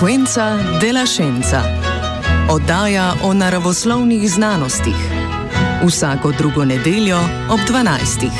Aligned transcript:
Frequenza 0.00 0.56
della 0.80 1.04
scienza. 1.04 1.62
Oddaja 2.48 3.14
o 3.22 3.34
naravoslovnih 3.34 4.30
znanostih. 4.30 4.96
Vsako 5.86 6.32
drugo 6.32 6.64
nedeljo 6.64 7.18
ob 7.50 7.60
12. 7.68 8.30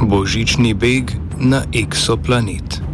Božični 0.00 0.74
beg 0.74 1.10
na 1.38 1.62
eksoplanet. 1.72 2.85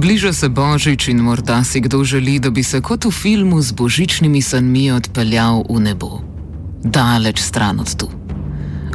Bliža 0.00 0.32
se 0.32 0.48
božič 0.48 1.08
in 1.08 1.20
morda 1.20 1.60
si 1.64 1.80
kdo 1.80 2.04
želi, 2.04 2.38
da 2.38 2.50
bi 2.50 2.62
se 2.62 2.80
kot 2.80 3.04
v 3.04 3.10
filmu 3.10 3.60
z 3.60 3.72
božičnimi 3.72 4.40
sanmi 4.42 4.88
odpeljal 4.92 5.60
v 5.68 5.80
nebo. 5.80 6.24
Daleč 6.84 7.40
stran 7.40 7.80
od 7.80 7.96
tu. 7.96 8.08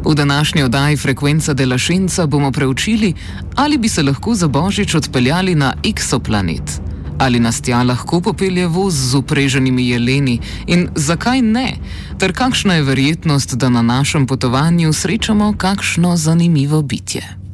V 0.06 0.16
današnji 0.16 0.64
oddaji 0.64 0.98
Frekvenca 0.98 1.54
Delašenca 1.54 2.26
bomo 2.26 2.52
preučili, 2.52 3.14
ali 3.56 3.78
bi 3.78 3.90
se 3.90 4.04
lahko 4.04 4.34
za 4.34 4.48
božič 4.48 4.96
odpeljali 4.96 5.56
na 5.56 5.74
eksoplanet. 5.84 6.82
Ali 7.20 7.40
nas 7.40 7.62
tja 7.62 7.84
lahko 7.84 8.22
popelje 8.22 8.68
voz 8.68 8.94
z 8.94 9.16
upreženimi 9.16 9.90
jeleni 9.90 10.40
in 10.68 10.90
zakaj 10.96 11.42
ne, 11.42 11.78
ter 12.18 12.34
kakšna 12.34 12.74
je 12.74 12.84
verjetnost, 12.84 13.56
da 13.56 13.70
na 13.70 13.82
našem 13.82 14.28
potovanju 14.28 14.94
srečamo 14.94 15.54
kakšno 15.58 16.18
zanimivo 16.18 16.82
bitje. 16.82 17.45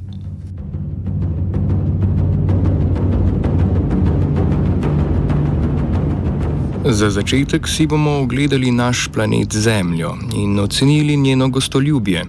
Za 6.92 7.08
začetek 7.10 7.68
si 7.68 7.88
bomo 7.88 8.20
ogledali 8.20 8.72
naš 8.72 9.08
planet 9.14 9.56
Zemljo 9.56 10.18
in 10.36 10.60
ocenili 10.60 11.18
njeno 11.18 11.50
gostoljubje. 11.50 12.26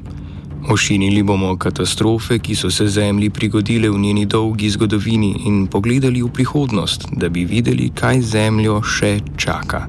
Ošinili 0.70 1.22
bomo 1.22 1.56
katastrofe, 1.56 2.38
ki 2.38 2.54
so 2.54 2.70
se 2.70 2.86
Zemlji 2.86 3.30
prigodile 3.30 3.90
v 3.90 3.98
njeni 3.98 4.26
dolgi 4.26 4.70
zgodovini 4.70 5.34
in 5.46 5.66
pogledali 5.66 6.22
v 6.22 6.28
prihodnost, 6.28 7.08
da 7.12 7.28
bi 7.28 7.44
videli, 7.44 7.90
kaj 7.94 8.20
Zemljo 8.20 8.82
še 8.82 9.18
čaka. 9.36 9.88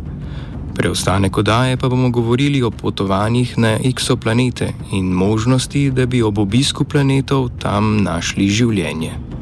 Preostanek 0.75 1.37
odaje 1.37 1.77
pa 1.77 1.89
bomo 1.89 2.09
govorili 2.09 2.63
o 2.63 2.71
potovanjih 2.71 3.57
na 3.57 3.77
eksoplanete 3.83 4.73
in 4.91 5.05
možnosti, 5.05 5.91
da 5.91 6.05
bi 6.05 6.23
ob 6.23 6.39
obisku 6.39 6.83
planetov 6.83 7.49
tam 7.61 8.01
našli 8.03 8.49
življenje. 8.49 9.32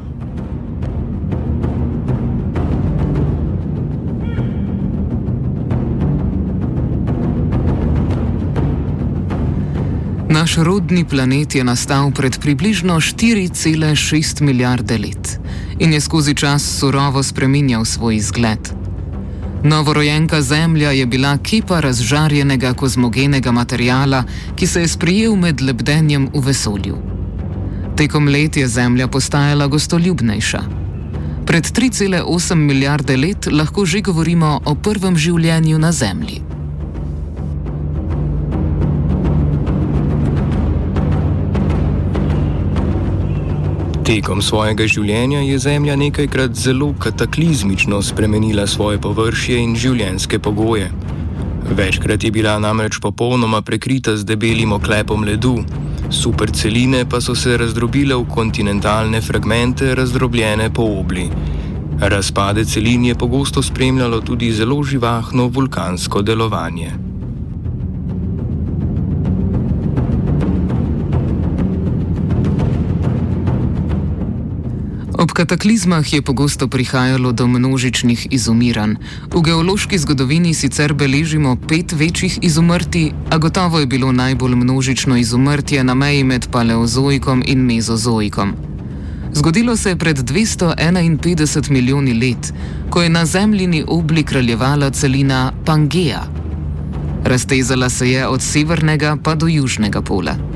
Naš 10.52 10.64
rodni 10.64 11.04
planet 11.04 11.54
je 11.54 11.64
nastal 11.64 12.10
pred 12.12 12.36
približno 12.40 13.00
4,6 13.00 14.42
milijarde 14.42 14.98
let 14.98 15.40
in 15.78 15.92
je 15.92 16.00
skozi 16.00 16.34
čas 16.34 16.78
surovo 16.78 17.22
spremenjal 17.22 17.84
svoj 17.84 18.16
izgled. 18.16 18.68
Novorojenka 19.64 20.42
Zemlja 20.42 20.90
je 20.90 21.06
bila 21.06 21.38
kipa 21.38 21.80
razžarjenega 21.80 22.74
kozmogenega 22.74 23.52
materijala, 23.52 24.24
ki 24.56 24.66
se 24.66 24.80
je 24.80 24.88
sprijel 24.88 25.36
med 25.36 25.60
lebdenjem 25.60 26.28
v 26.34 26.44
vesolju. 26.44 26.98
Tekom 27.96 28.28
let 28.28 28.56
je 28.56 28.68
Zemlja 28.68 29.08
postajala 29.08 29.66
gostoljubnejša. 29.66 30.62
Pred 31.46 31.64
3,8 31.64 32.54
milijarde 32.54 33.16
let 33.16 33.48
lahko 33.52 33.86
že 33.86 34.00
govorimo 34.00 34.60
o 34.64 34.74
prvem 34.74 35.16
življenju 35.16 35.78
na 35.78 35.92
Zemlji. 35.92 36.51
Tekom 44.02 44.40
svojega 44.42 44.82
življenja 44.90 45.44
je 45.46 45.58
Zemlja 45.62 45.94
nekajkrat 45.94 46.56
zelo 46.58 46.88
kataklizmično 46.98 48.00
spremenila 48.02 48.64
svoje 48.66 48.98
površje 48.98 49.60
in 49.62 49.76
življenjske 49.78 50.40
pogoje. 50.42 50.88
Večkrat 51.78 52.24
je 52.26 52.32
bila 52.34 52.56
namreč 52.58 52.98
popolnoma 52.98 53.60
prekrita 53.62 54.16
z 54.18 54.26
debelim 54.26 54.74
oklepom 54.74 55.22
ledu, 55.22 55.54
superceline 56.10 57.04
pa 57.06 57.22
so 57.22 57.36
se 57.38 57.54
razdrobile 57.62 58.18
v 58.18 58.26
kontinentalne 58.26 59.22
fragmente, 59.22 59.94
razdrobljene 59.94 60.72
po 60.74 60.88
obli. 60.98 61.28
Razpade 62.02 62.66
celin 62.66 63.06
je 63.06 63.14
pogosto 63.14 63.62
spremljalo 63.62 64.20
tudi 64.20 64.50
zelo 64.52 64.82
živahno 64.82 65.46
vulkansko 65.46 66.26
delovanje. 66.26 67.11
Ob 75.22 75.30
kataklizmah 75.32 76.02
je 76.12 76.22
pogosto 76.22 76.66
prihajalo 76.68 77.30
do 77.32 77.46
množičnih 77.46 78.26
izumiranj. 78.34 78.96
V 79.30 79.42
geološki 79.42 79.98
zgodovini 79.98 80.50
sicer 80.54 80.94
beležimo 80.98 81.54
pet 81.68 81.92
večjih 81.92 82.38
izumrti, 82.42 83.12
a 83.30 83.38
gotovo 83.38 83.78
je 83.78 83.86
bilo 83.86 84.12
najbolj 84.12 84.54
množično 84.54 85.16
izumrtje 85.16 85.84
na 85.84 85.94
meji 85.94 86.24
med 86.24 86.48
paleozoikom 86.50 87.42
in 87.46 87.62
mezozoikom. 87.62 88.52
Zgodilo 89.32 89.76
se 89.76 89.94
je 89.94 89.96
pred 89.96 90.18
251 90.18 91.70
milijoni 91.70 92.14
let, 92.14 92.52
ko 92.90 93.02
je 93.02 93.08
na 93.08 93.26
zemljini 93.26 93.84
obli 93.86 94.22
kraljevala 94.22 94.90
celina 94.90 95.52
Pangea. 95.64 96.22
Raztezala 97.24 97.88
se 97.88 98.10
je 98.10 98.26
od 98.26 98.42
severnega 98.42 99.16
pa 99.22 99.34
do 99.34 99.46
južnega 99.46 100.02
pola. 100.02 100.51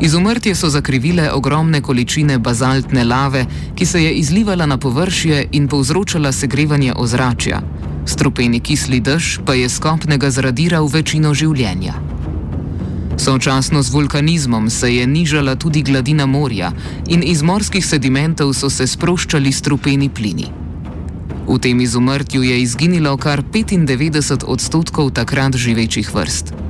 Izumrtje 0.00 0.54
so 0.54 0.68
zakrivile 0.68 1.30
ogromne 1.32 1.82
količine 1.82 2.38
bazaltne 2.38 3.04
lave, 3.04 3.44
ki 3.76 3.86
se 3.86 4.04
je 4.04 4.12
izlivala 4.12 4.66
na 4.66 4.78
površje 4.78 5.48
in 5.52 5.68
povzročala 5.68 6.32
segrevanje 6.32 6.94
ozračja. 6.96 7.60
Strupeni 8.06 8.60
kisli 8.60 9.00
dež 9.00 9.38
pa 9.44 9.54
je 9.54 9.68
skopnega 9.68 10.30
zradiral 10.30 10.88
večino 10.88 11.34
življenja. 11.34 11.94
Sočasno 13.16 13.82
z 13.82 13.92
vulkanizmom 13.92 14.70
se 14.70 14.94
je 14.94 15.06
nižala 15.06 15.54
tudi 15.54 15.82
gladina 15.82 16.26
morja 16.26 16.72
in 17.08 17.22
iz 17.22 17.42
morskih 17.42 17.86
sedimentov 17.86 18.54
so 18.54 18.70
se 18.70 18.86
sproščali 18.86 19.52
strupeni 19.52 20.08
plini. 20.08 20.48
V 21.48 21.58
tem 21.58 21.80
izumrtju 21.80 22.42
je 22.42 22.62
izginilo 22.62 23.16
kar 23.16 23.42
95 23.42 24.44
odstotkov 24.46 25.10
takrat 25.10 25.56
živečih 25.56 26.14
vrst 26.14 26.69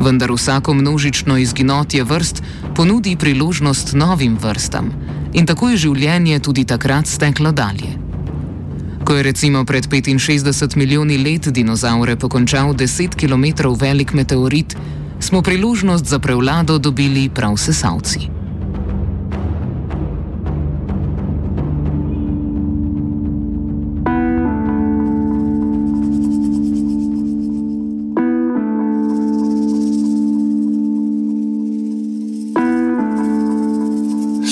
vendar 0.00 0.32
vsako 0.32 0.74
množično 0.74 1.38
izginotje 1.38 2.04
vrst 2.04 2.42
ponudi 2.76 3.16
priložnost 3.16 3.92
novim 3.94 4.38
vrstam 4.42 4.92
in 5.32 5.46
tako 5.46 5.70
je 5.70 5.76
življenje 5.76 6.38
tudi 6.40 6.64
takrat 6.64 7.06
steklo 7.06 7.52
dalje. 7.52 7.96
Ko 9.04 9.14
je 9.14 9.22
recimo 9.22 9.64
pred 9.64 9.86
65 9.86 10.76
milijoni 10.76 11.18
let 11.18 11.48
dinozaure 11.48 12.16
pokončal 12.16 12.74
10 12.74 13.14
km 13.14 13.68
velik 13.80 14.12
meteorit, 14.12 14.76
smo 15.20 15.42
priložnost 15.42 16.04
za 16.06 16.18
prevlado 16.18 16.78
dobili 16.78 17.28
prav 17.28 17.56
sesalci. 17.56 18.35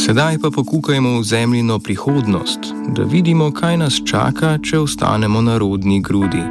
Sedaj 0.04 0.36
pa 0.38 0.50
pokukajmo 0.50 1.18
v 1.18 1.22
zemljino 1.24 1.78
prihodnost, 1.78 2.58
da 2.88 3.02
vidimo, 3.02 3.46
kaj 3.52 3.76
nas 3.76 4.02
čaka, 4.04 4.58
če 4.60 4.78
ostanemo 4.78 5.40
na 5.40 5.54
rodni 5.58 6.02
grudi. 6.04 6.42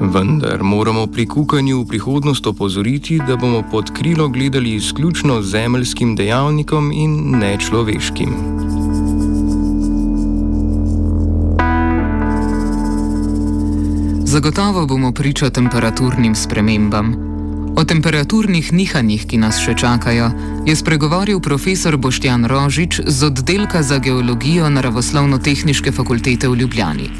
Vendar 0.00 0.64
moramo 0.66 1.06
pri 1.06 1.26
kukanju 1.26 1.84
v 1.84 1.86
prihodnost 1.86 2.46
opozoriti, 2.50 3.20
da 3.28 3.36
bomo 3.36 3.62
pod 3.70 3.94
krilo 3.94 4.28
gledali 4.28 4.74
izključno 4.74 5.38
zemeljskim 5.42 6.16
dejavnikom 6.16 6.90
in 6.92 7.38
nečloveškim. 7.38 8.34
Zagotovo 14.24 14.86
bomo 14.86 15.12
priča 15.12 15.50
temperaturnim 15.50 16.34
spremembam. 16.34 17.29
O 17.76 17.84
temperaturnih 17.84 18.72
nihanjih, 18.72 19.26
ki 19.26 19.38
nas 19.38 19.60
še 19.62 19.74
čakajo, 19.78 20.30
je 20.66 20.74
spregovoril 20.76 21.40
profesor 21.40 21.96
Boštjan 21.96 22.44
Rožič 22.50 23.00
z 23.06 23.18
oddelka 23.30 23.82
za 23.82 23.98
geologijo 23.98 24.68
Naravoslovno-tehničke 24.68 25.92
fakultete 25.92 26.48
v 26.48 26.64
Ljubljani. 26.64 27.10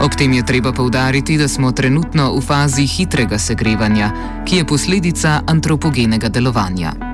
Ob 0.00 0.14
tem 0.16 0.32
je 0.32 0.46
treba 0.46 0.72
povdariti, 0.72 1.36
da 1.36 1.48
smo 1.48 1.72
trenutno 1.72 2.32
v 2.32 2.40
fazi 2.40 2.86
hitrega 2.86 3.38
segrevanja, 3.38 4.12
ki 4.48 4.62
je 4.62 4.64
posledica 4.64 5.42
antropogenega 5.46 6.28
delovanja. 6.28 7.11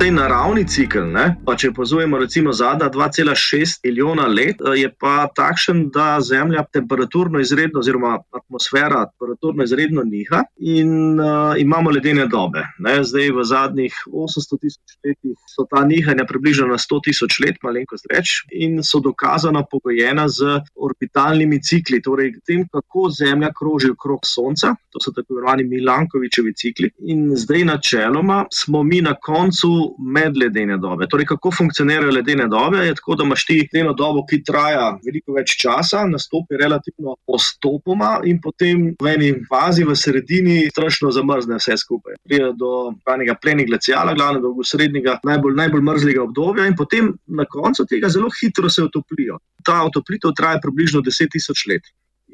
Tej 0.00 0.14
naravni 0.16 0.62
cikl, 0.64 1.02
ne, 1.12 1.24
pa 1.44 1.52
če 1.60 1.74
pozujemo 1.76 2.16
recimo 2.22 2.54
zadnja 2.56 2.86
2,6 2.88 3.82
milijona 3.84 4.24
let, 4.32 4.62
je 4.76 4.88
pa 4.96 5.26
takšen, 5.36 5.90
da 5.92 6.14
Zemlja 6.24 6.62
temperaturno 6.72 7.40
izredno, 7.40 7.82
oziroma 7.84 8.14
atmosfera 8.32 9.02
temperaturno 9.10 9.66
izredno 9.66 10.04
niha 10.08 10.40
in 10.56 11.20
uh, 11.20 11.52
imamo 11.60 11.92
ledene 11.92 12.24
dobe. 12.32 12.62
Ne. 12.80 12.94
Zdaj 13.04 13.28
v 13.36 13.44
zadnjih 13.44 13.98
800 14.08 14.60
tisoč 14.62 14.96
letih 15.04 15.36
so 15.52 15.66
ta 15.68 15.84
nihanja 15.84 16.24
približno 16.24 16.70
na 16.72 16.80
100 16.80 17.00
tisoč 17.10 17.36
let, 17.44 17.60
malenkost 17.60 18.08
reč, 18.08 18.38
in 18.56 18.80
so 18.80 19.02
dokazano 19.04 19.66
pogojena 19.68 20.28
z 20.32 20.62
orbitalnimi 20.80 21.60
cikli, 21.60 22.00
torej 22.00 22.38
tem, 22.48 22.64
kako 22.72 23.10
Zemlja 23.18 23.52
kroži 23.52 23.92
okrog 23.92 24.24
Sonca, 24.24 24.72
to 24.88 25.04
so 25.04 25.12
tako 25.12 25.36
imenovani 25.36 25.68
Milankovičevi 25.68 26.56
cikli. 26.56 26.90
In 27.12 27.36
zdaj 27.36 27.68
načeloma 27.68 28.46
smo 28.48 28.82
mi 28.82 29.04
na 29.04 29.12
koncu 29.14 29.89
med 29.98 30.36
ledene 30.36 30.76
dobe. 30.78 31.06
Torej, 31.10 31.26
kako 31.26 31.50
funkcionirajo 31.50 32.12
ledene 32.14 32.46
dobe? 32.50 32.84
Je 32.86 32.94
tako, 32.98 33.16
da 33.18 33.24
imaš 33.24 33.44
ti 33.46 33.58
ledeno 33.60 33.92
dobo, 33.96 34.24
ki 34.26 34.42
traja 34.46 34.86
veliko 35.04 35.36
več 35.36 35.56
časa, 35.60 36.04
nastopi 36.08 36.58
relativno 36.60 37.16
postopoma 37.26 38.20
in 38.28 38.40
potem 38.42 38.90
v 39.00 39.14
eni 39.14 39.30
fazi 39.50 39.84
v 39.84 39.96
sredini 39.96 40.58
strašno 40.70 41.12
zamrzne 41.14 41.60
vse 41.60 41.78
skupaj. 41.80 42.18
Pride 42.24 42.52
do 42.58 42.92
panega 43.06 43.36
pleni 43.40 43.66
glacijala, 43.68 44.14
glavno 44.18 44.42
do 44.44 44.66
srednjega, 44.66 45.18
najbolj, 45.26 45.56
najbolj 45.62 45.86
mrzlega 45.90 46.24
obdobja 46.24 46.66
in 46.70 46.76
potem 46.78 47.14
na 47.26 47.46
koncu 47.48 47.86
tega 47.88 48.08
zelo 48.08 48.30
hitro 48.40 48.70
se 48.70 48.84
otoplijo. 48.84 49.38
Ta 49.64 49.82
otoplitev 49.86 50.34
traja 50.36 50.60
približno 50.62 51.02
10 51.06 51.32
tisoč 51.32 51.66
let. 51.70 51.90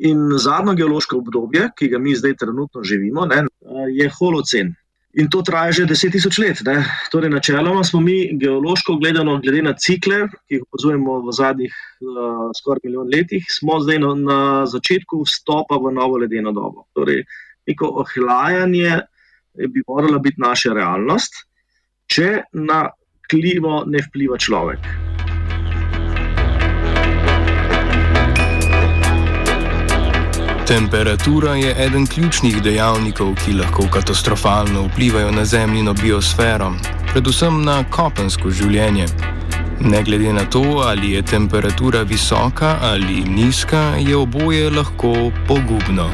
In 0.06 0.19
zadnjo 0.37 0.75
geološko 0.76 1.17
obdobje, 1.23 1.70
ki 1.79 1.88
ga 1.88 1.99
mi 1.99 2.12
zdaj 2.17 2.37
trenutno 2.37 2.82
živimo, 2.85 3.25
ne, 3.26 3.47
je 3.97 4.11
holocen. 4.19 4.75
In 5.16 5.30
to 5.32 5.40
traja 5.40 5.72
že 5.72 5.88
deset 5.88 6.12
tisoč 6.12 6.36
let. 6.38 6.60
Ne? 6.68 6.84
Torej, 7.08 7.32
načeloma 7.32 7.80
smo 7.84 8.02
mi 8.04 8.36
geološko 8.36 8.98
gledano, 9.00 9.38
glede 9.40 9.62
na 9.64 9.72
cikle, 9.72 10.26
ki 10.44 10.58
jih 10.58 10.66
opazujemo 10.68 11.22
v 11.24 11.32
zadnjih 11.32 11.72
uh, 11.72 12.52
skoraj 12.52 12.84
milijon 12.84 13.08
letih, 13.08 13.48
smo 13.48 13.80
zdaj 13.80 14.02
na, 14.04 14.12
na 14.14 14.40
začetku 14.68 15.24
vstopa 15.24 15.80
v 15.80 15.94
novo 15.96 16.20
ledeno 16.20 16.52
dobo. 16.52 16.84
Torej, 16.92 17.24
neko 17.64 17.94
ohlajanje 18.04 19.00
bi 19.56 19.80
morala 19.88 20.20
biti 20.20 20.36
naša 20.36 20.76
realnost, 20.76 21.46
če 22.12 22.44
na 22.52 22.84
klimo 23.24 23.86
ne 23.88 24.04
vpliva 24.04 24.36
človek. 24.36 25.15
Temperatura 30.66 31.54
je 31.54 31.74
eden 31.78 32.06
ključnih 32.06 32.62
dejavnikov, 32.62 33.34
ki 33.44 33.52
lahko 33.52 33.84
katastrofalno 33.92 34.82
vplivajo 34.82 35.30
na 35.30 35.44
zemljino 35.44 35.94
biosfero, 35.94 36.72
predvsem 37.12 37.62
na 37.62 37.84
kopensko 37.90 38.50
življenje. 38.50 39.06
Ne 39.80 40.02
glede 40.02 40.32
na 40.32 40.44
to, 40.50 40.64
ali 40.86 41.12
je 41.12 41.22
temperatura 41.22 42.02
visoka 42.02 42.78
ali 42.82 43.22
nizka, 43.24 43.94
je 43.98 44.16
oboje 44.16 44.70
lahko 44.70 45.30
pogubno. 45.46 46.10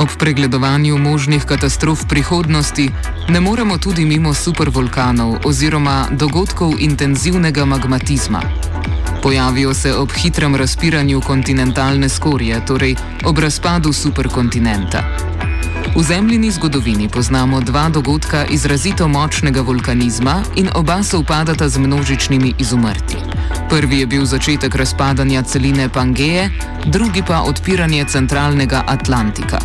Ob 0.00 0.08
pregledovanju 0.18 0.98
možnih 0.98 1.44
katastrof 1.44 2.04
prihodnosti 2.08 2.90
ne 3.28 3.40
moremo 3.40 3.78
tudi 3.78 4.04
mimo 4.04 4.34
supervulkanov 4.34 5.36
oziroma 5.44 6.06
dogodkov 6.10 6.72
intenzivnega 6.78 7.64
magmatizma. 7.64 8.42
Pojavijo 9.22 9.74
se 9.74 9.94
ob 9.94 10.10
hitrem 10.12 10.56
razpiranju 10.56 11.20
kontinentalne 11.20 12.08
skorje, 12.08 12.66
torej 12.66 12.96
ob 13.24 13.38
razpadu 13.38 13.92
superkontinenta. 13.92 15.02
V 15.96 16.02
zemljini 16.02 16.50
zgodovini 16.50 17.08
poznamo 17.08 17.60
dva 17.60 17.88
dogodka 17.88 18.44
izrazito 18.44 19.08
močnega 19.08 19.60
vulkanizma 19.60 20.42
in 20.56 20.68
oba 20.74 21.02
se 21.02 21.16
upadata 21.16 21.68
z 21.68 21.78
množičnimi 21.78 22.54
izumrti. 22.58 23.16
Prvi 23.70 23.98
je 23.98 24.06
bil 24.06 24.24
začetek 24.24 24.74
razpadanja 24.74 25.42
celine 25.42 25.88
Pangeje, 25.88 26.50
drugi 26.86 27.22
pa 27.26 27.42
odpiranje 27.42 28.04
centralnega 28.04 28.84
Atlantika. 28.86 29.58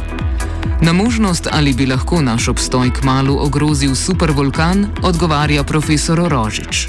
Na 0.81 0.93
možnost, 0.93 1.47
ali 1.51 1.73
bi 1.73 1.85
lahko 1.85 2.21
naš 2.21 2.47
obstoj 2.47 2.91
k 2.93 3.03
malu 3.03 3.37
ogrozil 3.39 3.95
supervulkan, 3.95 4.85
odgovarja 5.03 5.63
profesor 5.63 6.19
Rožič. 6.29 6.87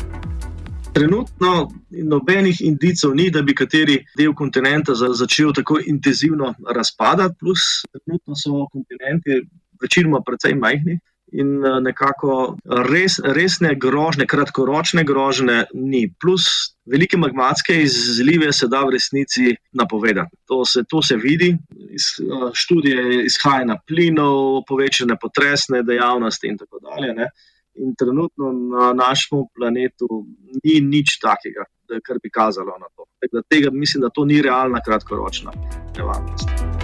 Trenutno 0.92 1.70
nobenih 1.90 2.60
indicov 2.60 3.14
ni, 3.14 3.30
da 3.30 3.42
bi 3.42 3.54
kateri 3.54 3.98
del 4.18 4.34
kontinenta 4.34 4.94
začel 4.94 5.52
tako 5.52 5.78
intenzivno 5.86 6.54
razpadati, 6.74 7.34
plus 7.40 7.84
trenutno 7.92 8.34
so 8.36 8.66
kontinenti 8.72 9.42
večinoma 9.82 10.20
precej 10.26 10.54
majhni 10.54 10.98
in 11.32 11.64
eh, 11.64 11.80
nekako 11.80 12.56
res, 12.88 13.18
resne 13.24 13.74
grožne, 13.74 14.26
kratkoročne 14.26 15.04
grožne 15.04 15.64
ni. 15.74 16.06
Plus 16.20 16.46
velike 16.86 17.18
magmatske 17.18 17.80
izlive 17.82 18.52
se 18.52 18.68
da 18.70 18.84
v 18.84 18.94
resnici 18.96 19.56
napovedati. 19.72 20.36
To 20.46 20.64
se, 20.64 20.84
to 20.88 21.02
se 21.02 21.16
vidi, 21.16 21.56
iz 21.90 22.12
eh, 22.22 22.48
študije 22.54 23.24
izhaja 23.26 23.78
plinov, 23.86 24.62
povečane 24.68 25.18
potresne 25.20 25.82
dejavnosti 25.82 26.48
in 26.48 26.58
tako 26.58 26.82
dalje. 26.84 27.14
Ne. 27.14 27.30
In 27.76 27.94
trenutno 27.98 28.52
na 28.52 28.92
našem 28.96 29.44
planetu 29.52 30.24
ni 30.64 30.80
nič 30.80 31.18
takega, 31.20 31.66
kar 32.06 32.22
bi 32.22 32.30
kazalo 32.32 32.78
na 32.80 32.88
to. 32.96 33.04
Tega, 33.50 33.70
mislim, 33.72 34.06
da 34.06 34.08
to 34.08 34.24
ni 34.24 34.40
realna 34.42 34.80
kratkoročna 34.80 35.52
nevarnost. 35.96 36.75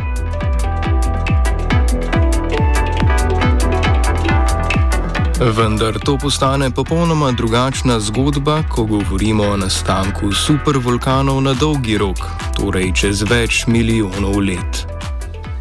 Vendar 5.43 5.99
to 5.99 6.19
postane 6.23 6.71
popolnoma 6.71 7.33
drugačna 7.33 8.01
zgodba, 8.01 8.63
ko 8.71 8.85
govorimo 8.87 9.43
o 9.43 9.57
nastanku 9.57 10.31
supervulkanov 10.33 11.41
na 11.43 11.55
dolgi 11.55 11.97
rok, 11.99 12.21
torej 12.55 12.93
čez 13.01 13.25
več 13.27 13.65
milijonov 13.67 14.39
let. 14.39 14.85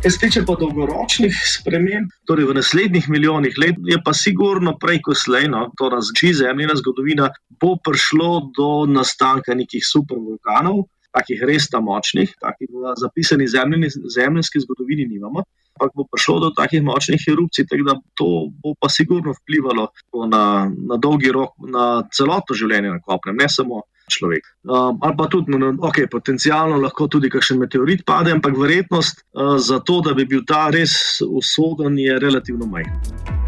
Kar 0.03 0.13
se 0.13 0.19
tiče 0.21 0.43
pa 0.45 0.53
dolgoročnih 0.59 1.33
sprememb, 1.33 2.13
torej 2.29 2.45
v 2.51 2.55
naslednjih 2.59 3.09
milijonih 3.09 3.57
let, 3.57 3.81
je 3.89 3.97
pa 4.05 4.13
sigurno 4.13 4.75
prej 4.77 5.01
kot 5.07 5.17
slej, 5.17 5.49
no, 5.49 5.63
to 5.77 5.89
razči 5.89 6.29
zemljina 6.43 6.77
zgodovina, 6.77 7.31
bo 7.49 7.73
prišlo 7.81 8.29
do 8.53 8.69
nastanka 8.85 9.57
nekih 9.57 9.81
supervulkanov, 9.81 10.85
takih 11.09 11.41
res 11.49 11.65
tam 11.73 11.89
močnih, 11.89 12.37
takih 12.37 12.69
v 12.69 12.93
zapisani 13.01 13.49
zemljski 13.49 14.61
zgodovini 14.61 15.09
nimamo 15.09 15.41
ampak 15.81 15.97
bo 15.97 16.05
prišlo 16.05 16.39
do 16.39 16.49
takih 16.53 16.83
močnih 16.85 17.23
erupcij, 17.33 17.65
tako 17.65 17.83
da 17.89 17.95
to 18.13 18.27
bo 18.61 18.75
pa 18.79 18.89
sigurno 18.89 19.33
vplivalo 19.33 19.89
na, 20.29 20.69
na 20.69 20.97
dolgi 21.01 21.31
rok, 21.33 21.57
na 21.65 22.03
celotno 22.13 22.55
življenje 22.55 22.93
na 22.93 23.01
kopnem, 23.01 23.35
ne 23.41 23.49
samo 23.49 23.81
človek. 24.11 24.45
Uh, 24.67 24.93
ali 25.01 25.15
pa 25.17 25.27
tudi, 25.31 25.57
no, 25.57 25.73
ok, 25.87 26.03
potencialno 26.11 26.77
lahko 26.83 27.07
tudi 27.07 27.31
kakšen 27.31 27.61
meteorit 27.61 28.05
pade, 28.05 28.33
ampak 28.35 28.57
verjetnost 28.59 29.23
uh, 29.23 29.57
za 29.57 29.79
to, 29.79 30.01
da 30.05 30.13
bi 30.13 30.27
bil 30.27 30.45
ta 30.45 30.67
res 30.69 31.21
usoden, 31.25 31.97
je 31.97 32.19
relativno 32.19 32.69
majhna. 32.69 33.40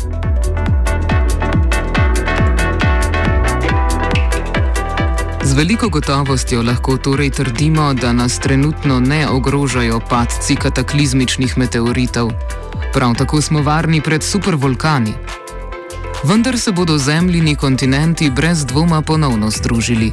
Z 5.54 5.58
veliko 5.58 5.86
gotovostjo 5.90 6.64
lahko 6.66 6.96
torej 6.98 7.30
trdimo, 7.30 7.94
da 7.94 8.14
nas 8.14 8.40
trenutno 8.40 9.00
ne 9.00 9.28
ogrožajo 9.30 10.00
padci 10.10 10.56
kataklizmičnih 10.56 11.58
meteoritov. 11.58 12.32
Prav 12.94 13.14
tako 13.16 13.42
smo 13.42 13.62
varni 13.62 14.02
pred 14.02 14.24
supervulkani. 14.24 15.14
Vendar 16.24 16.60
se 16.60 16.72
bodo 16.72 16.98
zemljini 16.98 17.56
kontinenti 17.56 18.30
brez 18.30 18.66
dvoma 18.66 19.02
ponovno 19.02 19.52
združili. 19.52 20.12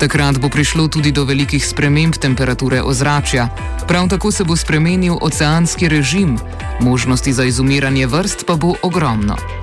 Takrat 0.00 0.38
bo 0.38 0.48
prišlo 0.48 0.88
tudi 0.88 1.12
do 1.12 1.24
velikih 1.24 1.66
sprememb 1.66 2.18
temperature 2.18 2.82
ozračja, 2.82 3.48
prav 3.88 4.08
tako 4.08 4.30
se 4.30 4.44
bo 4.44 4.56
spremenil 4.56 5.14
oceanski 5.20 5.88
režim, 5.88 6.38
možnosti 6.80 7.32
za 7.32 7.44
izumiranje 7.44 8.06
vrst 8.06 8.44
pa 8.46 8.56
bo 8.56 8.74
ogromno. 8.82 9.61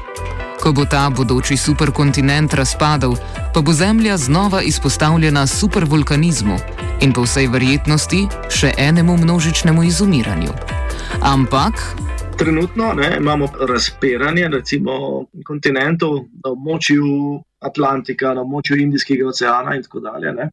Ko 0.60 0.74
bo 0.76 0.84
ta 0.86 1.10
bodoči 1.10 1.58
superkontinent 1.58 2.54
razpadel, 2.54 3.16
pa 3.54 3.62
bo 3.62 3.74
Zemlja 3.74 4.18
znova 4.18 4.62
izpostavljena 4.62 5.48
supervulkanizmu 5.48 6.58
in 7.02 7.14
po 7.14 7.24
vsej 7.24 7.48
verjetnosti 7.48 8.26
še 8.52 8.74
enemu 8.78 9.18
množičnemu 9.18 9.84
izumiranju. 9.84 10.52
Ampak. 11.22 11.74
Trenutno 12.38 12.94
ne, 12.94 13.16
imamo 13.18 13.48
razpiranje 13.72 14.48
recimo, 14.48 15.26
kontinentov 15.46 16.16
na 16.44 16.52
območju 16.52 17.08
Atlantika, 17.60 18.34
na 18.34 18.44
območju 18.44 18.78
Indijskega 18.84 19.28
oceana 19.28 19.76
in 19.76 19.84
tako 19.84 20.00
dalje. 20.00 20.34
Ne. 20.34 20.50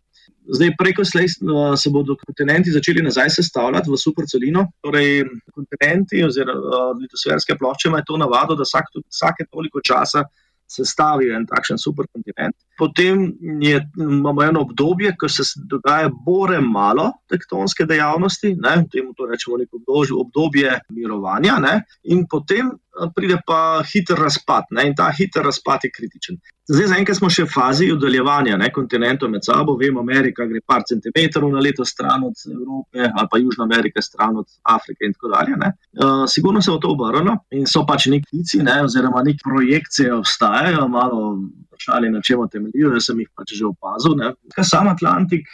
Zdaj, 0.48 0.70
preko 0.78 1.04
slej 1.04 1.26
uh, 1.26 1.74
se 1.78 1.90
bodo 1.90 2.16
kontinenti 2.26 2.70
začeli 2.70 3.02
nazaj 3.02 3.30
sestavljati 3.38 3.90
v 3.90 3.98
supercelino. 3.98 4.66
Torej, 4.84 5.24
kontinenti 5.54 6.22
oziroma 6.24 6.60
uh, 6.60 6.90
litosferske 7.00 7.56
plošče 7.58 7.88
imajo 7.88 8.06
to 8.06 8.18
navado, 8.22 8.54
da 8.54 8.66
vsak, 8.66 8.92
vsake 9.10 9.48
toliko 9.50 9.82
časa 9.82 10.24
sestavijo 10.66 11.36
en 11.36 11.46
takšen 11.46 11.78
superkontinent. 11.78 12.56
Potem 12.78 13.28
je, 13.62 13.80
imamo 14.02 14.42
eno 14.42 14.60
obdobje, 14.66 15.14
ko 15.18 15.28
se 15.28 15.44
dogaja 15.70 16.10
bore 16.26 16.60
malo 16.60 17.10
tektonske 17.30 17.86
dejavnosti, 17.86 18.54
ne, 18.60 18.74
temu 18.92 19.14
to 19.16 19.28
rečemo 19.30 19.56
neko 19.62 19.80
obdobje 20.20 20.80
mirovanja, 20.90 21.58
ne, 21.62 21.76
in 22.04 22.26
potem 22.30 22.72
pride 23.14 23.38
pa 23.46 23.82
hiter 23.92 24.18
razpad, 24.18 24.70
ne, 24.70 24.86
in 24.88 24.94
ta 24.96 25.10
hiter 25.18 25.44
razpad 25.44 25.84
je 25.84 25.90
kritičen. 25.90 26.38
Zdaj, 26.66 26.88
zaenkrat 26.90 27.18
smo 27.20 27.28
še 27.30 27.44
v 27.44 27.52
fazi 27.52 27.86
oddaljevanja 27.94 28.56
kontinentov 28.74 29.30
med 29.30 29.44
sabo. 29.46 29.76
Vemo, 29.78 30.02
Amerika 30.02 30.48
gre 30.50 30.58
par 30.66 30.82
centimetrov 30.88 31.52
na 31.52 31.62
leto 31.62 31.84
stran 31.86 32.24
od 32.26 32.34
Evrope, 32.50 33.06
ali 33.06 33.28
pa 33.30 33.38
Južna 33.38 33.68
Amerika 33.68 34.02
stran 34.02 34.40
od 34.42 34.48
Afrike 34.74 35.06
in 35.06 35.14
tako 35.14 35.30
dalje. 35.30 35.54
Uh, 35.54 36.24
sigurno 36.26 36.62
se 36.62 36.74
bo 36.74 36.80
to 36.82 36.90
obrnilo 36.90 37.36
in 37.54 37.70
so 37.70 37.84
pač 37.86 38.08
neki 38.10 38.26
klici, 38.32 38.64
ne, 38.66 38.80
oziroma 38.82 39.22
neke 39.22 39.46
projekcije 39.46 40.10
obstajajo, 40.16 40.88
malo 40.90 41.36
vprašali, 41.68 42.10
na 42.10 42.22
čem 42.26 42.42
temeljijo. 42.50 42.90
Jaz 42.96 43.12
sem 43.12 43.22
jih 43.22 43.30
pač 43.38 43.54
že 43.54 43.70
opazil. 43.70 44.18
Ne. 44.18 44.32
Sam 44.66 44.90
Atlantik 44.90 45.46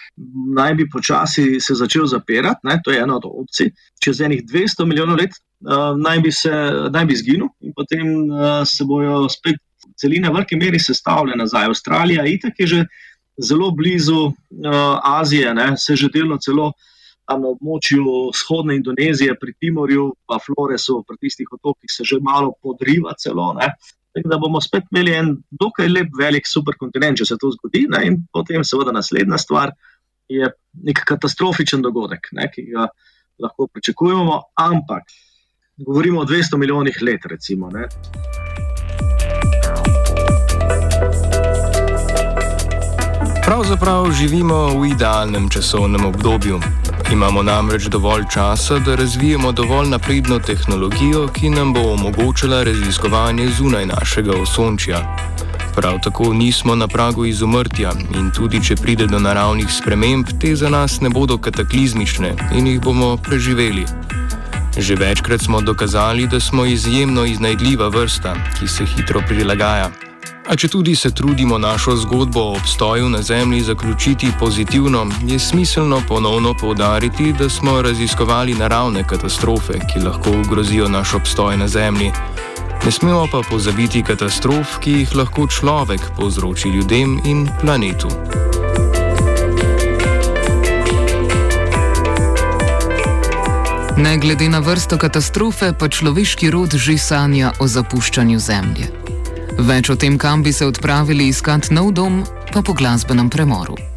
naj 0.57 0.75
bi 0.81 0.89
počasi 0.89 1.61
se 1.61 1.77
začel 1.77 2.09
zapirati, 2.09 2.65
ne, 2.65 2.81
to 2.85 2.91
je 2.91 3.05
ena 3.05 3.21
od 3.21 3.29
opcij. 3.29 3.69
Čez 4.03 4.21
enih 4.21 4.43
200 4.49 4.87
milijonov 4.89 5.21
let 5.21 5.37
uh, 5.37 5.93
naj, 5.99 6.21
bi 6.25 6.33
se, 6.35 6.53
naj 6.91 7.07
bi 7.07 7.19
zginil 7.19 7.51
in 7.63 7.75
potem 7.77 8.09
uh, 8.31 8.63
se 8.67 8.85
bojo 8.89 9.29
spet 9.31 9.61
celine 10.01 10.31
v 10.31 10.35
veliki 10.39 10.59
meri 10.59 10.81
sestavljene 10.83 11.45
nazaj. 11.45 11.71
Avstralija 11.71 12.27
itak 12.27 12.59
je 12.59 12.67
že 12.67 12.81
zelo 13.39 13.71
blizu 13.71 14.25
uh, 14.27 15.19
Azije, 15.21 15.55
ne, 15.55 15.73
se 15.77 15.97
že 15.97 16.11
delno 16.13 16.39
celo 16.43 16.73
tam 17.29 17.43
na 17.45 17.53
območju 17.55 18.05
vzhodne 18.35 18.77
Indonezije, 18.77 19.35
pri 19.41 19.55
Timorju, 19.61 20.09
pa 20.29 20.39
Floresu, 20.43 21.03
pri 21.09 21.17
tistih 21.23 21.49
otokih 21.53 21.91
se 21.91 22.05
že 22.05 22.19
malo 22.21 22.53
podriva 22.63 23.15
celo. 23.19 23.53
Ne. 23.59 23.71
Da 24.27 24.37
bomo 24.39 24.61
spet 24.61 24.91
imeli 24.93 25.15
en 25.17 25.31
dokaj 25.51 25.89
lep, 25.89 26.11
velik 26.19 26.49
superkontinent, 26.49 27.23
če 27.23 27.31
se 27.31 27.39
to 27.41 27.53
zgodi. 27.55 27.87
Ne, 27.93 28.03
in 28.11 28.19
potem, 28.35 28.65
seveda, 28.67 28.93
naslednja 28.93 29.39
stvar 29.41 29.73
je 30.29 30.51
nek 30.85 31.01
katastrofičen 31.09 31.83
dogodek, 31.85 32.29
ne, 32.37 32.49
ki 32.53 32.67
ga 32.75 32.91
lahko 33.39 33.67
pričakujemo, 33.67 34.43
ampak 34.55 35.03
govorimo 35.77 36.21
o 36.21 36.25
200 36.25 36.57
milijonih 36.57 36.99
let, 37.03 37.21
recimo. 37.31 37.71
Ne. 37.71 37.89
Pravzaprav 43.45 44.13
živimo 44.13 44.81
v 44.81 44.87
idealnem 44.87 45.49
časovnem 45.51 46.05
obdobju. 46.05 46.61
Imamo 47.13 47.43
namreč 47.43 47.83
dovolj 47.83 48.23
časa, 48.33 48.79
da 48.79 48.95
razvijemo 48.95 49.53
dovolj 49.53 49.89
napredno 49.89 50.39
tehnologijo, 50.39 51.29
ki 51.29 51.51
nam 51.51 51.73
bo 51.73 51.81
omogočila 51.93 52.63
raziskovanje 52.63 53.49
zunaj 53.49 53.87
našega 53.87 54.33
osončja. 54.43 55.17
Prav 55.75 55.99
tako 56.03 56.33
nismo 56.33 56.75
na 56.75 56.89
pragu 56.89 57.25
izumrtja 57.27 57.93
in 58.15 58.31
tudi 58.31 58.61
če 58.65 58.77
pride 58.77 59.07
do 59.07 59.19
naravnih 59.19 59.71
sprememb, 59.73 60.29
te 60.41 60.57
za 60.57 60.69
nas 60.69 61.01
ne 61.01 61.09
bodo 61.09 61.39
kataklizmične 61.39 62.35
in 62.55 62.67
jih 62.67 62.81
bomo 62.81 63.17
preživeli. 63.17 63.87
Že 64.79 64.95
večkrat 64.95 65.41
smo 65.41 65.61
dokazali, 65.61 66.27
da 66.27 66.41
smo 66.41 66.65
izjemno 66.65 67.25
iznajdljiva 67.25 67.89
vrsta, 67.89 68.35
ki 68.59 68.69
se 68.69 68.85
hitro 68.85 69.21
prilagaja. 69.29 69.91
A 70.49 70.57
če 70.57 70.69
tudi 70.69 70.95
se 70.99 71.11
trudimo 71.15 71.59
našo 71.59 71.97
zgodbo 71.97 72.41
o 72.41 72.55
obstoju 72.57 73.09
na 73.09 73.23
Zemlji 73.23 73.61
zaključiti 73.61 74.33
pozitivno, 74.41 75.07
je 75.27 75.39
smiselno 75.39 76.03
ponovno 76.09 76.55
povdariti, 76.55 77.33
da 77.33 77.49
smo 77.49 77.83
raziskovali 77.83 78.55
naravne 78.55 79.05
katastrofe, 79.09 79.79
ki 79.93 80.05
lahko 80.05 80.31
ogrozijo 80.31 80.89
naš 80.89 81.15
obstoj 81.15 81.57
na 81.57 81.69
Zemlji. 81.69 82.13
Ne 82.85 82.91
smemo 82.91 83.27
pa 83.31 83.41
pozabiti 83.51 84.01
katastrof, 84.03 84.79
ki 84.83 84.91
jih 84.91 85.13
lahko 85.15 85.47
človek 85.47 86.01
povzroči 86.17 86.69
ljudem 86.69 87.21
in 87.25 87.45
planetu. 87.61 88.09
Ne 94.03 94.17
glede 94.19 94.49
na 94.49 94.59
vrsto 94.59 94.99
katastrofe, 94.99 95.71
pa 95.79 95.89
človeški 95.89 96.51
rod 96.51 96.75
že 96.75 96.99
sanja 96.99 97.53
o 97.63 97.71
zapuščanju 97.71 98.39
Zemlje. 98.39 98.91
Več 99.63 99.91
o 99.91 99.97
tem, 99.97 100.19
kam 100.19 100.43
bi 100.43 100.51
se 100.53 100.67
odpravili 100.67 101.31
iskat 101.31 101.71
nov 101.71 101.93
dom, 101.95 102.25
pa 102.51 102.67
po 102.67 102.75
glasbenem 102.75 103.31
premoru. 103.31 103.92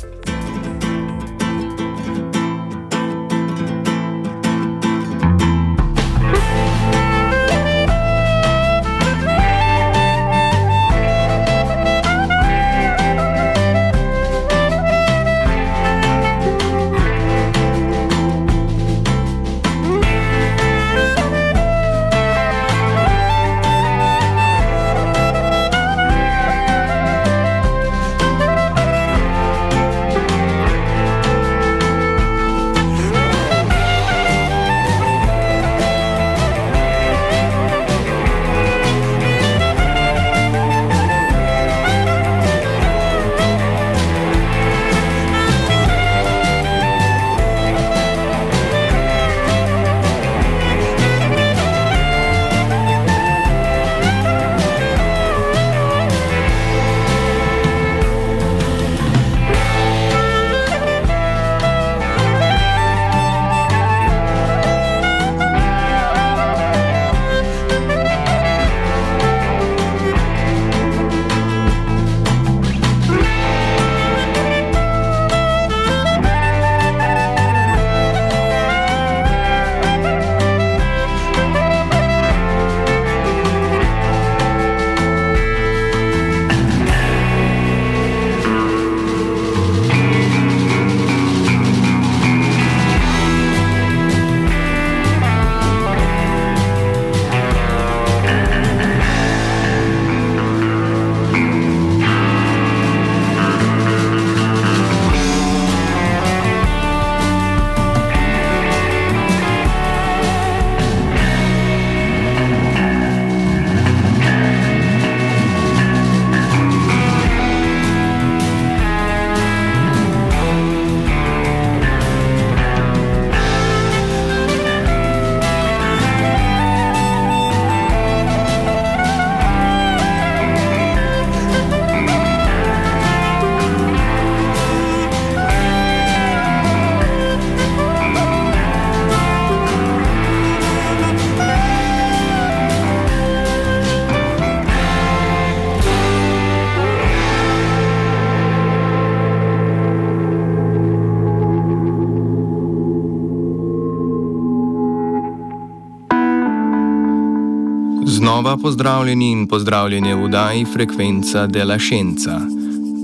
Znova 158.56 158.70
pozdravljeni 158.70 159.32
in 159.32 159.48
pozdravljene 159.48 160.16
v 160.16 160.24
Udaji 160.24 160.66
Frekvenca 160.74 161.48
de 161.48 161.66
la 161.66 161.80
Scienza. 161.80 162.40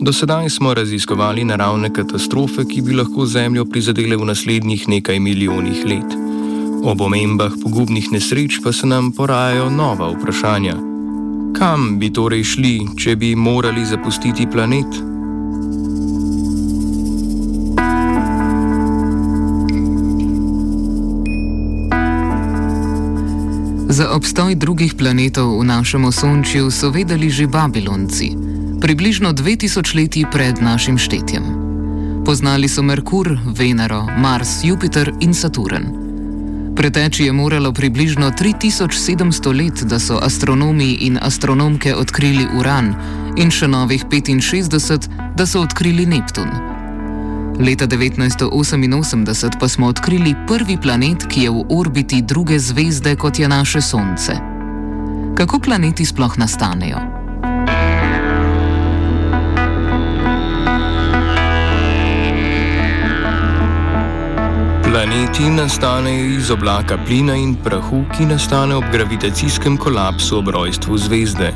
Do 0.02 0.14
sedaj 0.14 0.50
smo 0.50 0.74
raziskovali 0.74 1.44
naravne 1.44 1.90
katastrofe, 1.94 2.64
ki 2.66 2.82
bi 2.82 2.96
lahko 2.96 3.26
Zemljo 3.26 3.66
prizadele 3.66 4.16
v 4.16 4.26
naslednjih 4.26 4.88
nekaj 4.88 5.20
milijonih 5.20 5.84
let. 5.86 6.16
Ob 6.84 7.02
omembah 7.02 7.52
pogubnih 7.64 8.12
nesreč 8.12 8.62
pa 8.64 8.72
se 8.72 8.88
nam 8.88 9.12
porajajo 9.12 9.70
nova 9.70 10.14
vprašanja. 10.16 10.76
Kam 11.60 12.00
bi 12.00 12.14
torej 12.14 12.44
šli, 12.44 12.76
če 12.98 13.16
bi 13.16 13.36
morali 13.36 13.86
zapustiti 13.86 14.48
planet? 14.48 15.11
Za 23.92 24.16
obstoj 24.16 24.56
drugih 24.56 24.96
planetov 24.96 25.60
v 25.60 25.68
našem 25.68 26.08
osončju 26.08 26.72
so 26.72 26.96
vedeli 26.96 27.28
že 27.28 27.44
Babilonci, 27.44 28.32
približno 28.80 29.36
2000 29.36 29.84
let 30.00 30.16
pred 30.32 30.64
našim 30.64 30.96
štetjem. 30.96 31.44
Poznali 32.24 32.72
so 32.72 32.80
Merkur, 32.88 33.36
Venero, 33.52 34.08
Mars, 34.16 34.64
Jupiter 34.64 35.12
in 35.20 35.36
Saturn. 35.36 35.92
Preteči 36.72 37.28
je 37.28 37.36
moralo 37.36 37.76
približno 37.76 38.32
3700 38.32 39.52
let, 39.52 39.84
da 39.84 40.00
so 40.00 40.24
astronomi 40.24 41.04
in 41.04 41.20
astronomke 41.20 41.92
odkrili 41.92 42.48
Uran, 42.56 42.96
in 43.36 43.52
še 43.52 43.68
novih 43.68 44.08
65, 44.08 45.36
da 45.36 45.44
so 45.44 45.68
odkrili 45.68 46.08
Neptun. 46.08 46.71
Leta 47.62 47.86
1988 47.88 49.60
pa 49.60 49.68
smo 49.68 49.88
odkrili 49.88 50.36
prvi 50.48 50.78
planet, 50.82 51.26
ki 51.30 51.42
je 51.42 51.50
v 51.50 51.64
orbiti 51.70 52.22
druge 52.22 52.60
zvezde 52.60 53.16
kot 53.16 53.40
je 53.40 53.48
naše 53.48 53.82
Sonce. 53.82 54.34
Kako 55.38 55.60
planeti 55.60 56.06
sploh 56.06 56.38
nastanejo? 56.38 56.98
Planeti 64.84 65.50
nastanejo 65.50 66.26
iz 66.26 66.52
oblaka 66.52 66.98
plina 67.06 67.36
in 67.36 67.56
prahu, 67.64 68.04
ki 68.18 68.26
nastane 68.26 68.76
ob 68.76 68.84
gravitacijskem 68.92 69.78
kolapsu 69.78 70.38
ob 70.38 70.48
rojstvu 70.48 70.98
zvezde. 70.98 71.54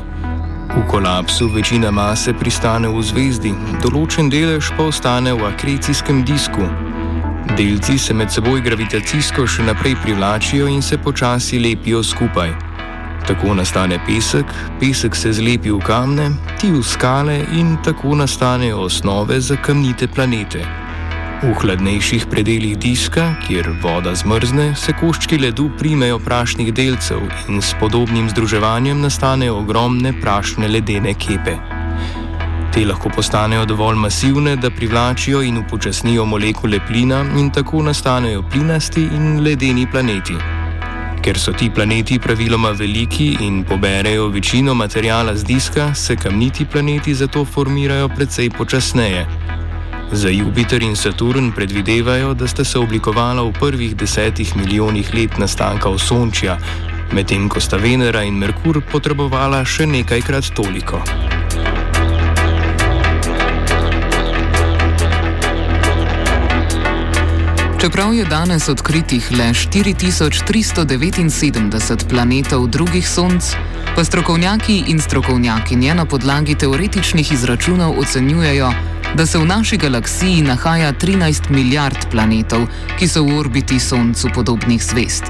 V 0.74 0.82
kolapsu 0.90 1.48
večina 1.48 1.90
mase 1.90 2.32
pristane 2.34 2.88
v 2.88 3.02
zvezdi, 3.02 3.52
določen 3.82 4.30
delež 4.32 4.72
pa 4.76 4.88
ostane 4.90 5.34
v 5.34 5.46
akrecijskem 5.46 6.24
disku. 6.26 6.66
Delci 7.56 7.98
se 7.98 8.14
med 8.14 8.32
seboj 8.34 8.60
gravitacijsko 8.60 9.46
še 9.46 9.66
naprej 9.68 9.94
privlačijo 10.02 10.66
in 10.66 10.82
se 10.82 10.98
počasi 10.98 11.60
lepijo 11.62 12.02
skupaj. 12.02 12.50
Tako 13.26 13.54
nastane 13.58 13.98
pesek, 14.06 14.50
pesek 14.80 15.16
se 15.18 15.32
zlepi 15.32 15.70
v 15.70 15.78
kamne, 15.82 16.30
ti 16.60 16.70
v 16.70 16.82
skale 16.82 17.40
in 17.58 17.76
tako 17.82 18.14
nastanejo 18.14 18.86
osnove 18.86 19.40
za 19.40 19.56
kamnite 19.56 20.06
planete. 20.06 20.85
V 21.36 21.52
hladnejših 21.52 22.22
predeljih 22.32 22.78
diska, 22.80 23.34
kjer 23.44 23.66
voda 23.82 24.14
zmrzne, 24.16 24.70
se 24.72 24.94
koščki 24.96 25.36
ledu 25.38 25.66
primejo 25.78 26.16
prašnih 26.18 26.70
delcev 26.74 27.26
in 27.52 27.60
s 27.60 27.74
podobnim 27.80 28.30
združevanjem 28.32 29.02
nastanejo 29.04 29.58
ogromne 29.58 30.14
prašne 30.20 30.68
ledene 30.68 31.12
kepe. 31.14 31.58
Te 32.72 32.86
lahko 32.88 33.12
postanejo 33.12 33.66
dovolj 33.68 34.00
masivne, 34.00 34.54
da 34.56 34.70
privlačijo 34.70 35.42
in 35.44 35.58
upočasnijo 35.58 36.24
molekule 36.24 36.80
plina 36.88 37.20
in 37.36 37.50
tako 37.52 37.82
nastanejo 37.82 38.42
plinasti 38.52 39.04
in 39.04 39.42
ledeni 39.44 39.84
planeti. 39.92 40.38
Ker 41.20 41.38
so 41.38 41.52
ti 41.52 41.68
planeti 41.70 42.18
praviloma 42.18 42.70
veliki 42.70 43.36
in 43.40 43.64
poberejo 43.64 44.28
večino 44.28 44.74
materijala 44.74 45.36
z 45.36 45.44
diska, 45.44 45.94
se 45.94 46.16
kamniti 46.16 46.64
planeti 46.64 47.14
zato 47.14 47.44
formirajo 47.44 48.08
precej 48.08 48.50
počasneje. 48.50 49.55
Za 50.12 50.28
Jupiter 50.28 50.82
in 50.82 50.96
Saturn 50.96 51.52
predvidevajo, 51.52 52.34
da 52.34 52.48
sta 52.48 52.64
se 52.64 52.78
oblikovala 52.78 53.42
v 53.42 53.52
prvih 53.52 53.96
desetih 53.96 54.56
milijonih 54.56 55.14
let 55.14 55.38
nastanka 55.38 55.88
Osončja, 55.88 56.58
medtem 57.12 57.48
ko 57.48 57.60
sta 57.60 57.76
Venera 57.76 58.22
in 58.22 58.38
Merkur 58.38 58.80
potrebovala 58.92 59.64
še 59.64 59.86
nekajkrat 59.86 60.44
toliko. 60.54 61.02
Čeprav 67.80 68.14
je 68.14 68.24
danes 68.24 68.68
odkritih 68.68 69.30
le 69.30 69.54
4379 69.54 72.08
planetov 72.08 72.68
drugih 72.68 73.08
sonc, 73.08 73.42
pa 73.96 74.04
strokovnjaki 74.04 74.84
in 74.86 75.00
strokovnjakinje 75.00 75.94
na 75.94 76.04
podlagi 76.04 76.54
teoretičnih 76.54 77.32
izračunov 77.32 77.98
ocenjujejo, 77.98 78.72
da 79.16 79.26
se 79.26 79.38
v 79.38 79.44
naši 79.44 79.76
galaksiji 79.76 80.42
nahaja 80.42 80.92
13 80.92 81.50
milijard 81.50 81.96
planetov, 82.10 82.66
ki 82.98 83.08
so 83.08 83.22
v 83.24 83.38
orbiti 83.38 83.80
Soncu 83.80 84.28
podobnih 84.34 84.84
zvest. 84.84 85.24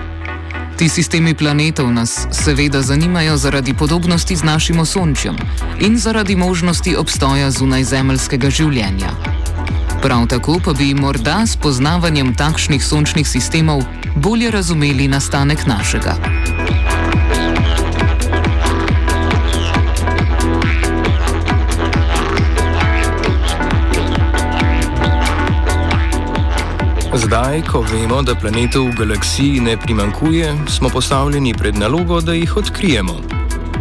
Ti 0.77 0.89
sistemi 0.89 1.35
planetov 1.35 1.93
nas 1.93 2.27
seveda 2.31 2.83
zanimajo 2.83 3.37
zaradi 3.37 3.75
podobnosti 3.75 4.37
z 4.37 4.43
našim 4.43 4.79
Osončjem 4.81 5.37
in 5.81 5.99
zaradi 5.99 6.37
možnosti 6.37 6.97
obstoja 6.97 7.51
zunajzemeljskega 7.51 8.51
življenja. 8.51 9.15
Prav 10.03 10.27
tako 10.27 10.59
pa 10.65 10.73
bi 10.73 10.95
morda 10.95 11.47
s 11.47 11.57
poznavanjem 11.57 12.35
takšnih 12.35 12.85
sončnih 12.85 13.29
sistemov 13.29 13.85
bolje 14.17 14.51
razumeli 14.51 15.09
nastanek 15.09 15.67
našega. 15.67 16.19
Zdaj, 27.17 27.63
ko 27.73 27.81
vemo, 27.81 28.21
da 28.21 28.35
planetov 28.37 28.91
v 28.93 28.97
galaksiji 29.01 29.61
ne 29.65 29.77
primankuje, 29.81 30.51
smo 30.69 30.89
postavljeni 30.93 31.55
pred 31.57 31.79
nalogo, 31.79 32.21
da 32.21 32.35
jih 32.37 32.57
odkrijemo. 32.57 33.15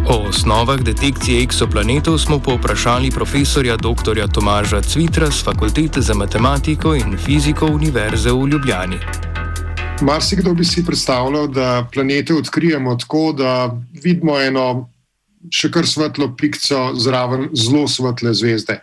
O 0.08 0.16
osnovah 0.30 0.80
detekcije 0.80 1.44
eksoplanetov 1.44 2.16
smo 2.18 2.40
povprašali 2.40 3.12
profesorja 3.12 3.76
dr. 3.76 4.22
Tomaža 4.32 4.82
Cvitra 4.82 5.28
z 5.32 5.44
Fakultete 5.44 6.02
za 6.02 6.14
matematiko 6.14 6.96
in 6.96 7.18
fiziko 7.18 7.66
Univerze 7.66 8.32
v 8.32 8.48
Ljubljani. 8.48 9.00
Marsikdo 10.02 10.54
bi 10.54 10.66
si 10.66 10.86
predstavljal, 10.86 11.48
da 11.48 11.88
planete 11.94 12.34
odkrijemo 12.34 12.96
tako, 12.96 13.34
da 13.36 13.76
vidimo 14.04 14.40
eno 14.40 14.90
še 15.52 15.72
kar 15.72 15.88
svetlo 15.88 16.32
pikco 16.38 16.94
zraven 16.96 17.50
zelo 17.54 17.88
svetle 17.88 18.34
zvezde 18.34 18.80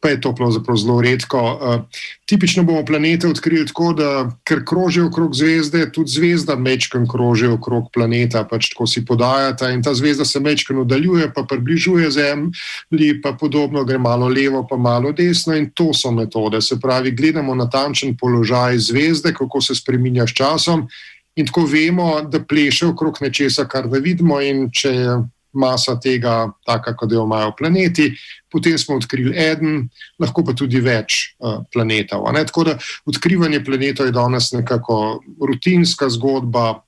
pa 0.00 0.08
je 0.08 0.20
to 0.20 0.34
pravzaprav 0.34 0.76
zelo 0.76 1.00
redko. 1.00 1.40
Uh, 1.40 2.00
tipično 2.26 2.62
bomo 2.62 2.84
planete 2.84 3.28
odkrili 3.28 3.66
tako, 3.66 3.92
da 3.92 4.30
ker 4.44 4.62
krožijo 4.64 5.06
okrog 5.06 5.34
zvezde, 5.34 5.92
tudi 5.92 6.10
zvezda 6.10 6.56
mečken 6.56 7.08
kroži 7.08 7.46
okrog 7.46 7.90
planeta, 7.94 8.44
pač 8.44 8.70
tako 8.72 8.86
si 8.86 9.04
podajata 9.06 9.70
in 9.70 9.82
ta 9.82 9.94
zvezda 9.94 10.24
se 10.24 10.40
mečken 10.40 10.78
oddaljuje, 10.78 11.32
pa 11.34 11.42
približuje 11.42 12.10
Zemlji, 12.10 13.20
pa 13.22 13.32
podobno 13.32 13.84
gre 13.84 13.98
malo 13.98 14.28
levo, 14.28 14.66
pa 14.70 14.76
malo 14.76 15.12
desno 15.12 15.56
in 15.56 15.70
to 15.74 15.90
so 15.94 16.10
metode. 16.10 16.62
Se 16.62 16.80
pravi, 16.80 17.10
gledamo 17.10 17.54
natančen 17.54 18.16
položaj 18.16 18.78
zvezde, 18.78 19.34
kako 19.34 19.60
se 19.60 19.74
spreminja 19.74 20.26
s 20.26 20.34
časom. 20.34 20.88
In 21.36 21.46
tako 21.46 21.66
vemo, 21.70 22.20
da 22.22 22.40
pleše 22.44 22.86
okrog 22.86 23.18
nečesa, 23.20 23.64
kar 23.68 23.86
da 23.88 23.98
vidimo, 23.98 24.40
in 24.40 24.70
če 24.74 24.94
je 24.94 25.18
masa 25.52 25.96
tega, 26.00 26.50
taka, 26.66 26.94
kot 26.96 27.12
jo 27.12 27.24
imajo 27.24 27.52
planeti. 27.58 28.10
Potem 28.50 28.78
smo 28.78 28.96
odkrili 28.96 29.34
en, 29.36 29.88
lahko 30.20 30.44
pa 30.44 30.54
tudi 30.56 30.80
več 30.80 31.34
uh, 31.38 31.60
planetov. 31.72 32.24
Tako 32.48 32.64
da 32.64 32.76
odkrivanje 33.06 33.60
planetov 33.64 34.08
je 34.08 34.16
danes 34.16 34.52
nekako 34.56 35.20
rutinska 35.40 36.08
zgodba. 36.10 36.82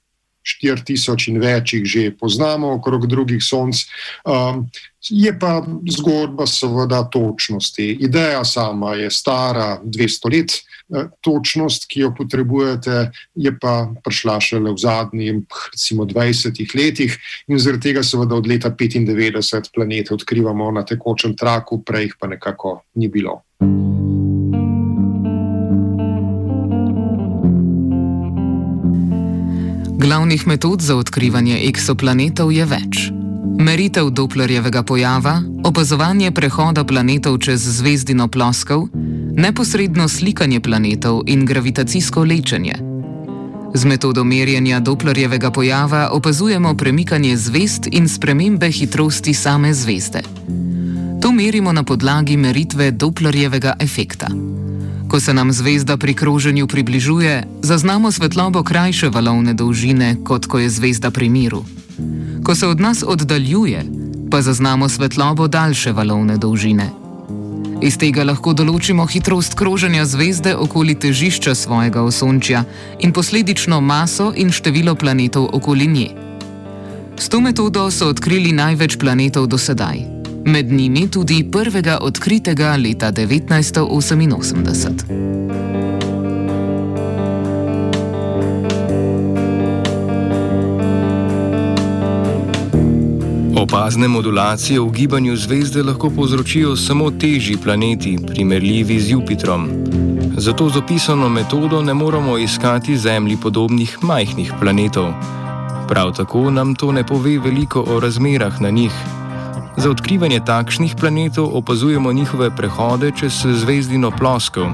4000 0.44 1.28
in 1.28 1.40
več 1.40 1.74
jih 1.74 1.84
že 1.84 2.04
poznamo, 2.16 2.74
okrog 2.78 3.06
drugih 3.06 3.42
sonc. 3.42 3.84
Um, 4.24 4.68
je 5.00 5.32
pa 5.38 5.62
zgodba, 5.88 6.46
seveda, 6.46 7.02
točnosti. 7.08 7.96
Ideja 8.04 8.44
sama 8.44 8.94
je 9.00 9.10
stara 9.10 9.80
200 9.84 10.32
let, 10.32 10.60
Eh, 10.90 11.06
točnost, 11.20 11.86
ki 11.86 12.00
jo 12.00 12.10
potrebujete, 12.18 13.10
je 13.34 13.52
pa 13.58 13.86
prišla 14.04 14.40
šele 14.42 14.72
v 14.74 14.78
zadnjih, 14.78 15.36
recimo, 15.70 16.04
20 16.04 16.74
letih, 16.74 17.14
in 17.46 17.62
zaradi 17.62 17.90
tega, 17.90 18.02
seveda, 18.02 18.34
od 18.34 18.46
leta 18.50 18.70
95 18.74 19.70
planete 19.74 20.14
odkrivamo 20.14 20.70
na 20.74 20.82
tekočem 20.82 21.36
traku, 21.38 21.82
prej 21.86 22.10
jih 22.10 22.18
pa 22.18 22.26
nekako 22.26 22.80
ni 22.94 23.08
bilo. 23.08 23.42
Glavnih 30.00 30.46
metod 30.46 30.80
za 30.80 30.96
odkrivanje 30.96 31.58
eksoplanetov 31.68 32.48
je 32.56 32.64
več. 32.64 33.00
Meritev 33.60 34.06
Dopplerjevega 34.16 34.80
pojava, 34.82 35.34
opazovanje 35.68 36.30
prehoda 36.32 36.86
planetov 36.88 37.36
čez 37.44 37.60
zvezdino 37.60 38.24
ploskov, 38.32 38.86
neposredno 39.36 40.08
slikanje 40.08 40.62
planetov 40.64 41.20
in 41.28 41.44
gravitacijsko 41.44 42.24
lečenje. 42.24 42.78
Z 43.74 43.84
metodo 43.84 44.24
merjenja 44.24 44.80
Dopplerjevega 44.80 45.50
pojava 45.52 46.08
opazujemo 46.16 46.72
premikanje 46.80 47.36
zvezd 47.36 47.92
in 47.92 48.08
spremembe 48.08 48.72
hitrosti 48.72 49.34
same 49.34 49.74
zvezde. 49.74 50.24
To 51.20 51.32
merimo 51.32 51.76
na 51.76 51.84
podlagi 51.84 52.40
meritve 52.40 52.90
Dopplerjevega 52.90 53.76
efekta. 53.78 54.32
Ko 55.10 55.20
se 55.20 55.34
nam 55.34 55.52
zvezda 55.52 55.96
pri 55.96 56.14
kroženju 56.14 56.66
približuje, 56.66 57.42
zaznamo 57.62 58.12
svetlobo 58.12 58.62
krajše 58.62 59.08
valovne 59.08 59.54
dolžine, 59.54 60.16
kot 60.24 60.46
ko 60.46 60.58
je 60.58 60.70
zvezda 60.70 61.10
pri 61.10 61.28
miru. 61.28 61.64
Ko 62.44 62.54
se 62.54 62.66
od 62.66 62.80
nas 62.80 63.02
oddaljuje, 63.06 63.84
pa 64.30 64.42
zaznamo 64.42 64.88
svetlobo 64.88 65.48
daljše 65.48 65.92
valovne 65.92 66.36
dolžine. 66.38 66.90
Iz 67.82 67.98
tega 67.98 68.22
lahko 68.24 68.54
določimo 68.54 69.06
hitrost 69.10 69.58
kroženja 69.58 70.04
zvezde 70.06 70.54
okoli 70.54 70.94
težišča 70.94 71.54
svojega 71.54 72.06
osončja 72.06 72.62
in 73.00 73.10
posledično 73.12 73.80
maso 73.80 74.30
in 74.36 74.54
število 74.54 74.94
planetov 74.94 75.50
okoli 75.52 75.86
nje. 75.86 76.10
S 77.18 77.28
to 77.28 77.40
metodo 77.40 77.90
so 77.90 78.12
odkrili 78.14 78.52
največ 78.52 78.94
planetov 78.96 79.50
do 79.50 79.58
sedaj, 79.58 80.19
med 80.44 80.72
njimi 80.72 81.10
tudi 81.10 81.50
prvega 81.52 81.98
odkritega 82.00 82.76
leta 82.76 83.12
1988. 83.12 84.88
Opazne 93.56 94.08
modulacije 94.08 94.80
v 94.80 94.90
gibanju 94.90 95.36
zvezde 95.36 95.82
lahko 95.82 96.10
povzročijo 96.10 96.76
samo 96.76 97.10
težji 97.10 97.56
planeti, 97.56 98.18
primerljivi 98.26 99.00
z 99.00 99.10
Jupitrom. 99.10 99.68
Zato 100.36 100.68
z 100.68 100.76
opisano 100.76 101.28
metodo 101.28 101.82
ne 101.82 101.94
moremo 101.94 102.38
iskati 102.38 102.98
Zemlji 102.98 103.36
podobnih 103.42 103.98
majhnih 104.02 104.52
planetov. 104.60 105.12
Prav 105.88 106.12
tako 106.16 106.50
nam 106.50 106.74
to 106.74 106.92
ne 106.92 107.06
pove 107.06 107.38
veliko 107.38 107.84
o 107.88 108.00
razmerah 108.00 108.60
na 108.60 108.70
njih. 108.70 108.92
Za 109.76 109.90
odkrivanje 109.90 110.40
takšnih 110.46 110.94
planetov 111.00 111.56
opazujemo 111.56 112.12
njihove 112.12 112.50
prehode 112.56 113.10
čez 113.16 113.46
zvezdino 113.46 114.10
ploskov. 114.10 114.66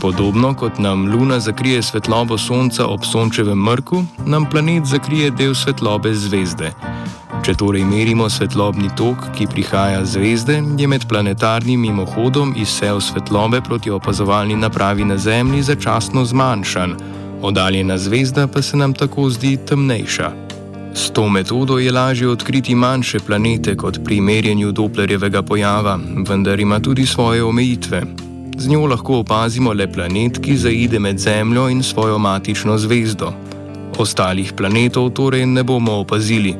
Podobno 0.00 0.54
kot 0.54 0.78
nam 0.78 1.06
Luna 1.12 1.40
zakrije 1.40 1.82
svetlobo 1.82 2.38
Sonca 2.38 2.86
ob 2.86 3.04
Sončevem 3.04 3.58
mrku, 3.58 4.04
nam 4.26 4.46
planet 4.50 4.84
zakrije 4.84 5.30
del 5.30 5.54
svetlobe 5.54 6.14
zvezde. 6.14 6.72
Če 7.44 7.54
torej 7.54 7.84
merimo 7.84 8.28
svetlobni 8.30 8.88
tok, 8.96 9.28
ki 9.36 9.46
prihaja 9.46 10.04
z 10.04 10.18
zvezde, 10.18 10.56
je 10.78 10.86
med 10.86 11.06
planetarnim 11.08 11.80
mimohodom 11.80 12.54
izsev 12.56 13.00
svetlobe 13.00 13.60
proti 13.60 13.90
opazovalni 13.90 14.56
napravi 14.56 15.04
na 15.04 15.18
Zemlji 15.18 15.62
začasno 15.62 16.24
zmanjšan, 16.24 16.96
oddaljena 17.42 17.98
zvezda 17.98 18.46
pa 18.46 18.62
se 18.62 18.76
nam 18.76 18.94
tako 18.94 19.30
zdi 19.30 19.56
temnejša. 19.56 20.45
S 20.96 21.10
to 21.10 21.28
metodo 21.28 21.78
je 21.78 21.92
lažje 21.92 22.28
odkriti 22.28 22.74
manjše 22.74 23.18
planete 23.18 23.76
kot 23.76 23.98
pri 24.04 24.20
merjenju 24.20 24.72
Dopplerjevega 24.72 25.42
pojava, 25.42 25.98
vendar 26.28 26.60
ima 26.60 26.80
tudi 26.80 27.06
svoje 27.06 27.44
omejitve. 27.44 28.02
Z 28.58 28.68
njo 28.68 28.86
lahko 28.86 29.18
opazimo 29.18 29.72
le 29.72 29.92
planet, 29.92 30.38
ki 30.38 30.56
zaide 30.56 30.98
med 30.98 31.18
Zemljo 31.18 31.68
in 31.68 31.82
svojo 31.82 32.18
matično 32.18 32.78
zvezdo. 32.78 33.32
Ostalih 33.98 34.52
planetov 34.56 35.10
torej 35.10 35.46
ne 35.46 35.62
bomo 35.62 35.92
opazili. 35.92 36.54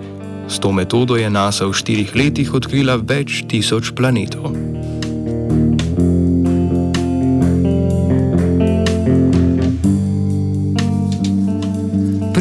S 0.48 0.58
to 0.58 0.72
metodo 0.72 1.16
je 1.16 1.30
NASA 1.30 1.66
v 1.66 1.72
štirih 1.72 2.12
letih 2.16 2.54
odkrila 2.54 2.96
več 2.96 3.40
tisoč 3.48 3.94
planetov. 3.96 4.52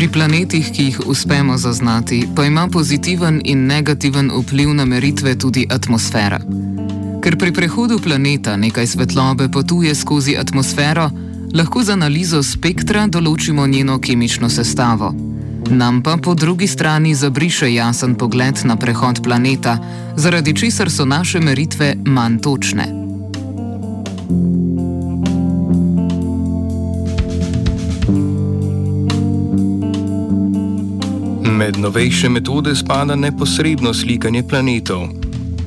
Pri 0.06 0.14
planetih, 0.14 0.68
ki 0.70 0.84
jih 0.84 1.00
uspemo 1.10 1.58
zaznati, 1.58 2.28
pa 2.36 2.44
ima 2.46 2.68
pozitiven 2.68 3.42
in 3.44 3.66
negativen 3.66 4.30
vpliv 4.38 4.74
na 4.74 4.86
meritve 4.86 5.34
tudi 5.36 5.66
atmosfera. 5.70 6.38
Ker 7.24 7.38
pri 7.42 7.50
prehodu 7.52 7.98
planeta 8.00 8.54
nekaj 8.58 8.86
svetlobe 8.88 9.50
potuje 9.50 9.96
skozi 9.96 10.36
atmosfero, 10.38 11.10
lahko 11.54 11.82
z 11.84 11.98
analizo 11.98 12.44
spektra 12.44 13.08
določimo 13.08 13.66
njeno 13.68 13.98
kemično 13.98 14.50
sestavo. 14.50 15.10
Nam 15.74 16.04
pa 16.04 16.18
po 16.22 16.36
drugi 16.38 16.68
strani 16.68 17.16
zabriše 17.16 17.74
jasen 17.74 18.14
pogled 18.16 18.62
na 18.64 18.76
prehod 18.78 19.24
planeta, 19.24 19.80
zaradi 20.16 20.54
česar 20.54 20.92
so 20.92 21.06
naše 21.06 21.42
meritve 21.42 21.96
manj 22.06 22.38
točne. 22.46 22.86
Med 31.66 31.78
novejše 31.78 32.30
metode 32.30 32.76
spada 32.76 33.16
neposredno 33.18 33.90
slikanje 33.94 34.44
planetov. 34.46 35.08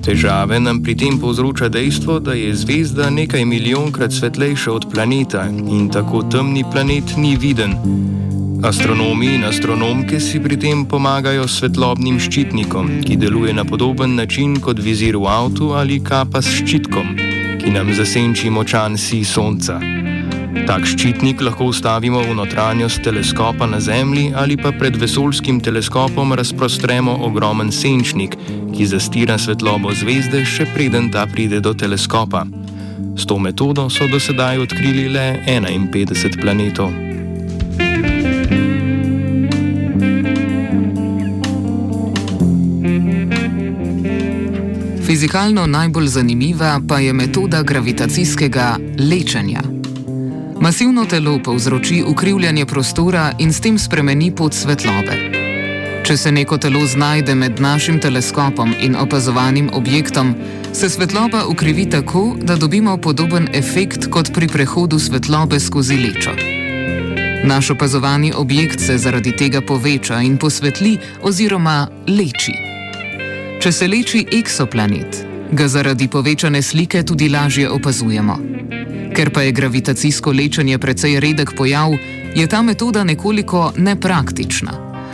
Težave 0.06 0.60
nam 0.62 0.78
pri 0.78 0.94
tem 0.94 1.16
povzroča 1.18 1.66
dejstvo, 1.68 2.20
da 2.22 2.36
je 2.38 2.52
zvezda 2.54 3.10
nekaj 3.10 3.42
milijonkrat 3.44 4.14
svetlejša 4.14 4.72
od 4.72 4.86
planeta 4.94 5.48
in 5.50 5.90
tako 5.90 6.22
temni 6.22 6.62
planet 6.72 7.16
ni 7.16 7.34
viden. 7.36 7.74
Astronomi 8.62 9.34
in 9.34 9.44
astronomke 9.44 10.20
si 10.20 10.38
pri 10.38 10.60
tem 10.62 10.86
pomagajo 10.86 11.48
s 11.48 11.58
svetlobnim 11.58 12.22
ščitnikom, 12.22 13.02
ki 13.02 13.18
deluje 13.18 13.50
na 13.52 13.66
podoben 13.66 14.14
način 14.14 14.54
kot 14.62 14.78
vizir 14.78 15.18
v 15.18 15.26
avtu 15.26 15.74
ali 15.74 15.98
kapa 15.98 16.38
s 16.38 16.62
ščitkom, 16.62 17.16
ki 17.58 17.74
nam 17.74 17.90
zasenči 17.90 18.54
močan 18.54 18.94
si 18.94 19.24
sonca. 19.24 19.82
Tak 20.68 20.84
ščitnik 20.84 21.40
lahko 21.40 21.70
ustavimo 21.72 22.20
v 22.20 22.34
notranjost 22.36 23.00
teleskopa 23.00 23.64
na 23.64 23.78
Zemlji 23.80 24.34
ali 24.36 24.52
pa 24.60 24.68
pred 24.68 24.98
vesoljskim 25.00 25.62
teleskopom 25.64 26.34
razprostremo 26.36 27.14
ogromen 27.24 27.72
senčnik, 27.72 28.36
ki 28.76 28.88
zastira 28.90 29.38
svetlobo 29.40 29.94
zvezde, 29.96 30.42
še 30.44 30.66
preden 30.74 31.08
ta 31.08 31.24
pride 31.24 31.62
do 31.64 31.72
teleskopa. 31.72 32.42
S 33.16 33.24
to 33.24 33.38
metodo 33.40 33.86
so 33.88 34.10
do 34.12 34.20
sedaj 34.20 34.60
odkrili 34.66 35.06
le 35.08 35.24
51 35.48 36.36
planetov. 36.36 36.92
Fizikalno 45.08 45.64
najbolj 45.64 46.12
zanimiva 46.20 46.76
pa 46.84 47.00
je 47.00 47.16
metoda 47.16 47.64
gravitacijskega 47.64 48.76
lečenja. 49.00 49.67
Masivno 50.60 51.04
telo 51.04 51.38
povzroči 51.44 52.04
ukrivljanje 52.06 52.66
prostora 52.66 53.32
in 53.38 53.52
s 53.52 53.60
tem 53.60 53.78
spremeni 53.78 54.32
pot 54.34 54.54
svetlobe. 54.54 55.14
Če 56.02 56.16
se 56.16 56.32
neko 56.32 56.58
telo 56.58 56.80
znajde 56.86 57.34
med 57.34 57.60
našim 57.60 58.00
teleskopom 58.00 58.74
in 58.80 58.96
opazovanim 58.96 59.70
objektom, 59.72 60.34
se 60.72 60.90
svetloba 60.90 61.44
ukrivi 61.46 61.86
tako, 61.90 62.34
da 62.42 62.56
dobimo 62.56 62.96
podoben 62.96 63.48
efekt 63.54 64.10
kot 64.10 64.32
pri 64.34 64.48
prehodu 64.48 64.98
svetlobe 64.98 65.60
skozi 65.60 65.96
lečo. 65.96 66.34
Naš 67.44 67.70
opazovani 67.70 68.32
objekt 68.36 68.80
se 68.80 68.98
zaradi 68.98 69.36
tega 69.36 69.60
poveča 69.60 70.20
in 70.20 70.36
posvetli 70.38 70.98
oziroma 71.22 71.88
leči. 72.06 72.52
Če 73.62 73.72
se 73.72 73.88
leči 73.88 74.26
eksoplanet, 74.32 75.24
ga 75.52 75.68
zaradi 75.68 76.08
povečane 76.08 76.62
slike 76.62 77.02
tudi 77.02 77.28
lažje 77.28 77.70
opazujemo. 77.70 78.57
Ker 79.18 79.32
pa 79.34 79.42
je 79.42 79.52
gravitacijsko 79.52 80.30
lečenje 80.32 80.78
precej 80.78 81.20
redek 81.20 81.50
pojav, 81.56 81.96
je 82.34 82.46
ta 82.46 82.62
metoda 82.62 83.04
nekoliko 83.04 83.72
nepraktična, 83.76 84.72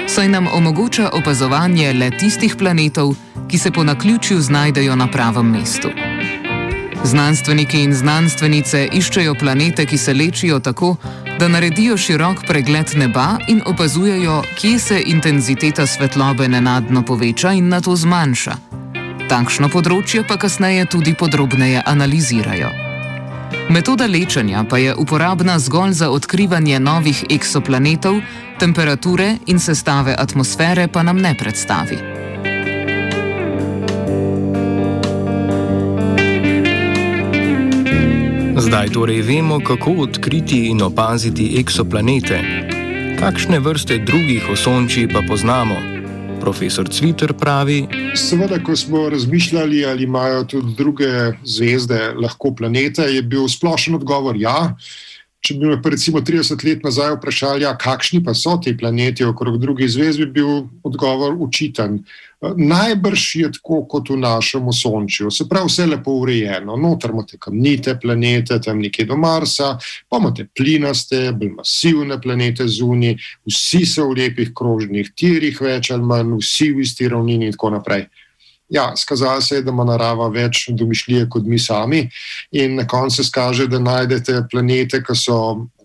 saj 0.08 0.28
nam 0.28 0.48
omogoča 0.52 1.08
opazovanje 1.12 1.92
le 1.92 2.10
tistih 2.10 2.56
planetov, 2.58 3.14
ki 3.48 3.58
se 3.58 3.70
po 3.70 3.84
naključju 3.84 4.40
znajdejo 4.40 4.96
na 4.96 5.08
pravem 5.10 5.50
mestu. 5.50 5.88
Znanstveniki 7.04 7.80
in 7.80 7.94
znanstvenice 7.94 8.88
iščejo 8.92 9.34
planete, 9.40 9.86
ki 9.86 9.98
se 9.98 10.14
lečijo 10.14 10.60
tako, 10.60 10.96
da 11.38 11.48
naredijo 11.48 11.96
širok 11.96 12.44
pregled 12.46 12.92
neba 12.96 13.38
in 13.48 13.62
opazujejo, 13.66 14.42
kje 14.60 14.78
se 14.78 15.02
intenziteta 15.06 15.86
svetlobe 15.86 16.48
nenadno 16.48 17.02
poveča 17.02 17.52
in 17.52 17.68
na 17.68 17.80
to 17.80 17.96
zmanjša. 17.96 18.56
Takšno 19.28 19.72
področje 19.72 20.28
pa 20.28 20.36
kasneje 20.36 20.84
tudi 20.92 21.14
podrobneje 21.14 21.82
analizirajo. 21.86 22.83
Metoda 23.70 24.06
lečenja 24.06 24.64
pa 24.70 24.78
je 24.78 24.94
uporabna 24.94 25.58
zgolj 25.58 25.92
za 25.92 26.10
odkrivanje 26.10 26.80
novih 26.80 27.24
eksoplanetov, 27.30 28.20
temperature 28.58 29.36
in 29.46 29.60
sestave 29.60 30.14
atmosfere 30.18 30.88
pa 30.88 31.02
nam 31.02 31.18
ne 31.18 31.34
predstavi. 31.38 31.98
Zdaj 38.56 38.88
torej 38.88 39.22
vemo, 39.22 39.60
kako 39.60 39.90
odkriti 39.90 40.66
in 40.66 40.82
opaziti 40.82 41.56
eksoplanete. 41.60 42.38
Kakšne 43.20 43.58
vrste 43.58 43.98
drugih 43.98 44.48
osončij 44.52 45.08
pa 45.08 45.22
poznamo? 45.28 45.93
Profesor 46.44 46.88
Cviter 46.92 47.33
pravi: 47.33 47.87
Seveda, 48.14 48.59
ko 48.61 48.76
smo 48.76 49.09
razmišljali, 49.09 49.87
ali 49.87 50.04
imajo 50.04 50.44
tudi 50.44 50.74
druge 50.76 51.09
zvezde 51.44 52.12
lahko 52.20 52.52
planete, 52.54 53.02
je 53.02 53.22
bil 53.22 53.48
splošen 53.48 53.94
odgovor 53.94 54.37
ja. 54.37 54.74
Če 55.44 55.54
bi 55.61 55.68
me 55.68 55.76
recimo 55.76 56.22
30 56.24 56.62
let 56.64 56.85
nazaj 56.85 57.18
vprašali, 57.18 57.66
ja, 57.66 57.74
kakšni 57.76 58.22
pa 58.24 58.33
so 58.35 58.57
ti 58.62 58.72
planeti 58.76 59.26
okrog 59.28 59.59
drugih 59.61 59.90
zvezd, 59.92 60.22
bi 60.24 60.40
bil 60.40 60.62
odgovor 60.83 61.37
učiten. 61.37 62.00
Najbrž 62.44 63.24
je 63.37 63.50
tako 63.52 63.83
kot 63.88 64.11
v 64.12 64.18
našem 64.20 64.66
Sončju, 64.72 65.30
se 65.33 65.46
pravi, 65.48 65.68
vse 65.68 65.87
lepo 65.88 66.16
urejeno. 66.20 66.76
Notor 66.80 67.12
imate 67.12 67.38
kamnite 67.40 67.96
planete, 68.00 68.59
tam 68.61 68.80
nekje 68.85 69.07
do 69.09 69.16
Marsa, 69.16 69.74
pa 70.09 70.20
imate 70.20 70.48
plinaste, 70.57 71.30
bolj 71.33 71.54
masivne 71.59 72.20
planete 72.20 72.68
zunaj, 72.68 73.16
vsi 73.48 73.85
so 73.88 74.11
v 74.11 74.20
lepih 74.20 74.52
krožnih 74.57 75.12
tirih, 75.16 75.61
več 75.61 75.92
ali 75.92 76.04
manj, 76.04 76.37
vsi 76.40 76.72
v 76.72 76.85
isti 76.85 77.09
ravnini 77.12 77.48
in 77.48 77.57
tako 77.57 77.76
naprej. 77.78 78.09
Ja, 78.74 78.92
skazalo 78.96 79.40
se 79.40 79.60
je, 79.60 79.62
da 79.62 79.70
ima 79.70 79.84
narava 79.87 80.26
več 80.34 80.64
domišljije 80.74 81.28
kot 81.30 81.46
mi 81.46 81.58
sami, 81.58 82.08
in 82.50 82.74
na 82.74 82.87
koncu 82.87 83.22
se 83.24 83.30
kaže, 83.34 83.68
da 83.70 83.78
najdete 83.78 84.40
planete, 84.50 84.98
ki 85.02 85.14
so 85.14 85.37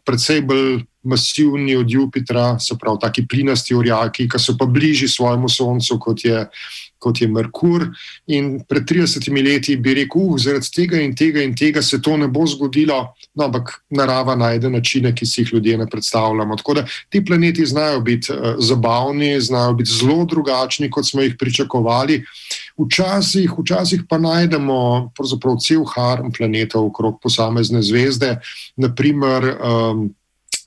precej 0.05 0.41
bolj 0.41 0.79
masivni 1.03 1.75
od 1.75 1.91
Jupitra, 1.91 2.59
se 2.59 2.75
pravi, 2.79 2.97
taki 3.01 3.27
plinasti 3.27 3.75
orjaki, 3.75 4.27
ki 4.29 4.39
so 4.39 4.57
pa 4.57 4.65
bližji 4.65 5.07
svojemu 5.07 5.49
Soncu, 5.49 5.99
kot 5.99 6.25
je, 6.25 6.41
kot 6.99 7.21
je 7.21 7.27
Merkur. 7.27 7.85
In 8.27 8.59
pred 8.67 8.83
30 8.89 9.29
leti 9.45 9.77
bi 9.77 9.93
rekel, 10.01 10.33
uh, 10.33 10.39
zaradi 10.41 10.71
tega 10.75 10.99
in 10.99 11.15
tega 11.15 11.43
in 11.43 11.55
tega 11.55 11.81
se 11.81 12.01
to 12.01 12.17
ne 12.17 12.27
bo 12.27 12.43
zgodilo, 12.47 12.99
no, 13.35 13.45
ampak 13.45 13.71
narava 13.95 14.35
najde 14.35 14.69
načine, 14.69 15.13
ki 15.15 15.25
si 15.25 15.41
jih 15.41 15.53
ljudje 15.53 15.77
ne 15.77 15.87
predstavljamo. 15.87 16.57
Tako 16.59 16.73
da 16.81 16.85
ti 17.09 17.23
planeti 17.25 17.65
znajo 17.65 18.01
biti 18.01 18.33
uh, 18.33 18.59
zabavni, 18.59 19.39
znajo 19.41 19.73
biti 19.79 19.91
zelo 20.01 20.25
drugačni, 20.25 20.91
kot 20.91 21.07
smo 21.07 21.21
jih 21.21 21.35
pričakovali. 21.39 22.23
Včasih, 22.79 23.51
včasih 23.59 24.05
pa 24.07 24.17
najdemo 24.17 25.11
cel 25.59 25.83
harm 25.83 26.31
planetov 26.31 26.85
okrog 26.93 27.19
posamezne 27.19 27.81
zvezde, 27.83 28.39
naprimer 28.79 29.43
um, 29.59 30.07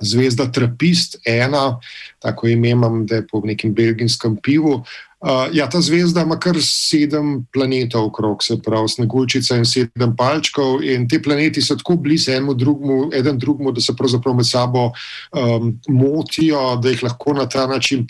zvezda 0.03 0.51
Trapist, 0.53 1.16
ena, 1.25 1.79
tako 2.20 2.48
ime 2.48 2.70
imam, 2.70 3.07
da 3.07 3.14
je 3.22 3.27
po 3.27 3.40
nekem 3.44 3.75
belgijskem 3.75 4.37
pivu. 4.42 4.83
Uh, 5.22 5.46
ja, 5.52 5.68
ta 5.70 5.78
zvezda 5.80 6.24
ima 6.26 6.35
kar 6.35 6.56
sedem 6.58 7.44
planetov 7.54 8.08
okrog, 8.08 8.40
se 8.42 8.56
pravi, 8.58 8.88
Sneguljčica 8.88 9.54
in 9.54 9.64
sedem 9.64 10.16
palčkov, 10.18 10.80
in 10.82 11.04
ti 11.08 11.20
planeti 11.22 11.62
so 11.62 11.76
tako 11.78 11.94
blizu 12.02 12.32
enemu 12.32 12.54
drugemu, 12.58 12.96
eden 13.14 13.38
drugemu, 13.38 13.70
da 13.72 13.80
se 13.80 13.94
pravzaprav 13.96 14.35
med 14.35 14.48
sabo 14.48 14.88
um, 14.90 15.68
motijo, 15.88 16.64
da 16.82 16.90
jih 16.90 17.04
lahko 17.06 17.37
na 17.38 17.46
ta 17.46 17.66
način, 17.70 18.02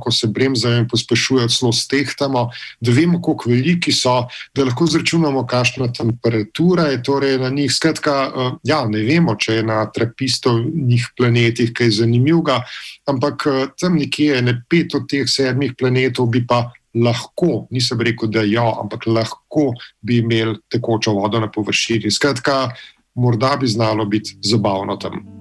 ko 0.00 0.10
se 0.10 0.26
bremzajo 0.26 0.78
in 0.78 0.88
pospešujejo, 0.88 1.48
zelo 1.48 1.72
stehtamo, 1.72 2.48
da 2.80 2.92
vemo, 2.92 3.22
koliko 3.22 3.50
veliki 3.50 3.92
so, 3.92 4.26
da 4.54 4.64
lahko 4.64 4.86
zračunamo, 4.86 5.46
kakšna 5.46 5.92
temperatura 5.92 6.88
je 6.90 7.02
torej 7.02 7.38
na 7.38 7.48
njih. 7.48 7.72
Skratka, 7.72 8.32
uh, 8.34 8.52
ja, 8.64 8.82
ne 8.88 9.04
vemo, 9.06 9.36
če 9.38 9.60
je 9.60 9.62
na 9.62 9.84
trapistovih 9.86 11.12
planetih 11.16 11.70
kaj 11.72 11.94
zanimivega, 12.02 12.58
ampak 13.06 13.46
uh, 13.46 13.62
tam 13.78 14.02
nekje 14.02 14.34
je 14.34 14.42
ne 14.42 14.58
pet 14.68 14.98
od 14.98 15.06
teh 15.06 15.30
sedmih 15.30 15.78
planetov 15.78 16.39
pa 16.46 16.70
lahko, 16.94 17.66
nisem 17.70 18.00
rekel, 18.00 18.30
da 18.30 18.42
ja, 18.42 18.66
ampak 18.82 19.06
lahko 19.06 19.70
bi 20.00 20.18
imeli 20.18 20.58
tekočo 20.68 21.14
vodo 21.14 21.40
na 21.40 21.50
površini. 21.50 22.10
Skratka, 22.10 22.70
morda 23.14 23.56
bi 23.60 23.66
znalo 23.66 24.04
biti 24.04 24.38
zabavno 24.42 24.96
tam. 24.96 25.40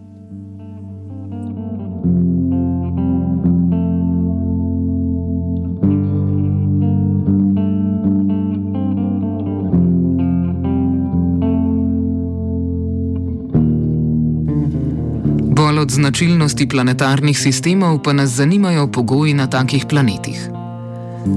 Bolj 15.56 15.80
od 15.80 15.92
značilnosti 15.92 16.70
planetarnih 16.70 17.40
sistemov 17.40 18.04
pa 18.04 18.14
nas 18.14 18.30
zanimajo 18.30 18.88
pogoji 18.92 19.34
na 19.34 19.50
takih 19.50 19.86
planetih. 19.90 20.59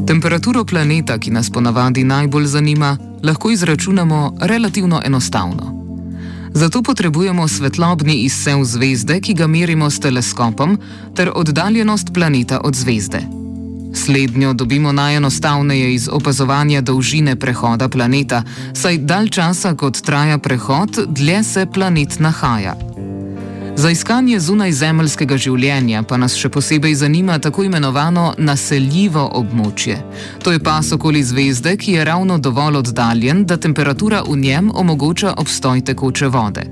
Temperaturo 0.07 0.65
planeta, 0.65 1.19
ki 1.19 1.31
nas 1.31 1.51
ponavadi 1.51 2.05
najbolj 2.05 2.47
zanima, 2.47 2.97
lahko 3.23 3.51
izračunamo 3.51 4.37
relativno 4.41 5.03
enostavno. 5.05 5.83
Zato 6.55 6.83
potrebujemo 6.83 7.49
svetlobni 7.49 8.15
izsev 8.15 8.65
zvezde, 8.65 9.21
ki 9.21 9.35
ga 9.35 9.47
merimo 9.47 9.91
s 9.91 10.01
teleskopom, 10.01 10.79
ter 11.17 11.31
oddaljenost 11.35 12.13
planeta 12.15 12.61
od 12.65 12.75
zvezde. 12.75 13.23
Slednjo 13.95 14.53
dobimo 14.53 14.93
najenostavneje 14.93 15.95
iz 15.95 16.09
opazovanja 16.13 16.81
dolžine 16.81 17.37
prehoda 17.37 17.89
planeta, 17.89 18.43
saj 18.75 18.99
dalj 18.99 19.29
časa, 19.29 19.75
kot 19.75 20.01
traja 20.01 20.39
prehod, 20.39 20.99
dlje 21.09 21.45
se 21.45 21.67
planet 21.75 22.19
nahaja. 22.19 22.75
Za 23.77 23.91
iskanje 23.91 24.41
zunaj 24.41 24.73
zemeljskega 24.73 25.37
življenja 25.41 26.03
pa 26.09 26.19
nas 26.21 26.35
še 26.37 26.51
posebej 26.53 26.95
zanima 27.01 27.39
tako 27.43 27.65
imenovano 27.65 28.35
naseljivo 28.39 29.25
območje. 29.41 29.97
To 30.45 30.53
je 30.53 30.61
pas 30.61 30.93
okoli 30.93 31.23
zvezde, 31.25 31.77
ki 31.77 31.97
je 31.97 32.05
ravno 32.05 32.39
dovolj 32.39 32.83
oddaljen, 32.83 33.45
da 33.47 33.57
temperatura 33.57 34.23
v 34.29 34.37
njem 34.37 34.71
omogoča 34.75 35.35
obstoj 35.41 35.81
tekoče 35.89 36.29
vode. 36.29 36.67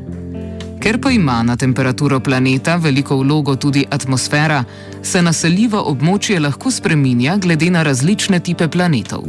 Ker 0.81 1.01
pa 1.01 1.11
ima 1.11 1.43
na 1.43 1.57
temperaturo 1.57 2.21
planeta 2.21 2.77
veliko 2.77 3.17
vlogo 3.17 3.57
tudi 3.57 3.85
atmosfera, 3.91 4.65
se 5.03 5.23
naseljivo 5.23 5.83
območje 5.93 6.41
lahko 6.41 6.71
spreminja 6.71 7.37
glede 7.37 7.71
na 7.71 7.83
različne 7.83 8.41
type 8.41 8.69
planetov. 8.69 9.25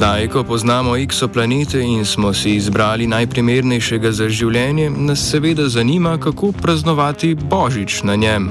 Zdaj, 0.00 0.28
ko 0.32 0.40
poznamo 0.44 0.96
eksoplanete 0.96 1.80
in 1.84 2.04
smo 2.08 2.32
si 2.32 2.54
izbrali 2.56 3.04
najprimernejšega 3.06 4.12
za 4.16 4.28
življenje, 4.32 4.86
nas 4.90 5.20
seveda 5.28 5.66
zanima, 5.68 6.14
kako 6.16 6.54
praznovati 6.56 7.34
Božič 7.34 7.98
na 8.08 8.14
njem. 8.16 8.46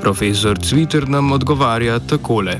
Profesor 0.00 0.56
Cviter 0.56 1.04
nam 1.08 1.28
odgovarja 1.36 1.98
takole. 1.98 2.54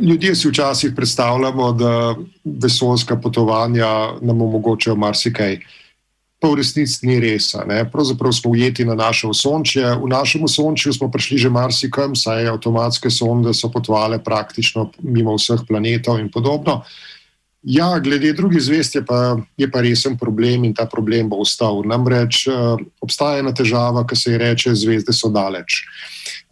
Ljudje 0.00 0.34
si 0.34 0.48
včasih 0.48 0.92
predstavljamo, 0.94 1.72
da 1.72 2.14
vesoljska 2.44 3.16
potovanja 3.18 3.90
nam 4.22 4.46
omogočajo 4.46 4.94
marsikaj. 4.94 5.58
Pa 6.38 6.52
v 6.52 6.60
resnici 6.62 7.02
ni 7.10 7.18
res. 7.18 7.50
Pravzaprav 7.90 8.32
smo 8.32 8.54
ujeti 8.54 8.86
na 8.86 8.94
naše 8.94 9.26
osončje. 9.26 9.90
V 10.04 10.12
našem 10.14 10.46
osončju 10.46 10.94
smo 10.94 11.10
prišli 11.10 11.42
že 11.48 11.50
marsikam, 11.50 12.14
saj 12.14 12.46
avtomatske 12.46 13.10
sonde 13.10 13.50
so 13.54 13.72
potovale 13.74 14.22
praktično 14.22 14.92
mimo 15.02 15.34
vseh 15.34 15.66
planetov 15.66 16.22
in 16.22 16.30
podobno. 16.30 16.84
Ja, 17.66 17.98
glede 17.98 18.30
drugih 18.32 18.62
zvest 18.62 18.94
je 18.94 19.00
pa, 19.04 19.36
je 19.58 19.66
pa 19.70 19.80
resen 19.82 20.14
problem 20.18 20.64
in 20.64 20.74
ta 20.74 20.84
problem 20.86 21.28
bo 21.28 21.40
ostal. 21.42 21.82
Namreč 21.82 22.44
uh, 22.46 22.78
obstaja 23.02 23.40
ena 23.42 23.50
težava, 23.50 24.04
ki 24.06 24.16
se 24.16 24.30
ji 24.30 24.38
reče, 24.38 24.74
zvezde 24.78 25.10
so 25.12 25.32
daleč. 25.34 25.80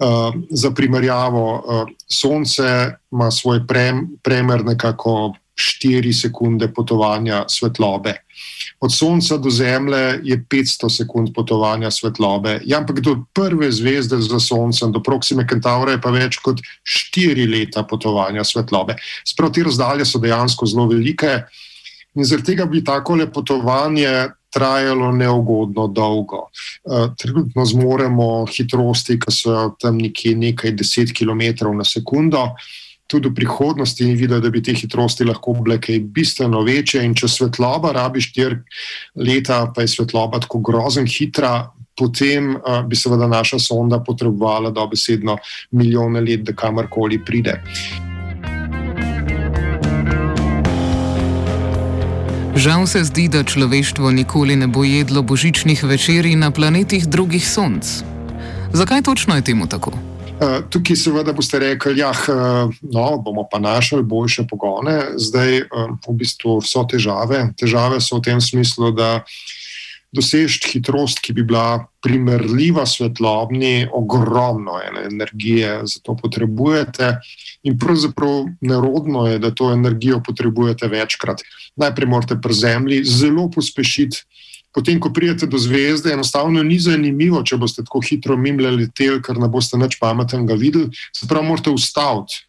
Uh, 0.02 0.34
za 0.50 0.72
primerjavo, 0.74 1.44
uh, 1.54 1.92
Sonce 2.10 2.98
ima 3.14 3.30
svoj 3.30 3.62
prem, 3.66 4.08
premer 4.26 4.64
nekako 4.66 5.36
4 5.54 6.10
sekunde 6.18 6.72
potovanja 6.74 7.44
svetlobe. 7.48 8.16
Od 8.84 8.92
Sonca 8.92 9.38
do 9.40 9.50
Zemlje 9.50 10.20
je 10.22 10.36
500 10.50 10.88
sekund 10.96 11.32
potovanja 11.34 11.90
svetlobe. 11.90 12.58
Ja, 12.68 12.78
ampak 12.78 13.00
do 13.00 13.16
prve 13.32 13.70
zvezde 13.72 14.18
za 14.20 14.40
Soncem, 14.40 14.92
do 14.92 15.00
Proxime 15.00 15.46
Centaura, 15.48 15.94
je 15.94 16.00
pa 16.04 16.12
več 16.12 16.36
kot 16.44 16.60
4 17.16 17.48
leta 17.48 17.86
potovanja 17.88 18.44
svetlobe. 18.44 18.98
Sprav 19.24 19.54
te 19.56 19.64
razdalje 19.64 20.04
so 20.04 20.20
dejansko 20.20 20.68
zelo 20.68 20.84
velike 20.92 21.38
in 22.14 22.28
zaradi 22.28 22.52
tega 22.52 22.68
bi 22.68 22.84
tako 22.84 23.16
le 23.16 23.30
potovanje 23.32 24.12
trajalo 24.52 25.10
neugodno 25.16 25.88
dolgo. 25.88 26.44
Uh, 26.84 27.08
trenutno 27.18 27.64
zmoremo 27.64 28.44
hitrosti, 28.46 29.16
ki 29.18 29.32
so 29.32 29.68
tam 29.80 29.96
nekje 29.98 30.36
nekaj 30.36 30.76
deset 30.76 31.16
km 31.16 31.72
na 31.72 31.88
sekundo 31.88 32.50
tudi 33.06 33.28
v 33.28 33.34
prihodnosti 33.34 34.04
ni 34.04 34.16
videl, 34.16 34.40
da 34.40 34.50
bi 34.50 34.62
te 34.62 34.74
hitrosti 34.74 35.26
lahko 35.28 35.54
bile 35.60 35.78
kaj 35.80 36.00
bistveno 36.14 36.62
večje. 36.64 37.04
In 37.04 37.14
če 37.14 37.28
svetloba 37.28 37.92
rabi 37.92 38.22
štiri 38.24 38.60
leta, 39.16 39.66
pa 39.74 39.84
je 39.84 39.92
svetloba 39.94 40.40
tako 40.44 40.62
grozno 40.64 41.04
hitra, 41.04 41.70
potem 41.94 42.56
uh, 42.56 42.82
bi 42.86 42.96
seveda 42.96 43.28
naša 43.30 43.60
sonda 43.62 44.00
potrebovala 44.02 44.72
dobesedno 44.74 45.36
milijone 45.70 46.20
let, 46.20 46.42
da 46.42 46.56
kamorkoli 46.56 47.20
pride. 47.24 47.60
Žal 52.54 52.86
se 52.86 53.02
zdi, 53.04 53.28
da 53.28 53.42
človeštvo 53.42 54.10
nikoli 54.14 54.56
ne 54.56 54.66
bo 54.66 54.84
jedlo 54.86 55.22
božičnih 55.22 55.84
večerij 55.84 56.36
na 56.38 56.50
planetih 56.50 57.06
drugih 57.06 57.42
sonc. 57.42 58.02
Zakaj 58.72 59.02
točno 59.02 59.34
je 59.34 59.42
temu 59.42 59.66
tako? 59.66 60.13
Eh, 60.34 60.62
tukaj 60.70 60.96
seveda 60.96 61.32
boste 61.32 61.58
rekli, 61.62 61.94
da 61.94 62.00
ja, 62.00 62.12
no, 62.82 63.18
bomo 63.22 63.46
pa 63.50 63.58
našli 63.58 64.02
boljše 64.02 64.46
pogone. 64.50 65.14
Zdaj 65.16 65.56
eh, 65.58 65.66
v 66.08 66.14
bistvu 66.18 66.58
so 66.62 66.82
težave. 66.90 67.52
Težave 67.58 68.00
so 68.02 68.18
v 68.18 68.26
tem 68.26 68.40
smislu, 68.40 68.90
da 68.90 69.22
dosežeti 70.14 70.74
hitrost, 70.74 71.20
ki 71.22 71.34
bi 71.34 71.42
bila 71.46 71.86
primerljiva 72.02 72.86
svetlobni, 72.86 73.88
ogromno 73.92 74.78
energije 75.04 75.80
za 75.86 76.02
to 76.02 76.16
potrebujete. 76.18 77.16
In 77.62 77.78
pravzaprav 77.78 78.44
nerodno 78.60 79.26
je, 79.26 79.38
da 79.38 79.50
to 79.50 79.72
energijo 79.72 80.20
potrebujete 80.22 80.88
večkrat. 80.88 81.42
Najprej 81.76 82.10
morate 82.10 82.38
pri 82.42 82.54
Zemlji 82.54 83.04
zelo 83.04 83.50
pospešiti. 83.50 84.22
Potem, 84.74 84.98
ko 84.98 85.12
pridete 85.14 85.46
do 85.46 85.58
zvezde, 85.58 86.12
enostavno 86.12 86.62
ni 86.66 86.80
zanimivo, 86.82 87.44
če 87.46 87.60
boste 87.62 87.84
tako 87.86 88.02
hitro 88.02 88.34
mimljali 88.36 88.88
tel, 88.90 89.20
ker 89.22 89.38
ne 89.38 89.46
boste 89.48 89.78
nič 89.78 90.00
pametnega 90.00 90.56
videli. 90.58 90.90
Se 91.14 91.28
pravi, 91.30 91.46
morate 91.46 91.70
ustaviti. 91.70 92.42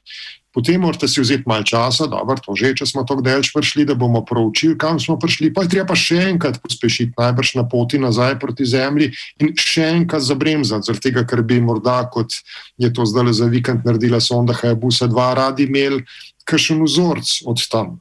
Potem 0.55 0.79
morate 0.79 1.07
si 1.11 1.19
vzeti 1.19 1.43
malo 1.45 1.67
časa, 1.67 2.07
dobro, 2.07 2.39
to 2.39 2.55
že, 2.55 2.71
če 2.79 2.85
smo 2.87 3.03
tako 3.03 3.19
delč 3.19 3.51
prišli, 3.51 3.83
da 3.83 3.91
bomo 3.99 4.23
proučili, 4.23 4.77
kam 4.79 4.95
smo 5.03 5.19
prišli. 5.19 5.51
Pa 5.51 5.65
je 5.67 5.73
treba 5.75 5.97
še 5.99 6.31
enkrat 6.31 6.61
pospešiti, 6.63 7.11
najbrž 7.19 7.57
na 7.59 7.65
poti 7.67 7.99
nazaj 7.99 8.39
proti 8.39 8.63
Zemlji 8.63 9.11
in 9.43 9.51
še 9.59 9.83
enkrat 9.99 10.23
zabremzati, 10.23 10.87
zaradi 10.87 11.03
tega, 11.09 11.25
ker 11.27 11.43
bi 11.43 11.59
morda, 11.59 12.07
kot 12.07 12.39
je 12.79 12.87
to 12.87 13.03
zdaj 13.03 13.35
za 13.35 13.51
vikend 13.51 13.83
naredila 13.83 14.23
sonda 14.23 14.55
Hayabusa 14.55 15.11
2, 15.11 15.27
radi 15.35 15.67
imeli 15.67 16.07
kakšen 16.45 16.83
vzorc 16.83 17.31
od 17.45 17.61
tam. 17.71 17.99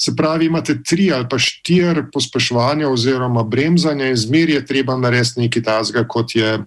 Se 0.00 0.16
pravi, 0.16 0.46
imate 0.46 0.80
tri 0.82 1.10
ali 1.12 1.28
pa 1.28 1.38
štiri 1.38 2.06
pospeševanja 2.12 2.88
oziroma 2.88 3.44
bremzanja 3.44 4.08
in 4.08 4.16
zmer 4.16 4.50
je 4.50 4.66
treba 4.66 4.96
narediti 4.96 5.44
nekaj 5.44 5.62
tazga, 5.62 6.04
kot 6.08 6.34
je 6.34 6.58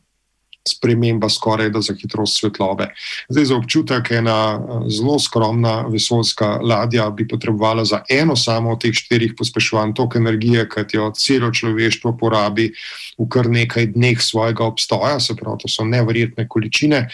sprememba 0.69 1.29
skoraj 1.29 1.69
da 1.69 1.81
za 1.81 1.93
hitrost 2.01 2.39
svetlobe. 2.39 2.87
Zdaj, 3.29 3.45
za 3.45 3.55
občutek, 3.55 4.11
ena 4.11 4.37
eh, 4.55 4.89
zelo 4.89 5.19
skromna 5.19 5.81
vesoljska 5.87 6.47
ladja 6.63 7.09
bi 7.09 7.27
potrebovala 7.27 7.85
za 7.85 8.01
eno 8.09 8.35
samo 8.35 8.71
od 8.71 8.81
teh 8.81 8.93
štirih 8.93 9.33
pospeševanj 9.37 9.93
toliko 9.93 10.17
energije, 10.17 10.69
kot 10.69 10.93
jo 10.93 11.11
celo 11.17 11.51
človeštvo 11.51 12.17
porabi 12.17 12.71
v 13.19 13.27
kar 13.29 13.49
nekaj 13.49 13.91
dneh 13.93 14.21
svojega 14.21 14.63
obstoja, 14.63 15.19
se 15.19 15.35
pravi, 15.35 15.57
to 15.61 15.67
so 15.67 15.85
neverjetne 15.85 16.47
količine. 16.47 17.07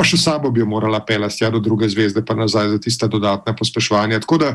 Pa 0.00 0.04
še 0.08 0.16
sabo 0.16 0.48
bi 0.48 0.62
jo 0.62 0.66
morala 0.66 1.02
pelati 1.04 1.44
do 1.52 1.60
druge 1.60 1.84
zvezde, 1.92 2.24
pa 2.24 2.32
nazaj 2.32 2.70
za 2.72 2.78
tiste 2.80 3.04
dodatne 3.04 3.52
pospeševanja. 3.52 4.22
Tako 4.24 4.38
da 4.40 4.54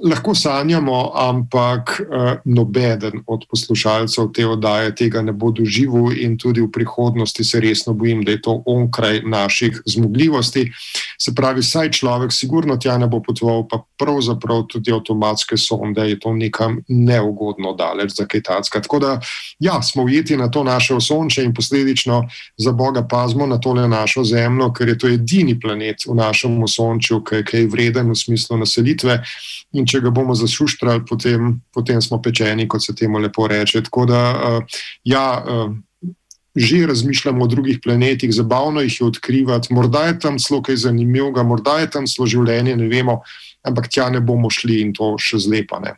lahko 0.00 0.32
sanjamo, 0.32 1.12
ampak 1.20 2.00
uh, 2.00 2.30
nobeden 2.48 3.20
od 3.26 3.44
poslušalcev 3.50 4.30
te 4.32 4.46
oddaje 4.48 4.94
tega 4.96 5.20
ne 5.20 5.36
bo 5.36 5.50
doživel, 5.52 6.16
in 6.16 6.38
tudi 6.40 6.64
v 6.64 6.70
prihodnosti 6.72 7.44
se 7.44 7.60
resno 7.60 7.92
bojim, 7.92 8.24
da 8.24 8.32
je 8.32 8.40
to 8.40 8.62
onkraj 8.64 9.20
naših 9.28 9.82
zmogljivosti. 9.84 10.70
Se 11.22 11.34
pravi, 11.34 11.62
saj 11.62 11.90
človek 11.90 12.32
sigurno 12.32 12.78
tja 12.80 12.94
ne 12.98 13.04
bo 13.06 13.18
potoval, 13.20 13.66
pa 13.68 13.82
pravzaprav 14.00 14.62
tudi 14.72 14.92
avtomatske 14.92 15.56
sonde 15.60 16.06
je 16.08 16.16
to 16.20 16.32
nekam 16.32 16.78
neugodno 16.88 17.74
daleč 17.76 18.14
za 18.16 18.24
Kitajska. 18.26 18.80
Tako 18.80 18.98
da, 18.98 19.10
ja, 19.58 19.82
smo 19.82 20.02
ujeti 20.02 20.36
na 20.36 20.48
to 20.50 20.64
naše 20.64 20.94
osonče 20.94 21.44
in 21.44 21.52
posledično 21.54 22.22
za 22.56 22.72
Boga 22.72 23.04
pazmo 23.08 23.46
na 23.46 23.60
tole 23.60 23.88
našo 23.88 24.24
zemljo, 24.24 24.72
ker 24.72 24.88
je 24.88 24.98
to 24.98 25.08
edini 25.08 25.60
planet 25.60 26.06
v 26.08 26.14
našem 26.14 26.62
osončju, 26.62 27.20
ki 27.24 27.44
je 27.52 27.68
vreden 27.68 28.10
v 28.10 28.16
smislu 28.16 28.56
naselitve. 28.56 29.20
In 29.76 29.86
če 29.86 30.00
ga 30.00 30.10
bomo 30.10 30.34
zasuštrali, 30.34 31.04
potem, 31.06 31.60
potem 31.74 32.00
smo 32.02 32.22
pečeni, 32.22 32.68
kot 32.68 32.82
se 32.82 32.94
temu 32.96 33.20
lepo 33.20 33.46
reče. 33.46 33.84
Tako 33.86 34.06
da, 34.08 34.24
uh, 34.32 34.80
ja, 35.04 35.44
uh, 35.44 35.76
že 36.54 36.86
razmišljamo 36.86 37.44
o 37.44 37.46
drugih 37.46 37.78
planetih, 37.82 38.32
zabavno 38.34 38.80
jih 38.80 39.00
je 39.00 39.06
odkrivati, 39.06 39.74
morda 39.74 40.04
je 40.06 40.18
tam 40.18 40.38
celo 40.38 40.62
kaj 40.62 40.76
zanimivega, 40.76 41.42
morda 41.42 41.78
je 41.78 41.90
tam 41.90 42.06
celo 42.06 42.26
življenje, 42.26 42.76
ne 42.76 42.88
vemo, 42.88 43.20
ampak 43.62 43.88
tja 43.88 44.10
ne 44.10 44.20
bomo 44.20 44.50
šli 44.50 44.80
in 44.80 44.92
to 44.92 45.14
še 45.18 45.38
zlepane. 45.38 45.94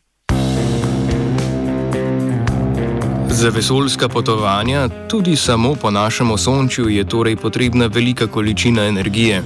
Za 3.32 3.48
vesoljska 3.48 4.08
potovanja, 4.08 4.88
tudi 5.08 5.36
samo 5.36 5.74
po 5.74 5.90
našem 5.90 6.30
osončju, 6.30 6.88
je 6.88 7.04
torej 7.08 7.36
potrebna 7.36 7.86
velika 7.86 8.26
količina 8.26 8.84
energije. 8.84 9.42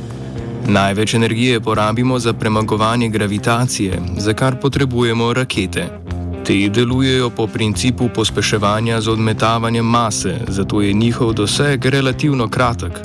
Največ 0.66 1.14
energije 1.14 1.60
porabimo 1.60 2.18
za 2.18 2.32
premagovanje 2.32 3.08
gravitacije, 3.08 4.00
za 4.18 4.34
kar 4.34 4.60
potrebujemo 4.60 5.32
rakete. 5.32 6.05
Te 6.46 6.68
delujejo 6.68 7.30
po 7.30 7.46
principu 7.46 8.08
pospeševanja 8.08 9.00
z 9.00 9.08
odmetavanjem 9.08 9.86
mase, 9.86 10.34
zato 10.48 10.80
je 10.80 10.92
njihov 10.92 11.32
doseg 11.32 11.86
relativno 11.86 12.48
kratek. 12.48 13.00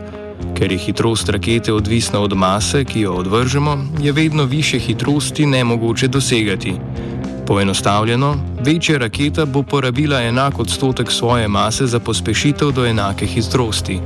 Ker 0.58 0.72
je 0.72 0.78
hitrost 0.78 1.30
rakete 1.30 1.74
odvisna 1.74 2.20
od 2.20 2.38
mase, 2.38 2.84
ki 2.86 3.02
jo 3.02 3.14
odvržemo, 3.14 3.78
je 4.02 4.12
vedno 4.12 4.46
više 4.46 4.80
hitrosti 4.80 5.46
nemogoče 5.46 6.08
dosegati. 6.08 6.74
Poenostavljeno, 7.48 8.36
večja 8.66 8.98
raketa 8.98 9.46
bo 9.46 9.64
porabila 9.64 10.22
enak 10.22 10.60
odstotek 10.60 11.12
svoje 11.12 11.48
mase 11.48 11.88
za 11.88 12.00
pospešitev 12.00 12.72
do 12.72 12.86
enake 12.86 13.26
hitrosti. 13.26 14.00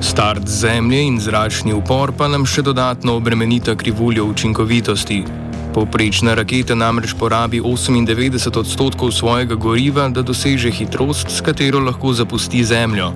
Start 0.00 0.46
zemlje 0.46 1.02
in 1.02 1.20
zračni 1.20 1.72
upor 1.72 2.12
pa 2.18 2.28
nam 2.28 2.46
še 2.46 2.62
dodatno 2.62 3.16
obremenita 3.16 3.76
krivuljo 3.76 4.24
učinkovitosti. 4.24 5.24
Poprečna 5.78 6.34
raketa 6.34 6.74
namreč 6.74 7.14
porabi 7.14 7.60
98 7.62 8.58
odstotkov 8.58 9.12
svojega 9.14 9.54
goriva, 9.54 10.08
da 10.08 10.22
doseže 10.26 10.72
hitrost, 10.74 11.30
s 11.30 11.38
katero 11.40 11.78
lahko 11.78 12.10
zapusti 12.12 12.64
Zemljo. 12.64 13.12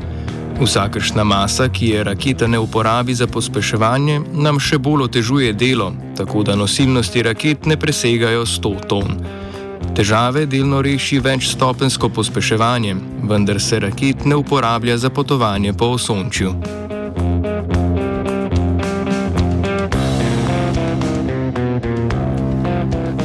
Vsakršna 0.63 1.25
masa, 1.25 1.67
ki 1.69 1.87
je 1.87 2.05
raketa 2.05 2.47
ne 2.47 2.59
uporabi 2.63 3.15
za 3.19 3.27
pospeševanje, 3.27 4.21
nam 4.39 4.63
še 4.63 4.79
bolj 4.79 5.09
otežuje 5.09 5.51
delo, 5.59 5.91
tako 6.15 6.45
da 6.47 6.55
nosilnosti 6.55 7.23
raket 7.27 7.67
ne 7.67 7.75
presegajo 7.77 8.47
100 8.47 8.87
ton. 8.87 9.19
Težave 9.99 10.47
delno 10.47 10.85
reši 10.87 11.19
večstopensko 11.19 12.15
pospeševanje, 12.15 12.95
vendar 13.27 13.59
se 13.61 13.83
raket 13.83 14.23
ne 14.25 14.39
uporablja 14.39 14.99
za 15.03 15.11
potovanje 15.11 15.75
po 15.75 15.91
osončju. 15.99 16.55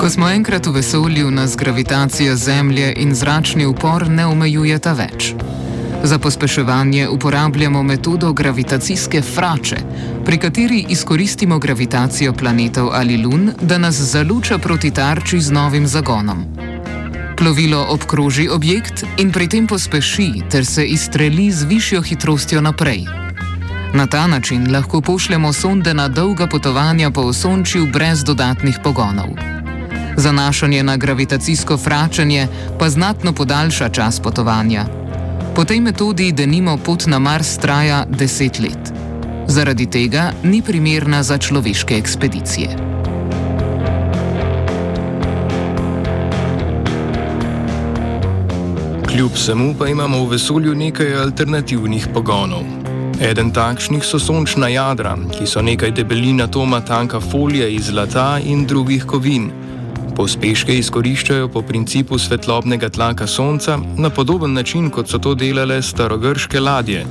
Ko 0.08 0.12
smo 0.12 0.30
enkrat 0.30 0.66
v 0.68 0.72
vesolju, 0.72 1.32
nas 1.32 1.58
gravitacija 1.58 2.36
Zemlje 2.36 2.94
in 2.98 3.16
zračni 3.16 3.66
upor 3.66 4.06
ne 4.10 4.26
omejujeta 4.26 4.94
več. 4.96 5.34
Za 6.04 6.20
pospeševanje 6.20 7.10
uporabljamo 7.10 7.82
metodo 7.84 8.30
gravitacijske 8.34 9.22
frače, 9.22 9.76
pri 10.26 10.38
kateri 10.38 10.86
izkoristimo 10.90 11.60
gravitacijo 11.60 12.34
planetov 12.34 12.88
ali 12.94 13.18
lun, 13.18 13.52
da 13.62 13.78
nas 13.78 13.96
zaluča 13.96 14.58
proti 14.58 14.92
tarči 14.92 15.42
z 15.42 15.52
novim 15.52 15.88
zagonom. 15.88 16.46
Plovilo 17.38 17.86
obkroži 17.90 18.48
objekt 18.50 19.04
in 19.18 19.32
pri 19.32 19.48
tem 19.48 19.68
pospeši 19.68 20.30
ter 20.52 20.66
se 20.66 20.86
izstreli 20.86 21.52
z 21.52 21.64
višjo 21.64 22.02
hitrostjo 22.02 22.62
naprej. 22.62 23.04
Na 23.94 24.08
ta 24.08 24.28
način 24.28 24.72
lahko 24.72 25.02
pošljemo 25.02 25.54
sonde 25.54 25.94
na 25.94 26.08
dolga 26.08 26.48
potovanja 26.48 27.12
po 27.12 27.22
osončju 27.22 27.88
brez 27.92 28.24
dodatnih 28.24 28.80
pogonov. 28.84 29.57
Zanašanje 30.18 30.84
na 30.84 30.98
gravitacijsko 30.98 31.78
fračanje 31.78 32.48
pa 32.80 32.90
znatno 32.90 33.34
podaljša 33.34 33.90
čas 33.90 34.20
potovanja. 34.20 34.86
Po 35.56 35.64
tej 35.64 35.80
metodi 35.82 36.32
denimo 36.32 36.78
pot 36.78 37.06
na 37.06 37.20
Mars 37.20 37.58
traja 37.58 38.06
10 38.10 38.62
let. 38.62 38.94
Zaradi 39.48 39.86
tega 39.90 40.32
ni 40.44 40.62
primerna 40.62 41.24
za 41.24 41.38
človeške 41.38 41.96
ekspedicije. 41.96 42.70
Kljub 49.08 49.32
vsemu 49.34 49.76
pa 49.80 49.88
imamo 49.88 50.24
v 50.26 50.30
vesolju 50.30 50.76
nekaj 50.76 51.16
alternativnih 51.16 52.08
pogonov. 52.14 52.66
Eden 53.22 53.52
takšnih 53.52 54.04
so 54.06 54.20
sončna 54.20 54.68
jadra, 54.68 55.16
ki 55.38 55.46
so 55.46 55.62
nekaj 55.62 55.92
debelin 55.92 56.42
atoma 56.42 56.82
tanka 56.82 57.20
folije 57.20 57.74
iz 57.76 57.86
zlata 57.86 58.40
in 58.44 58.66
drugih 58.66 59.06
kovin. 59.06 59.67
Pospeške 60.18 60.74
izkoriščajo 60.74 61.48
po 61.54 61.62
principu 61.62 62.18
svetlobnega 62.18 62.88
tlaka 62.90 63.28
Sonca 63.28 63.76
na 63.98 64.10
podoben 64.10 64.54
način, 64.54 64.90
kot 64.90 65.12
so 65.14 65.20
to 65.22 65.36
delale 65.38 65.78
starogrške 65.82 66.60
ladje. 66.60 67.04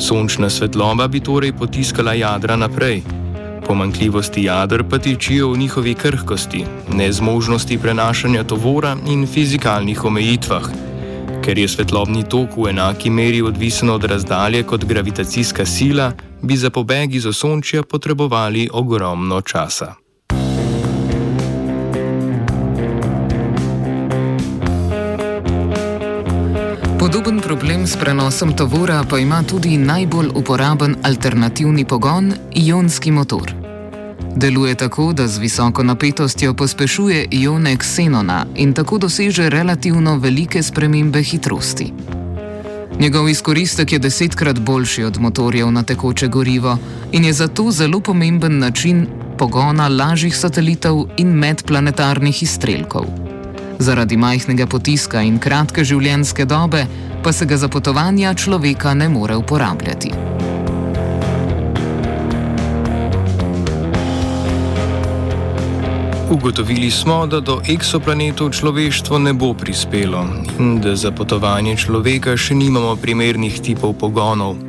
Sončna 0.00 0.48
svetloba 0.50 1.08
bi 1.08 1.20
torej 1.20 1.52
potiskala 1.52 2.14
jadra 2.16 2.56
naprej. 2.56 3.02
Pomankljivosti 3.66 4.44
jadr 4.44 4.84
pa 4.90 4.98
tičijo 4.98 5.52
v 5.52 5.58
njihovi 5.58 5.94
krhkosti, 5.94 6.64
nezmožnosti 6.88 7.78
prenašanja 7.78 8.44
tovora 8.44 8.96
in 9.06 9.26
fizikalnih 9.26 10.04
omejitvah. 10.04 10.72
Ker 11.44 11.58
je 11.58 11.68
svetlobni 11.68 12.24
tok 12.24 12.56
v 12.56 12.70
enaki 12.72 13.10
meri 13.10 13.42
odvisen 13.42 13.90
od 13.90 14.04
razdalje 14.04 14.62
kot 14.62 14.84
gravitacijska 14.84 15.66
sila, 15.66 16.12
bi 16.42 16.56
za 16.56 16.70
pobeg 16.70 17.14
iz 17.14 17.26
osončja 17.26 17.82
potrebovali 17.82 18.68
ogromno 18.72 19.40
časa. 19.40 19.99
Podoben 27.10 27.40
problem 27.40 27.86
s 27.86 27.96
prenosom 27.96 28.52
tovora 28.56 29.04
pa 29.10 29.18
ima 29.18 29.42
tudi 29.42 29.78
najbolj 29.78 30.28
uporaben 30.34 30.94
alternativni 31.02 31.84
pogon, 31.84 32.32
ionski 32.54 33.10
motor. 33.10 33.52
Deluje 34.36 34.74
tako, 34.74 35.12
da 35.12 35.26
z 35.28 35.38
visoko 35.38 35.82
napetostjo 35.82 36.54
pospešuje 36.54 37.26
ione 37.30 37.76
ksenona 37.76 38.46
in 38.54 38.72
tako 38.72 38.98
doseže 38.98 39.48
relativno 39.50 40.16
velike 40.18 40.62
spremembe 40.62 41.22
hitrosti. 41.22 41.92
Njegov 43.00 43.28
izkoristek 43.28 43.92
je 43.92 43.98
desetkrat 43.98 44.60
boljši 44.60 45.04
od 45.04 45.20
motorjev 45.20 45.72
na 45.72 45.82
tekoče 45.82 46.28
gorivo 46.28 46.78
in 47.12 47.24
je 47.24 47.32
zato 47.32 47.70
zelo 47.70 48.00
pomemben 48.00 48.58
način 48.58 49.06
pogona 49.38 49.88
lažjih 49.88 50.36
satelitov 50.36 51.06
in 51.16 51.28
medplanetarnih 51.28 52.42
izstrelkov. 52.42 53.29
Zaradi 53.80 54.16
majhnega 54.16 54.66
potiska 54.68 55.22
in 55.24 55.38
kratke 55.40 55.80
življenjske 55.88 56.44
dobe 56.44 56.82
pa 57.24 57.32
se 57.32 57.46
ga 57.48 57.56
za 57.56 57.68
potovanja 57.72 58.34
človeka 58.36 58.92
ne 58.94 59.08
more 59.08 59.36
uporabljati. 59.40 60.12
Ugotovili 66.30 66.90
smo, 66.90 67.24
da 67.26 67.40
do 67.40 67.56
eksoplanetov 67.64 68.52
človeštvo 68.52 69.18
ne 69.18 69.32
bo 69.32 69.54
prispelo 69.54 70.26
in 70.58 70.76
da 70.84 70.92
za 70.92 71.10
potovanje 71.10 71.76
človeka 71.80 72.36
še 72.36 72.54
nimamo 72.54 72.94
primernih 73.00 73.60
tipov 73.64 73.96
pogonov. 73.96 74.60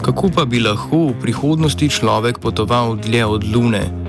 Kako 0.00 0.32
pa 0.34 0.48
bi 0.48 0.64
lahko 0.64 1.12
v 1.12 1.20
prihodnosti 1.20 1.92
človek 1.92 2.40
potoval 2.40 2.96
dlje 2.96 3.24
od 3.36 3.44
Lune? 3.52 3.99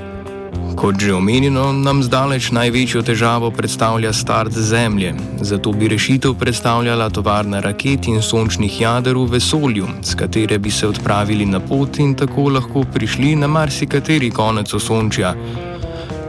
Kot 0.76 1.00
že 1.00 1.14
omenjeno, 1.14 1.72
nam 1.74 2.00
zdaleč 2.04 2.52
največjo 2.56 3.02
težavo 3.04 3.52
predstavlja 3.52 4.14
start 4.14 4.52
Zemlje, 4.52 5.14
zato 5.42 5.72
bi 5.72 5.88
rešitev 5.88 6.34
predstavljala 6.40 7.10
tovarna 7.10 7.60
raket 7.60 8.08
in 8.08 8.22
sončnih 8.22 8.82
jader 8.82 9.18
v 9.18 9.26
vesolju, 9.36 9.88
s 10.02 10.16
katere 10.16 10.60
bi 10.60 10.72
se 10.72 10.88
odpravili 10.88 11.46
na 11.46 11.60
pot 11.60 12.00
in 12.00 12.16
tako 12.16 12.50
lahko 12.50 12.84
prišli 12.94 13.36
na 13.36 13.48
marsikateri 13.48 14.32
konec 14.32 14.74
osončja. 14.74 15.36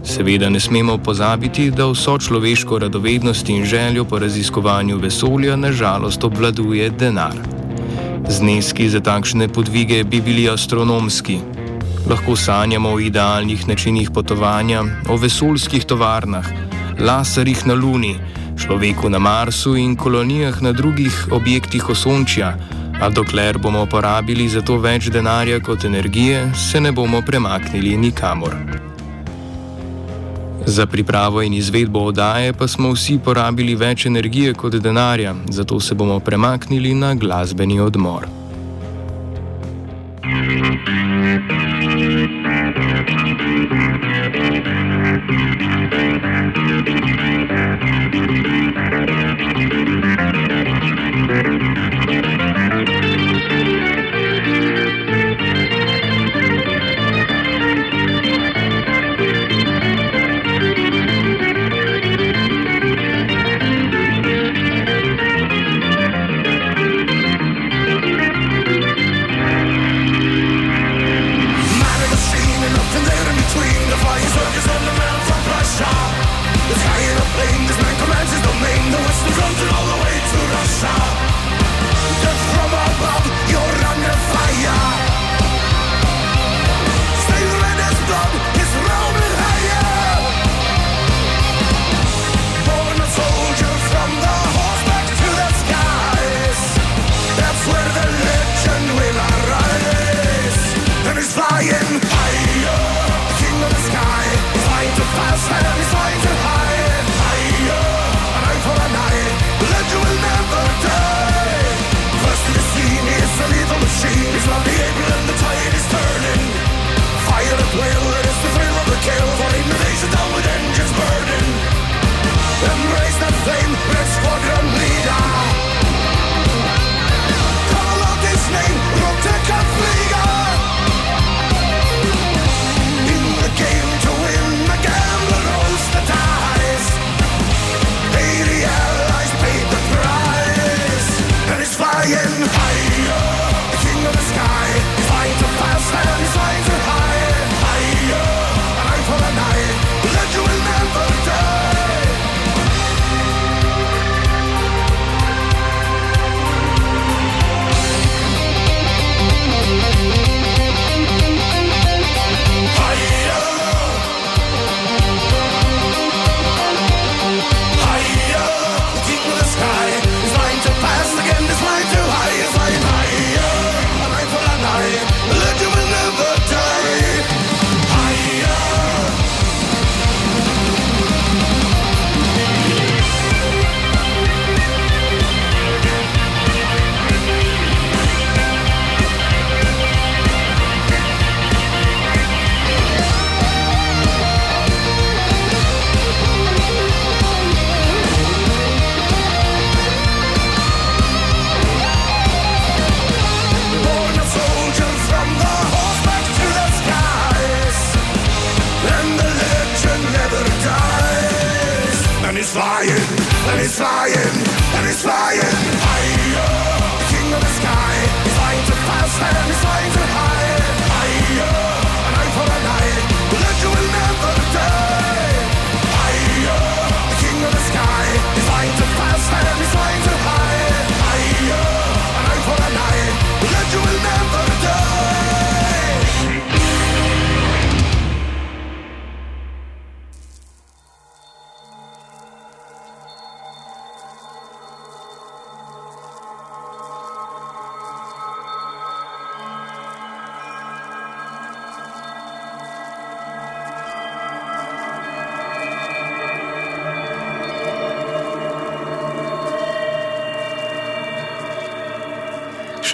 Seveda 0.05 0.51
ne 0.51 0.61
smemo 0.61 0.99
pozabiti, 0.99 1.71
da 1.71 1.87
vso 1.87 2.19
človeško 2.19 2.79
radovednost 2.79 3.49
in 3.49 3.65
željo 3.65 4.05
po 4.05 4.19
raziskovanju 4.19 4.99
vesolja 4.99 5.57
nažalost 5.57 6.25
obvladuje 6.25 6.91
denar. 6.91 7.37
Zneski 8.29 8.89
za 8.89 9.01
takšne 9.01 9.49
podvige 9.49 10.05
bi 10.05 10.21
bili 10.21 10.49
astronomski. 10.51 11.39
Lahko 12.03 12.37
sanjamo 12.37 12.91
o 12.91 12.99
idealnih 13.01 13.69
načinih 13.69 14.11
potovanja, 14.11 14.83
o 15.09 15.17
vesoljskih 15.17 15.85
tovarnah, 15.85 16.47
laserjih 16.99 17.67
na 17.67 17.75
Luni, 17.75 18.17
človeku 18.59 19.11
na 19.11 19.19
Marsu 19.19 19.77
in 19.77 19.95
kolonijah 19.97 20.63
na 20.63 20.73
drugih 20.73 21.29
objektih 21.31 21.89
osončja, 21.89 22.57
a 23.01 23.11
dokler 23.11 23.59
bomo 23.59 23.87
porabili 23.87 24.49
za 24.49 24.63
to 24.63 24.81
več 24.83 25.11
denarja 25.15 25.61
kot 25.61 25.85
energije, 25.85 26.51
se 26.55 26.81
ne 26.81 26.93
bomo 26.93 27.23
premaknili 27.23 27.97
nikamor. 27.97 28.57
Za 30.67 30.87
pripravo 30.87 31.43
in 31.43 31.55
izvedbo 31.55 32.05
oddaje 32.11 32.53
pa 32.53 32.69
smo 32.69 32.93
vsi 32.93 33.19
porabili 33.25 33.75
več 33.75 34.07
energije 34.07 34.55
kot 34.55 34.75
denarja, 34.75 35.35
zato 35.51 35.81
se 35.81 35.95
bomo 35.95 36.21
premaknili 36.21 36.95
na 36.95 37.15
glasbeni 37.15 37.81
odmor. 37.81 38.42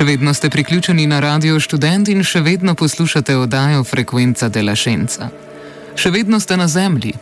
Vedno 0.09 0.34
ste 0.34 0.50
priključeni 0.50 1.06
na 1.06 1.20
radio 1.20 1.61
študent 1.61 2.09
in 2.09 2.22
še 2.24 2.40
vedno 2.40 2.72
poslušate 2.74 3.34
oddajo 3.36 3.84
Frekvenca 3.84 4.48
de 4.48 4.62
la 4.64 4.72
Šenca. 4.72 5.28
Še 6.00 6.11
vedno 6.14 6.40
ste 6.40 6.56
na 6.56 6.64
zemlji. 6.68 7.12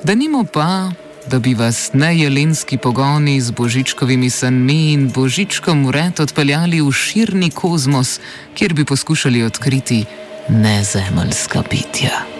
Da 0.00 0.14
nimo 0.16 0.40
pa, 0.44 0.92
da 1.28 1.38
bi 1.38 1.52
vas 1.54 1.90
nejelenski 1.92 2.78
pogoni 2.78 3.36
z 3.40 3.52
božičkovimi 3.52 4.30
sanmi 4.30 4.94
in 4.94 5.10
božičkom 5.12 5.84
ured 5.90 6.22
odpeljali 6.24 6.80
v 6.80 6.92
širni 6.92 7.50
kozmos, 7.50 8.16
kjer 8.56 8.72
bi 8.72 8.88
poskušali 8.88 9.44
odkriti 9.50 10.04
nezemeljska 10.48 11.62
bitja. 11.70 12.35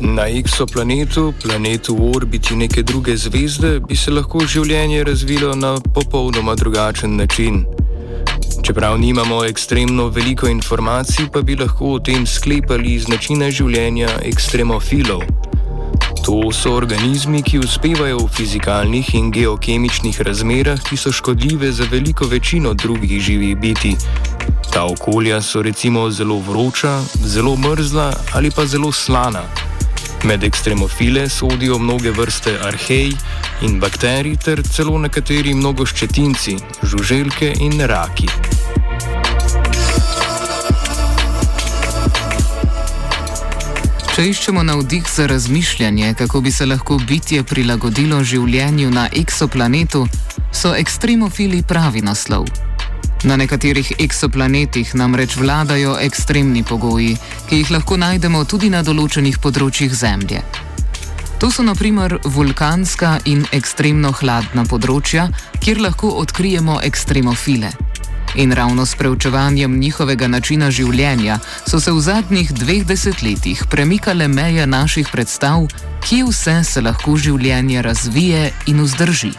Na 0.00 0.24
eksoplanetu, 0.28 1.34
planetu 1.42 1.94
v 1.94 2.16
orbiti 2.16 2.56
neke 2.56 2.82
druge 2.82 3.16
zvezde, 3.16 3.80
bi 3.84 3.96
se 3.96 4.10
lahko 4.10 4.40
življenje 4.48 5.04
razvilo 5.04 5.52
na 5.54 5.74
popolnoma 5.94 6.54
drugačen 6.56 7.16
način. 7.16 7.66
Čeprav 8.64 8.96
nimamo 8.98 9.44
ekstremno 9.44 10.08
veliko 10.08 10.48
informacij, 10.48 11.28
pa 11.32 11.42
bi 11.42 11.56
lahko 11.56 11.92
o 11.94 12.00
tem 12.00 12.24
sklepali 12.26 12.94
iz 12.94 13.08
načina 13.12 13.50
življenja 13.50 14.08
ekstremofilov. 14.24 15.20
To 16.24 16.48
so 16.52 16.72
organizmi, 16.76 17.42
ki 17.44 17.60
uspevajo 17.60 18.24
v 18.24 18.28
fizikalnih 18.32 19.14
in 19.14 19.28
geokemičnih 19.30 20.20
razmerah, 20.20 20.80
ki 20.80 20.96
so 20.96 21.12
škodljive 21.12 21.72
za 21.72 21.84
veliko 21.90 22.24
večino 22.24 22.72
drugih 22.74 23.20
živih 23.20 23.56
biti. 23.56 23.96
Ta 24.72 24.84
okolja 24.84 25.42
so 25.42 25.62
recimo 25.62 26.10
zelo 26.10 26.38
vroča, 26.48 27.02
zelo 27.24 27.56
mrzla 27.56 28.12
ali 28.32 28.50
pa 28.50 28.66
zelo 28.66 28.92
slana. 28.92 29.69
Med 30.24 30.44
ekstremofile 30.44 31.28
sodijo 31.28 31.78
mnoge 31.78 32.10
vrste 32.10 32.58
arhej 32.62 33.12
in 33.62 33.78
bakterij, 33.80 34.36
ter 34.44 34.60
celo 34.62 34.98
nekateri 34.98 35.54
mnogoščetinci, 35.54 36.56
žuželke 36.82 37.54
in 37.64 37.80
raki. 37.88 38.28
Če 44.14 44.26
iščemo 44.28 44.62
navdih 44.62 45.08
za 45.08 45.26
razmišljanje, 45.26 46.14
kako 46.18 46.40
bi 46.40 46.52
se 46.52 46.66
lahko 46.66 46.98
bitje 47.08 47.44
prilagodilo 47.44 48.24
življenju 48.24 48.90
na 48.90 49.08
eksoplanetu, 49.16 50.04
so 50.52 50.74
ekstremofili 50.76 51.62
pravi 51.62 52.04
naslov. 52.04 52.69
Na 53.24 53.36
nekaterih 53.36 53.92
eksoplanetih 53.98 54.94
namreč 54.94 55.36
vladajo 55.36 55.98
ekstremni 56.00 56.62
pogoji, 56.64 57.16
ki 57.48 57.56
jih 57.56 57.70
lahko 57.70 57.98
najdemo 58.00 58.46
tudi 58.48 58.70
na 58.72 58.80
določenih 58.80 59.36
področjih 59.44 59.92
Zemlje. 59.92 60.40
To 61.40 61.50
so 61.52 61.60
naprimer 61.64 62.16
vulkanska 62.24 63.18
in 63.28 63.44
ekstremno 63.52 64.14
hladna 64.16 64.64
področja, 64.64 65.28
kjer 65.60 65.82
lahko 65.84 66.14
odkrijemo 66.22 66.80
ekstremofile. 66.84 67.74
In 68.40 68.52
ravno 68.56 68.86
s 68.86 68.96
preučevanjem 68.96 69.78
njihovega 69.80 70.28
načina 70.28 70.70
življenja 70.70 71.40
so 71.66 71.80
se 71.80 71.92
v 71.92 72.00
zadnjih 72.00 72.52
dveh 72.56 72.86
desetletjih 72.88 73.66
premikale 73.68 74.28
meje 74.28 74.64
naših 74.66 75.12
predstav, 75.12 75.66
kje 76.06 76.22
vse 76.30 76.56
se 76.64 76.80
lahko 76.80 77.18
življenje 77.20 77.82
razvije 77.82 78.52
in 78.72 78.80
vzdrži. 78.86 79.34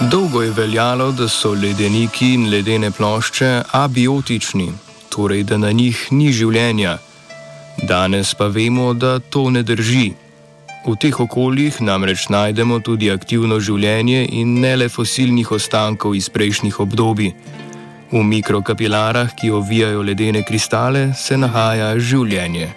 Dolgo 0.00 0.42
je 0.42 0.50
veljalo, 0.50 1.12
da 1.12 1.26
so 1.28 1.50
ledeniki 1.52 2.28
in 2.34 2.50
ledene 2.50 2.90
plošče 2.90 3.62
abiotični, 3.72 4.68
torej 5.10 5.42
da 5.42 5.58
na 5.58 5.72
njih 5.72 6.06
ni 6.10 6.30
življenja. 6.32 6.98
Danes 7.82 8.30
pa 8.34 8.46
vemo, 8.46 8.92
da 8.94 9.18
to 9.18 9.50
ne 9.50 9.62
drži. 9.62 10.12
V 10.86 10.94
teh 11.02 11.20
okoljih 11.20 11.80
namreč 11.82 12.28
najdemo 12.30 12.78
tudi 12.78 13.10
aktivno 13.10 13.58
življenje 13.58 14.22
in 14.38 14.60
ne 14.62 14.76
le 14.76 14.88
fosilnih 14.88 15.50
ostankov 15.50 16.14
iz 16.14 16.30
prejšnjih 16.30 16.78
obdobij. 16.80 17.34
V 18.12 18.22
mikrokapilarah, 18.22 19.34
ki 19.34 19.50
ovijajo 19.50 20.06
ledene 20.06 20.46
kristale, 20.46 21.08
se 21.18 21.36
nahaja 21.36 21.96
življenje. 21.98 22.70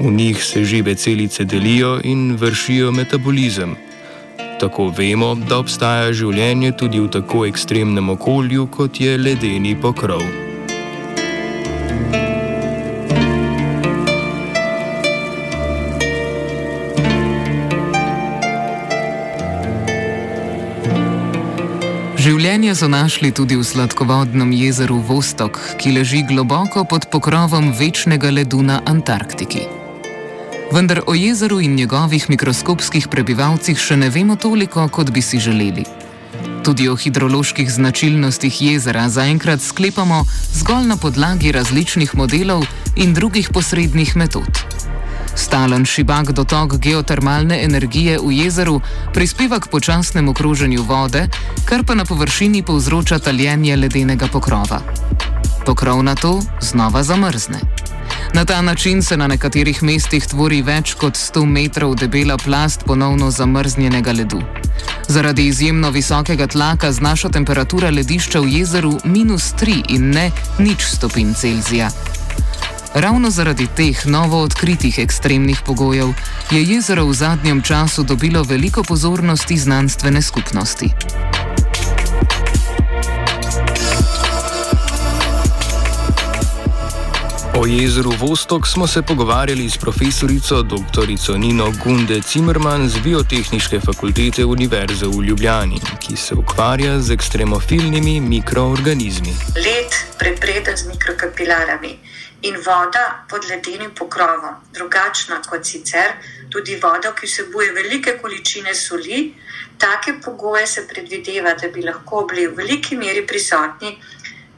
V 0.00 0.10
njih 0.10 0.42
se 0.44 0.64
žive 0.64 0.94
celice 0.94 1.44
delijo 1.44 2.00
in 2.02 2.34
vršijo 2.36 2.90
metabolizem. 2.92 3.85
Tako 4.60 4.88
vemo, 4.88 5.34
da 5.34 5.58
obstaja 5.60 6.12
življenje 6.16 6.72
tudi 6.80 7.00
v 7.02 7.10
tako 7.12 7.44
ekstremnem 7.44 8.08
okolju, 8.14 8.66
kot 8.72 9.00
je 9.00 9.18
ledeni 9.20 9.74
pokrov. 9.76 10.24
Življenje 22.26 22.72
so 22.74 22.88
našli 22.90 23.28
tudi 23.36 23.54
v 23.60 23.62
sladkovodnem 23.62 24.56
jezeru 24.56 25.02
Vostok, 25.04 25.60
ki 25.78 25.98
leži 26.00 26.24
globoko 26.26 26.88
pod 26.88 27.06
pokrovom 27.12 27.74
večnega 27.76 28.32
ledu 28.32 28.64
na 28.66 28.80
Antarktiki. 28.88 29.85
Vendar 30.72 31.02
o 31.06 31.14
jezeru 31.14 31.60
in 31.60 31.74
njegovih 31.74 32.30
mikroskopskih 32.30 33.08
prebivalcih 33.08 33.78
še 33.78 33.96
ne 33.96 34.08
vemo 34.10 34.36
toliko, 34.36 34.88
kot 34.88 35.10
bi 35.14 35.22
si 35.22 35.38
želeli. 35.38 35.84
Tudi 36.66 36.88
o 36.88 36.96
hidroloških 36.96 37.70
značilnostih 37.70 38.62
jezera 38.62 39.08
zaenkrat 39.08 39.62
sklepamo 39.62 40.24
zgolj 40.52 40.88
na 40.90 40.96
podlagi 40.96 41.52
različnih 41.52 42.14
modelov 42.14 42.66
in 42.96 43.14
drugih 43.14 43.50
posrednih 43.54 44.16
metod. 44.16 44.62
Stalen 45.36 45.84
šibak 45.86 46.32
dotok 46.32 46.78
geotermalne 46.82 47.62
energije 47.64 48.18
v 48.18 48.32
jezeru 48.32 48.80
prispeva 49.14 49.60
k 49.60 49.70
počasnemu 49.70 50.34
kroženju 50.34 50.82
vode, 50.82 51.28
kar 51.64 51.84
pa 51.86 51.94
na 51.94 52.04
površini 52.04 52.62
povzroča 52.62 53.18
taljenje 53.18 53.76
ledenega 53.76 54.26
pokrova. 54.32 54.82
Pokrov 55.66 56.02
na 56.02 56.14
to 56.14 56.40
znova 56.60 57.02
zamrzne. 57.02 57.85
Na 58.34 58.44
ta 58.44 58.62
način 58.62 59.02
se 59.02 59.16
na 59.16 59.26
nekaterih 59.26 59.82
mestih 59.82 60.26
tvori 60.26 60.62
več 60.62 60.94
kot 60.94 61.14
100 61.14 61.44
metrov 61.46 61.94
debela 61.96 62.36
plast 62.36 62.84
ponovno 62.86 63.30
zamrznjenega 63.30 64.12
ledu. 64.12 64.42
Zaradi 65.08 65.46
izjemno 65.46 65.90
visokega 65.90 66.46
tlaka 66.46 66.92
znaša 66.92 67.28
temperatura 67.28 67.90
ledišča 67.90 68.40
v 68.40 68.48
jezeru 68.58 68.98
minus 69.04 69.54
3 69.54 69.82
in 69.88 70.10
ne 70.10 70.30
nič 70.58 70.82
stopinj 70.82 71.34
Celzija. 71.34 71.90
Ravno 72.94 73.30
zaradi 73.30 73.66
teh 73.76 74.06
novo 74.06 74.40
odkritih 74.42 74.98
ekstremnih 74.98 75.60
pogojev 75.66 76.14
je 76.50 76.62
jezero 76.64 77.06
v 77.06 77.14
zadnjem 77.14 77.62
času 77.62 78.02
dobilo 78.02 78.42
veliko 78.42 78.82
pozornosti 78.82 79.58
znanstvene 79.58 80.22
skupnosti. 80.22 80.90
O 87.58 87.66
jezeru 87.66 88.12
Vostok 88.18 88.66
smo 88.66 88.86
se 88.86 89.02
pogovarjali 89.02 89.70
s 89.70 89.78
profesorico 89.78 90.62
dr. 90.62 91.08
Nino 91.38 91.72
Gunde 91.84 92.20
Zimmermann 92.20 92.88
z 92.88 92.98
Biotehnične 92.98 93.80
fakultete 93.80 94.44
Univerze 94.44 95.06
v 95.06 95.22
Ljubljani, 95.24 95.80
ki 96.00 96.16
se 96.16 96.34
ukvarja 96.34 97.00
z 97.00 97.12
ekstremofilnimi 97.12 98.20
mikroorganizmi. 98.20 99.32
Led 99.56 99.96
prepreden 100.18 100.76
z 100.76 100.88
mikrokapilarami 100.88 101.98
in 102.42 102.56
voda 102.66 103.24
pod 103.30 103.48
ledenim 103.48 103.90
pokrovom, 103.90 104.60
drugačna 104.74 105.40
kot 105.48 105.64
sicer, 105.64 106.12
tudi 106.50 106.76
voda, 106.82 107.14
ki 107.16 107.26
vsebuje 107.26 107.72
velike 107.72 108.18
količine 108.22 108.74
soli. 108.74 109.32
Take 109.78 110.20
pogoje 110.24 110.66
se 110.66 110.84
predvideva, 110.88 111.54
da 111.54 111.68
bi 111.68 111.82
lahko 111.82 112.26
bili 112.28 112.46
v 112.46 112.54
veliki 112.56 112.96
meri 112.96 113.26
prisotni 113.26 113.96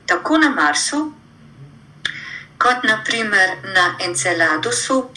tako 0.07 0.39
na 0.39 0.49
Marsu, 0.51 1.13
kot 2.59 2.85
naprimer 2.85 3.57
na 3.75 3.97
Enceladusu 4.05 5.11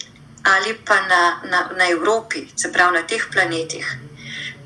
ali 0.44 0.74
pa 0.86 0.96
na, 1.08 1.42
na, 1.50 1.70
na 1.78 1.89
Evropi, 1.89 2.48
se 2.56 2.72
pravi 2.72 2.94
na 2.94 3.04
teh 3.04 3.22
planetih. 3.34 3.86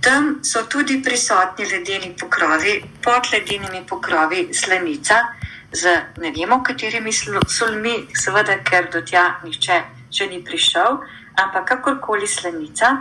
Tam 0.02 0.40
so 0.44 0.64
tudi 0.70 1.02
prisotni 1.04 1.66
ledeni 1.66 2.16
pokrovi, 2.20 2.84
pod 3.04 3.28
ledenimi 3.34 3.86
pokrovi 3.90 4.54
slenica 4.54 5.16
z 5.72 5.84
ne 6.18 6.32
vemo, 6.32 6.64
katerimi 6.64 7.12
solmi, 7.48 8.08
seveda, 8.14 8.60
ker 8.64 8.88
do 8.92 9.02
tja 9.02 9.26
nihče 9.44 9.82
še 10.16 10.28
ni 10.32 10.40
prišel, 10.44 11.00
ampak 11.42 11.68
kakorkoli 11.68 12.28
slenica. 12.28 12.92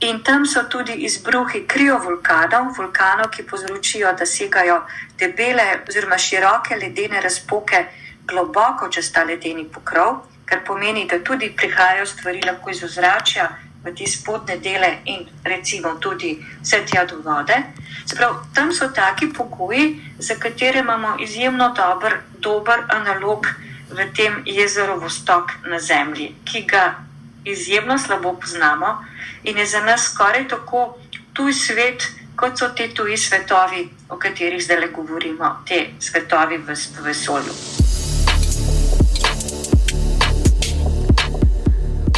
In 0.00 0.22
tam 0.24 0.46
so 0.46 0.64
tudi 0.64 0.96
izbruhi 1.04 1.66
kriovulkanov, 1.68 2.72
vulkanov, 2.76 3.28
ki 3.30 3.44
povzročijo, 3.46 4.14
da 4.18 4.26
segajo 4.26 4.80
debele 5.20 5.84
oziroma 5.88 6.18
široke 6.18 6.76
ledene 6.80 7.20
razpoke 7.20 7.84
globoko 8.30 8.88
čez 8.88 9.12
ta 9.12 9.24
ledeni 9.24 9.64
pokrov, 9.64 10.22
kar 10.44 10.64
pomeni, 10.66 11.06
da 11.06 11.18
tudi 11.24 11.52
prihajajo 11.56 12.06
stvari 12.06 12.42
lahko 12.46 12.70
iz 12.70 12.84
ozračja 12.84 13.48
v 13.84 13.94
te 13.96 14.06
spodne 14.06 14.56
dele 14.60 14.98
in 15.04 15.26
recimo 15.44 15.94
tudi 16.00 16.34
vse 16.62 16.82
tja 16.86 17.04
do 17.04 17.20
vode. 17.24 17.56
Sprav, 18.06 18.34
tam 18.54 18.72
so 18.72 18.90
taki 18.94 19.32
pogoji, 19.32 20.00
za 20.18 20.34
katere 20.34 20.80
imamo 20.80 21.16
izjemno 21.20 21.72
dober, 21.76 22.20
dober 22.38 22.84
analog 22.88 23.46
v 23.90 24.06
tem 24.16 24.42
jezeru 24.46 25.00
Vostok 25.00 25.52
na 25.66 25.78
Zemlji, 25.78 26.34
ki 26.44 26.62
ga 26.62 26.94
izjemno 27.44 27.98
slabo 27.98 28.34
poznamo 28.40 29.04
in 29.44 29.58
je 29.58 29.66
za 29.66 29.80
nas 29.80 30.10
skoraj 30.12 30.48
tako 30.48 30.98
tuj 31.32 31.52
svet, 31.52 32.08
kot 32.36 32.58
so 32.58 32.68
te 32.76 32.88
tuji 32.94 33.16
svetovi, 33.16 33.88
o 34.08 34.16
katerih 34.16 34.62
zdaj 34.64 34.80
le 34.80 34.88
govorimo, 34.88 35.56
te 35.68 35.86
svetovi 36.00 36.58
v 36.58 36.76
vesolju. 37.04 37.99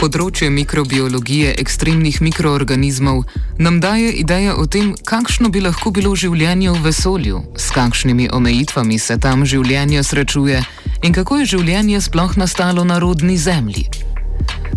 Področje 0.03 0.49
mikrobiologije 0.51 1.53
ekstremnih 1.63 2.17
mikroorganizmov 2.27 3.21
nam 3.63 3.77
daje 3.79 4.09
idejo 4.19 4.57
o 4.59 4.65
tem, 4.67 4.89
kakšno 5.07 5.47
bi 5.55 5.61
lahko 5.63 5.93
bilo 5.95 6.17
življenje 6.19 6.73
v 6.75 6.81
vesolju, 6.89 7.43
s 7.55 7.71
kakšnimi 7.71 8.27
omejitvami 8.35 8.99
se 8.99 9.15
tam 9.23 9.45
življenje 9.47 10.03
srečuje 10.03 10.59
in 11.07 11.15
kako 11.15 11.39
je 11.39 11.53
življenje 11.55 12.03
sploh 12.03 12.35
nastalo 12.35 12.83
na 12.83 12.99
rodni 12.99 13.39
Zemlji. 13.39 13.87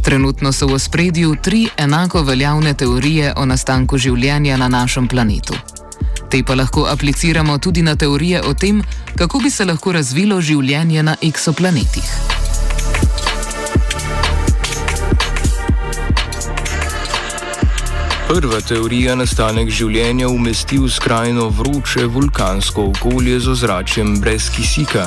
Trenutno 0.05 0.53
so 0.53 0.69
v 0.69 0.77
spredju 0.77 1.33
tri 1.41 1.65
enako 1.73 2.21
veljavne 2.21 2.75
teorije 2.77 3.33
o 3.33 3.49
nastanku 3.49 3.97
življenja 3.97 4.61
na 4.61 4.69
našem 4.69 5.09
planetu. 5.09 5.57
Te 6.29 6.45
pa 6.45 6.53
lahko 6.53 6.85
apliciramo 6.93 7.57
tudi 7.57 7.81
na 7.81 7.97
teorije 7.97 8.45
o 8.45 8.53
tem, 8.53 8.85
kako 9.17 9.41
bi 9.41 9.49
se 9.49 9.65
lahko 9.65 9.97
razvilo 9.97 10.37
življenje 10.37 11.01
na 11.01 11.17
eksoplanetih. 11.17 12.34
Prva 18.25 18.57
teorija 18.57 19.13
nastanek 19.13 19.67
življenja 19.69 20.25
umesti 20.33 20.79
v 20.81 20.87
skrajno 20.89 21.43
vroče 21.53 22.07
vulkansko 22.09 22.87
okolje 22.89 23.35
z 23.45 23.51
ozračjem 23.53 24.15
brez 24.17 24.47
kisika. 24.49 25.03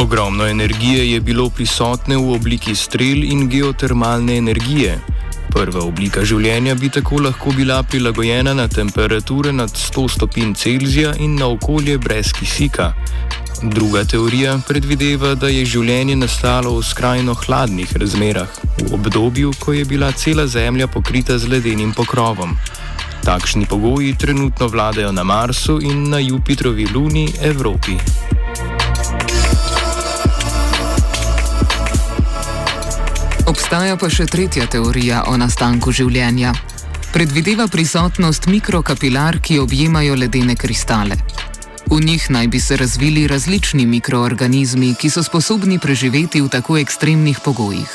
Ogromno 0.00 0.46
energije 0.48 1.02
je 1.10 1.20
bilo 1.20 1.50
prisotne 1.52 2.16
v 2.16 2.32
obliki 2.38 2.72
strel 2.74 3.20
in 3.20 3.44
geotermalne 3.52 4.38
energije. 4.40 4.96
Prva 5.52 5.84
oblika 5.84 6.24
življenja 6.24 6.74
bi 6.80 6.88
tako 6.88 7.20
lahko 7.28 7.52
bila 7.52 7.82
prilagojena 7.84 8.56
na 8.56 8.64
temperature 8.68 9.52
nad 9.52 9.76
100 9.76 10.08
stopinj 10.16 10.56
Celzija 10.56 11.12
in 11.20 11.36
na 11.36 11.52
okolje 11.52 11.98
brez 11.98 12.32
kisika. 12.32 12.94
Druga 13.62 14.04
teorija 14.04 14.58
predvideva, 14.68 15.34
da 15.34 15.48
je 15.48 15.64
življenje 15.64 16.16
nastalo 16.16 16.74
v 16.76 16.82
skrajno 16.84 17.34
hladnih 17.34 17.94
razmerah, 17.96 18.52
v 18.82 18.92
obdobju, 18.94 19.52
ko 19.60 19.72
je 19.72 19.84
bila 19.84 20.12
cela 20.12 20.46
Zemlja 20.46 20.86
pokrita 20.86 21.38
z 21.38 21.48
ledenim 21.48 21.94
pokrovom. 21.96 22.52
Takšni 23.24 23.66
pogoji 23.66 24.12
trenutno 24.18 24.68
vladajo 24.68 25.12
na 25.12 25.24
Marsu 25.24 25.78
in 25.80 26.10
na 26.10 26.18
Jupitrovi 26.18 26.86
luni 26.92 27.32
Evropi. 27.40 27.96
Obstaja 33.46 33.96
pa 33.96 34.10
še 34.12 34.26
tretja 34.26 34.68
teorija 34.68 35.24
o 35.32 35.36
nastanku 35.40 35.92
življenja. 35.96 36.52
Predvideva 37.16 37.70
prisotnost 37.72 38.50
mikrokapilar, 38.52 39.40
ki 39.40 39.62
objemajo 39.62 40.14
ledene 40.14 40.56
kristale. 40.60 41.16
V 41.90 42.00
njih 42.04 42.30
naj 42.30 42.46
bi 42.48 42.60
se 42.60 42.76
razvili 42.76 43.26
različni 43.26 43.86
mikroorganizmi, 43.86 44.94
ki 45.00 45.10
so 45.10 45.22
sposobni 45.22 45.78
preživeti 45.78 46.40
v 46.40 46.48
tako 46.48 46.78
ekstremnih 46.78 47.38
pogojih. 47.44 47.90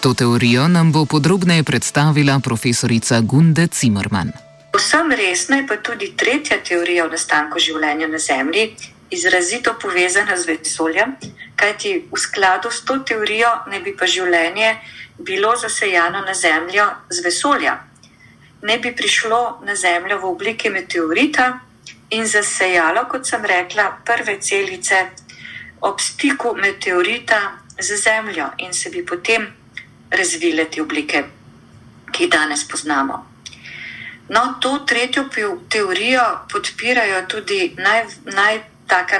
To 0.00 0.14
teorijo 0.14 0.68
nam 0.68 0.92
bo 0.92 1.04
podrobneje 1.04 1.62
predstavila 1.62 2.40
profesorica 2.40 3.20
Gunde 3.20 3.68
Zimmermann. 3.72 4.32
Vsem 4.76 5.12
resna 5.12 5.56
je 5.56 5.66
pa 5.66 5.76
tudi 5.76 6.12
tretja 6.16 6.58
teorija 6.68 7.04
o 7.06 7.08
nastanku 7.08 7.58
življenja 7.58 8.08
na 8.08 8.18
Zemlji, 8.18 8.74
izrazito 9.10 9.76
povezana 9.82 10.36
z 10.36 10.46
vesoljem, 10.46 11.14
kajti 11.56 11.92
v 12.12 12.18
skladu 12.18 12.70
s 12.70 12.84
to 12.84 12.98
teorijo 12.98 13.52
ne 13.70 13.80
bi 13.80 13.94
pa 13.96 14.06
življenje 14.06 14.74
bilo 15.18 15.54
zasejano 15.56 16.20
na 16.26 16.34
Zemljo 16.34 16.88
z 17.10 17.22
vesolja. 17.24 17.78
Ne 18.62 18.78
bi 18.78 18.90
prišlo 18.96 19.60
na 19.64 19.76
Zemljo 19.76 20.18
v 20.18 20.24
obliki 20.34 20.70
meteorita, 20.70 21.60
in 22.10 22.26
zasejalo, 22.26 23.06
kot 23.08 23.26
sem 23.26 23.44
rekla, 23.44 23.90
prve 24.04 24.38
celice 24.40 25.10
ob 25.80 26.00
stiku 26.00 26.54
meteorita 26.56 27.58
z 27.78 27.96
Zemljo 27.96 28.50
in 28.58 28.72
se 28.72 28.90
bi 28.90 29.04
potem 29.06 29.46
razvile 30.10 30.64
te 30.64 30.82
oblike, 30.82 31.24
ki 32.12 32.24
jih 32.24 32.30
danes 32.30 32.64
poznamo. 32.68 33.34
No, 34.28 34.54
to 34.60 34.78
tretjo 34.86 35.28
teorijo 35.68 36.22
podpirajo 36.52 37.26
tudi 37.28 37.74
naj, 37.76 38.04
naj, 38.24 38.60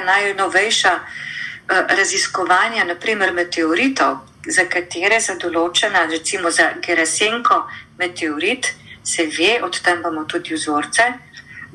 najnovejša 0.05 0.93
uh, 0.95 1.77
raziskovanja, 1.97 2.85
naprimer 2.85 3.33
meteoritov, 3.33 4.17
za 4.47 4.65
katere 4.69 5.19
za 5.19 5.35
določena, 5.41 6.05
recimo 6.09 6.49
za 6.51 6.71
Gerasenko 6.81 7.65
meteorit, 7.97 8.73
se 9.03 9.25
ve, 9.37 9.59
od 9.61 9.79
tam 9.81 9.99
imamo 9.99 10.25
tudi 10.25 10.53
vzorce, 10.53 11.03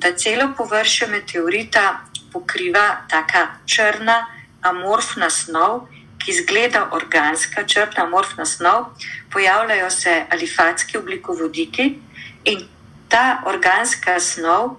da 0.00 0.12
celo 0.16 0.52
površje 0.56 1.06
meteorita 1.08 2.00
pokriva 2.32 3.06
taka 3.08 3.46
črna, 3.66 4.26
amorfna 4.62 5.30
snov, 5.30 5.88
ki 6.20 6.30
izgleda 6.30 6.88
organska, 6.92 7.64
črna, 7.66 8.04
amorfna 8.04 8.46
snov, 8.46 8.84
pojavljajo 9.32 9.90
se 9.90 10.24
alifatski 10.30 10.98
oblikovodiki 10.98 11.98
in 12.44 12.68
ta 13.08 13.42
organska 13.46 14.20
snov 14.20 14.76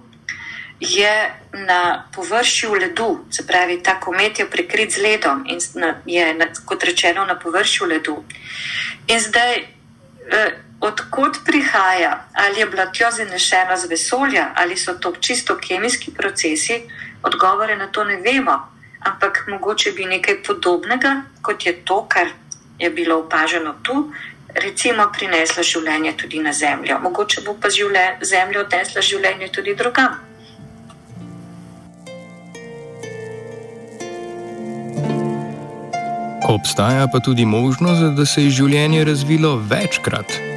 je 0.80 1.34
na 1.52 2.08
površju 2.14 2.74
ledu, 2.74 3.24
se 3.30 3.46
pravi, 3.46 3.82
ta 3.82 4.00
komet 4.00 4.38
je 4.38 4.50
prekrit 4.50 4.92
z 4.92 5.02
ledom 5.02 5.44
in 5.46 5.58
je, 6.06 6.50
kot 6.66 6.84
rečeno, 6.84 7.24
na 7.24 7.38
površju 7.38 7.86
ledu. 7.86 8.24
In 9.06 9.20
zdaj. 9.20 9.66
Odkot 10.82 11.36
prihaja, 11.46 12.24
ali 12.34 12.60
je 12.60 12.66
bila 12.66 12.86
tja 12.90 13.10
zinešena 13.10 13.76
z 13.76 13.86
vesolja, 13.86 14.48
ali 14.54 14.76
so 14.76 14.94
to 14.98 15.12
čisto 15.20 15.54
kemijski 15.56 16.10
procesi, 16.10 16.82
odgovore 17.22 17.76
na 17.76 17.86
to 17.86 18.04
ne 18.04 18.16
vemo. 18.16 18.56
Ampak 19.00 19.44
mogoče 19.48 19.92
bi 19.92 20.04
nekaj 20.04 20.42
podobnega, 20.42 21.22
kot 21.42 21.66
je 21.66 21.84
to, 21.84 22.06
kar 22.08 22.26
je 22.78 22.90
bilo 22.90 23.18
opaženo 23.18 23.74
tu, 23.82 24.10
recimo 24.54 25.06
prineslo 25.18 25.62
življenje 25.62 26.16
tudi 26.16 26.42
na 26.42 26.52
Zemljo. 26.52 26.98
Mogoče 26.98 27.46
bo 27.46 27.54
pa 27.54 27.70
Zemlja 28.22 28.60
odnesla 28.60 29.00
življenje 29.00 29.52
tudi 29.54 29.74
drugam. 29.74 30.18
Obstaja 36.42 37.06
pa 37.12 37.20
tudi 37.20 37.44
možnost, 37.44 38.16
da 38.16 38.26
se 38.26 38.42
je 38.42 38.50
življenje 38.50 39.04
razvilo 39.04 39.60
večkrat 39.70 40.51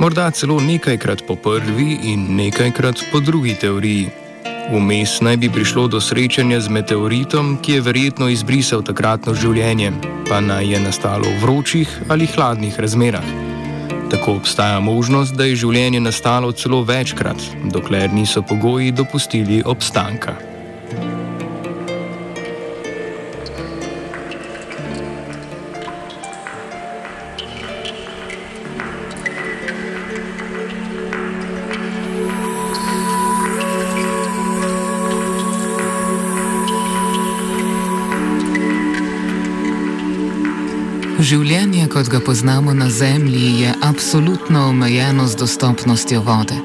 morda 0.00 0.30
celo 0.30 0.60
nekajkrat 0.60 1.22
po 1.26 1.36
prvi 1.36 1.98
in 2.02 2.36
nekajkrat 2.36 3.00
po 3.12 3.20
drugi 3.20 3.54
teoriji. 3.54 4.08
Vmes 4.72 5.20
naj 5.20 5.36
bi 5.36 5.48
prišlo 5.50 5.86
do 5.88 6.00
srečanja 6.00 6.60
z 6.60 6.68
meteoritom, 6.68 7.56
ki 7.62 7.72
je 7.72 7.80
verjetno 7.80 8.28
izbrisal 8.28 8.82
takratno 8.82 9.34
življenje, 9.34 9.92
pa 10.28 10.40
naj 10.40 10.66
je 10.72 10.80
nastalo 10.80 11.30
v 11.30 11.38
vročih 11.42 11.88
ali 12.08 12.26
hladnih 12.26 12.74
razmerah. 12.78 13.28
Tako 14.10 14.36
obstaja 14.40 14.80
možnost, 14.80 15.34
da 15.34 15.46
je 15.46 15.56
življenje 15.62 16.00
nastalo 16.00 16.52
celo 16.52 16.82
večkrat, 16.82 17.38
dokler 17.70 18.12
niso 18.12 18.42
pogoji 18.42 18.92
dopustili 18.92 19.62
obstanka. 19.64 20.55
Življenje, 41.16 41.86
kot 41.88 42.10
ga 42.12 42.18
poznamo 42.20 42.74
na 42.76 42.90
Zemlji, 42.92 43.62
je 43.62 43.70
absolutno 43.80 44.66
omejeno 44.68 45.24
z 45.24 45.38
dostopnostjo 45.40 46.20
vode. 46.20 46.58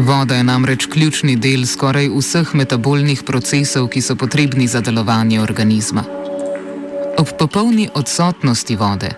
Voda 0.00 0.38
je 0.38 0.46
namreč 0.48 0.86
ključni 0.88 1.34
del 1.36 1.66
skoraj 1.68 2.08
vseh 2.08 2.54
metabolnih 2.56 3.20
procesov, 3.28 3.90
ki 3.92 4.00
so 4.00 4.16
potrebni 4.16 4.64
za 4.64 4.80
delovanje 4.80 5.42
organizma. 5.44 6.06
Ob 7.20 7.34
popolni 7.36 7.90
odsotnosti 7.94 8.76
vode 8.76 9.12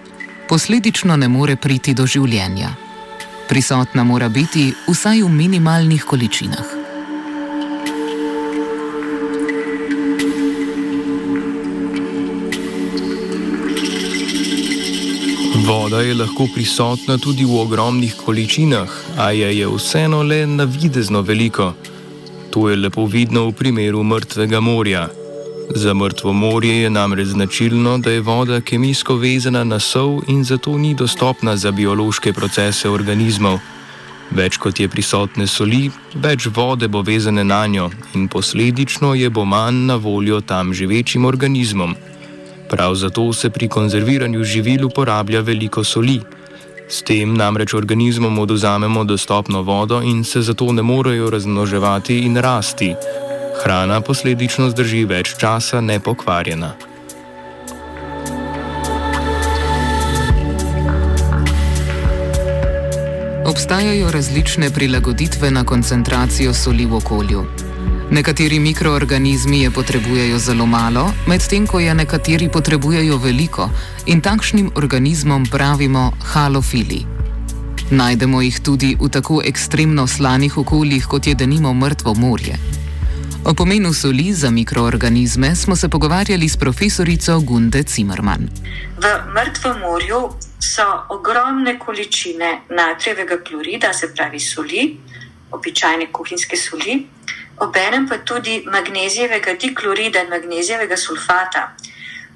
posledično 0.48 1.14
ne 1.16 1.28
more 1.28 1.54
priti 1.56 1.94
do 1.94 2.02
življenja. 2.02 2.74
Prisotna 3.46 4.02
mora 4.02 4.28
biti 4.28 4.72
vsaj 4.90 5.22
v 5.22 5.30
minimalnih 5.30 6.02
količinah. 6.02 6.80
Voda 15.70 16.00
je 16.00 16.14
lahko 16.14 16.48
prisotna 16.54 17.14
tudi 17.18 17.44
v 17.44 17.60
ogromnih 17.62 18.14
količinah, 18.24 18.90
a 19.18 19.30
je, 19.30 19.58
je 19.58 19.68
vseeno 19.70 20.22
le 20.22 20.46
navidezno 20.46 21.22
veliko. 21.22 21.74
To 22.50 22.68
je 22.68 22.76
lepo 22.76 23.06
vidno 23.06 23.46
v 23.46 23.52
primeru 23.52 24.02
mrtvega 24.02 24.60
morja. 24.60 25.08
Za 25.74 25.94
mrtvo 25.94 26.32
morje 26.32 26.82
je 26.82 26.90
namreč 26.90 27.28
značilno, 27.28 27.98
da 27.98 28.10
je 28.10 28.20
voda 28.20 28.60
kemijsko 28.60 29.14
vezana 29.14 29.64
na 29.64 29.78
sol 29.78 30.20
in 30.28 30.44
zato 30.44 30.78
ni 30.78 30.94
dostopna 30.94 31.56
za 31.56 31.70
biološke 31.70 32.32
procese 32.32 32.90
organizmov. 32.90 33.58
Več 34.30 34.58
kot 34.58 34.80
je 34.80 34.88
prisotne 34.88 35.46
soli, 35.46 35.90
več 36.14 36.48
vode 36.50 36.88
bo 36.88 37.02
vezane 37.02 37.44
na 37.44 37.66
njo 37.66 37.90
in 38.14 38.28
posledično 38.28 39.14
je 39.14 39.30
bo 39.30 39.44
manj 39.44 39.86
na 39.86 39.94
voljo 39.94 40.40
tam 40.40 40.74
živečim 40.74 41.24
organizmom. 41.24 41.94
Prav 42.70 42.94
zato 42.94 43.32
se 43.32 43.50
pri 43.50 43.68
konzerviranju 43.68 44.44
živil 44.44 44.86
uporablja 44.86 45.40
veliko 45.40 45.84
soli. 45.84 46.20
S 46.88 47.02
tem 47.02 47.34
namreč 47.34 47.74
organizmom 47.74 48.38
oduzamemo 48.38 49.04
dostopno 49.04 49.62
vodo 49.62 50.02
in 50.02 50.24
se 50.24 50.42
zato 50.42 50.72
ne 50.72 50.82
morejo 50.82 51.30
razmnoževati 51.30 52.18
in 52.18 52.36
rasti. 52.36 52.94
Hrana 53.62 54.00
posledično 54.00 54.70
zdrži 54.70 55.04
več 55.04 55.34
časa 55.38 55.80
nepokvarjena. 55.80 56.74
Obstajajo 63.46 64.10
različne 64.10 64.70
prilagoditve 64.70 65.50
na 65.50 65.64
koncentracijo 65.64 66.54
soli 66.54 66.86
v 66.86 66.94
okolju. 66.94 67.44
Nekateri 68.11 68.58
mikroorganizmi 68.58 69.61
je 69.62 69.70
potrebujejo 69.70 70.38
zelo 70.38 70.66
malo, 70.66 71.12
medtem 71.26 71.66
ko 71.66 71.80
je 71.80 71.94
nekateri 71.94 72.48
potrebujejo 72.48 73.16
veliko 73.16 73.68
in 74.06 74.20
takšnim 74.20 74.72
organizmom 74.74 75.46
pravimo 75.46 76.11
halofili. 76.32 77.06
Najdemo 77.90 78.42
jih 78.42 78.58
tudi 78.61 78.96
v 79.00 79.08
tako 79.08 79.42
ekstremno 79.46 80.06
slanih 80.06 80.58
okoljih, 80.58 81.06
kot 81.06 81.26
je 81.26 81.34
denimo 81.34 81.74
mrtvo 81.74 82.14
morje. 82.14 82.58
O 83.44 83.54
pomenu 83.54 83.92
soli 83.92 84.32
za 84.34 84.50
mikroorganizme 84.50 85.54
smo 85.56 85.76
se 85.76 85.88
pogovarjali 85.88 86.48
s 86.48 86.56
profesorico 86.56 87.40
Gunde 87.40 87.82
Zimmermann. 87.88 88.48
V 88.98 89.06
mrtvem 89.34 89.78
morju 89.80 90.28
so 90.58 90.88
ogromne 91.08 91.78
količine 91.78 92.61
natrijevega 92.70 93.38
klorida, 93.44 93.92
se 93.92 94.14
pravi 94.14 94.40
soli, 94.40 94.98
običajne 95.50 96.12
kuhinjske 96.12 96.56
soli 96.56 97.06
obenem 97.61 98.08
pa 98.08 98.18
tudi 98.24 98.62
magnezijevega 98.66 99.54
diklorida 99.61 100.22
in 100.24 100.30
magnezijevega 100.32 100.96
sulfata. 100.96 101.76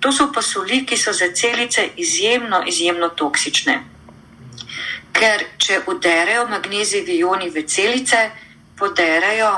To 0.01 0.13
so 0.13 0.29
pa 0.33 0.43
soli, 0.43 0.85
ki 0.87 0.97
so 0.97 1.13
za 1.13 1.31
celice 1.33 1.89
izjemno, 1.97 2.63
izjemno 2.67 3.09
toksične. 3.09 3.79
Ker 5.15 5.45
če 5.59 5.81
uderejo 5.89 6.47
magnezijevi 6.51 7.17
ioni 7.23 7.49
v 7.51 7.63
celice, 7.67 8.31
poderajo 8.77 9.51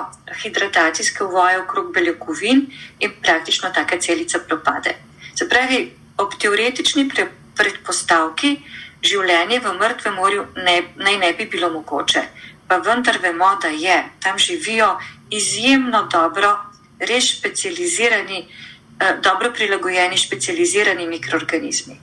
hidratacijske 0.42 1.24
voje 1.24 1.58
okrog 1.62 1.92
beljakovin 1.94 2.66
in 3.00 3.12
praktično 3.22 3.70
taka 3.74 3.98
celica 3.98 4.38
propade. 4.38 4.94
Se 5.34 5.48
pravi, 5.48 5.80
ob 6.18 6.34
teoretični 6.40 7.08
predpostavki 7.56 8.56
življenje 9.02 9.60
v 9.64 9.72
mrtvem 9.80 10.14
morju 10.14 10.46
ne, 10.56 10.76
naj 10.96 11.18
ne 11.22 11.32
bi 11.38 11.46
bilo 11.50 11.70
mogoče, 11.72 12.22
pa 12.68 12.78
vendar 12.84 13.18
vemo, 13.22 13.50
da 13.62 13.68
je. 13.68 13.98
Tam 14.22 14.38
živijo 14.38 14.94
izjemno 15.30 16.02
dobro, 16.12 16.56
res 16.98 17.38
specializirani, 17.38 18.48
eh, 19.00 19.16
dobro 19.22 19.52
prilagojeni, 19.52 20.18
specializirani 20.18 21.06
mikroorganizmi. 21.06 22.00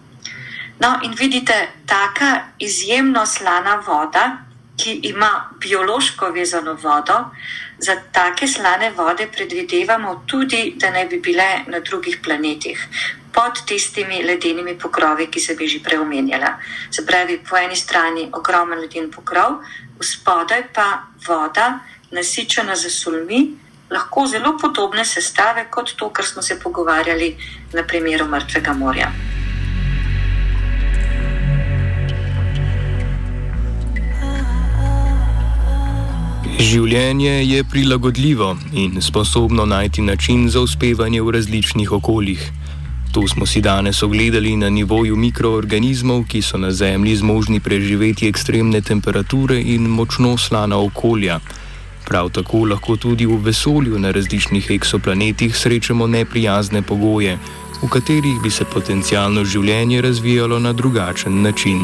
No, 0.80 1.00
in 1.04 1.14
vidite, 1.20 1.70
taka 1.86 2.48
izjemno 2.60 3.26
slana 3.26 3.76
voda, 3.88 4.38
ki 4.78 5.00
ima 5.04 5.50
biološko 5.60 6.30
vezano 6.30 6.74
vodo, 6.74 7.30
za 7.78 7.96
take 8.12 8.48
slane 8.48 8.92
vode 8.92 9.28
predvidevamo 9.28 10.24
tudi, 10.26 10.74
da 10.78 10.90
ne 10.90 11.06
bi 11.06 11.20
bile 11.20 11.64
na 11.68 11.80
drugih 11.80 12.20
planetih. 12.24 12.88
Pod 13.34 13.66
tistimi 13.66 14.24
ledenimi 14.24 14.78
pokrovi, 14.80 15.28
ki 15.28 15.40
se 15.40 15.56
bi 15.56 15.68
že 15.68 15.80
prej 15.84 16.00
omenjala. 16.00 16.58
Se 16.92 17.06
pravi, 17.06 17.40
po 17.50 17.58
eni 17.58 17.76
strani 17.76 18.30
ogromen 18.32 18.80
leden 18.80 19.12
pokrov, 19.12 19.62
spodaj 20.02 20.64
pa 20.74 20.88
voda, 21.28 21.80
nasičena 22.14 22.76
z 22.76 22.90
solmi, 22.90 23.42
lahko 23.92 24.28
zelo 24.28 24.58
podobne 24.62 25.06
sestave 25.06 25.68
kot 25.70 25.96
to, 25.98 26.10
kar 26.10 26.26
smo 26.26 26.42
se 26.42 26.60
pogovarjali 26.60 27.36
na 27.74 27.84
primeru 27.84 28.28
Mrtvega 28.30 28.74
morja. 28.74 29.12
Življenje 36.64 37.32
je 37.44 37.64
prilagodljivo 37.64 38.56
in 38.74 39.02
sposobno 39.02 39.66
najti 39.66 40.02
način 40.02 40.48
za 40.50 40.62
uspevanje 40.62 41.22
v 41.22 41.32
različnih 41.36 41.92
okoljih. 41.92 42.46
To 43.14 43.28
smo 43.28 43.46
si 43.46 43.62
danes 43.62 44.04
ogledali 44.04 44.56
na 44.58 44.70
nivoju 44.70 45.16
mikroorganizmov, 45.16 46.24
ki 46.30 46.42
so 46.42 46.58
na 46.58 46.72
Zemlji 46.72 47.16
zmožni 47.16 47.60
preživeti 47.60 48.28
ekstremne 48.28 48.82
temperature 48.82 49.60
in 49.62 49.86
močno 49.90 50.38
slana 50.38 50.80
okolja. 50.82 51.40
Prav 52.14 52.30
tako 52.30 52.66
lahko 52.70 52.94
tudi 52.96 53.26
v 53.26 53.40
vesolju 53.42 54.00
na 54.00 54.12
različnih 54.12 54.68
eksoplanetih 54.72 55.56
srečamo 55.58 56.08
neprijazne 56.08 56.82
pogoje, 56.82 57.40
v 57.82 57.90
katerih 57.90 58.38
bi 58.44 58.52
se 58.52 58.66
potencijalno 58.74 59.46
življenje 59.46 60.02
razvijalo 60.02 60.60
na 60.60 60.74
drugačen 60.74 61.42
način. 61.42 61.82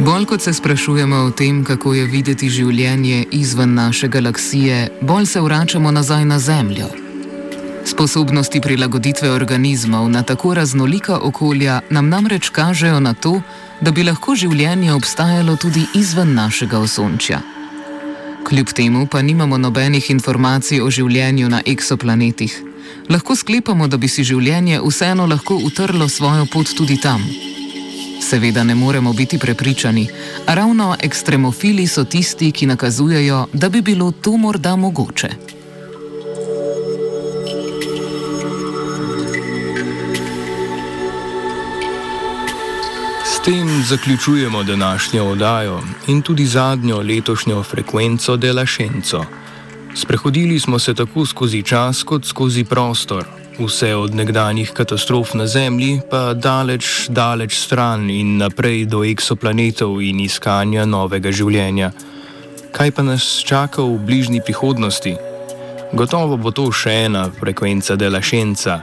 Bolj 0.00 0.24
kot 0.26 0.42
se 0.42 0.52
sprašujemo 0.52 1.16
o 1.16 1.30
tem, 1.30 1.64
kako 1.64 1.94
je 1.94 2.06
videti 2.06 2.50
življenje 2.50 3.26
izven 3.30 3.74
naše 3.74 4.08
galaksije, 4.08 4.88
bolj 5.00 5.26
se 5.26 5.40
vračamo 5.40 5.90
nazaj 5.90 6.24
na 6.24 6.38
Zemljo. 6.38 7.07
Sposobnosti 7.98 8.60
prilagoditve 8.60 9.26
organizmov 9.30 10.06
na 10.10 10.22
tako 10.22 10.54
raznolika 10.54 11.18
okolja 11.18 11.80
nam 11.90 12.08
namreč 12.08 12.48
kažejo 12.48 13.00
na 13.00 13.14
to, 13.14 13.40
da 13.80 13.90
bi 13.90 14.04
lahko 14.06 14.36
življenje 14.38 14.92
obstajalo 14.94 15.56
tudi 15.56 15.82
izven 15.94 16.30
našega 16.34 16.78
osončja. 16.78 17.40
Kljub 18.46 18.70
temu 18.70 19.06
pa 19.10 19.22
nimamo 19.22 19.58
nobenih 19.58 20.10
informacij 20.14 20.78
o 20.80 20.90
življenju 20.90 21.48
na 21.48 21.62
eksoplanetih. 21.66 22.62
Lahko 23.10 23.34
sklepamo, 23.34 23.90
da 23.90 23.98
bi 23.98 24.06
si 24.06 24.22
življenje 24.22 24.78
vseeno 24.78 25.26
lahko 25.26 25.58
utrlo 25.58 26.08
svojo 26.08 26.46
pot 26.46 26.70
tudi 26.78 27.00
tam. 27.02 27.26
Seveda 28.22 28.62
ne 28.62 28.78
moremo 28.78 29.12
biti 29.12 29.42
prepričani, 29.42 30.06
a 30.46 30.54
ravno 30.54 30.94
ekstremofili 31.02 31.90
so 31.90 32.04
tisti, 32.04 32.52
ki 32.52 32.70
nakazujejo, 32.70 33.46
da 33.52 33.68
bi 33.68 33.82
bilo 33.82 34.12
to 34.12 34.36
morda 34.36 34.76
mogoče. 34.76 35.57
Tem 43.48 43.82
zaključujemo 43.82 44.62
današnjo 44.62 45.24
oddajo 45.24 45.80
in 46.06 46.22
tudi 46.22 46.46
zadnjo 46.46 46.98
letošnjo 46.98 47.62
frekvenco 47.62 48.36
Dela 48.36 48.66
Šenco. 48.66 49.24
Sprehodili 49.94 50.60
smo 50.60 50.78
se 50.78 50.94
tako 50.94 51.26
skozi 51.26 51.62
čas 51.62 52.02
kot 52.02 52.24
skozi 52.24 52.64
prostor, 52.64 53.24
vse 53.58 53.94
od 53.94 54.14
nekdanjih 54.14 54.70
katastrof 54.70 55.34
na 55.34 55.46
Zemlji 55.46 56.00
pa 56.10 56.34
daleč, 56.34 57.06
daleč 57.08 57.58
stran 57.58 58.10
in 58.10 58.36
naprej 58.36 58.84
do 58.84 59.04
eksoplanetov 59.04 60.02
in 60.02 60.20
iskanja 60.20 60.84
novega 60.84 61.32
življenja. 61.32 61.90
Kaj 62.72 62.90
pa 62.90 63.02
nas 63.02 63.42
čaka 63.46 63.82
v 63.82 63.98
bližnji 63.98 64.40
prihodnosti? 64.44 65.16
Gotovo 65.92 66.36
bo 66.36 66.50
to 66.50 66.72
še 66.72 66.90
ena 67.06 67.30
frekvenca 67.40 67.96
Dela 67.96 68.20
Šenca, 68.22 68.82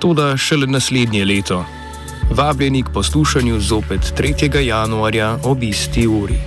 tudi 0.00 0.38
šele 0.38 0.66
naslednje 0.66 1.24
leto. 1.24 1.79
Vabljeni 2.30 2.82
k 2.82 2.86
poslušanju 2.94 3.60
zopet 3.60 4.00
3. 4.18 4.60
januarja 4.60 5.38
ob 5.44 5.62
isti 5.62 6.06
uri. 6.06 6.38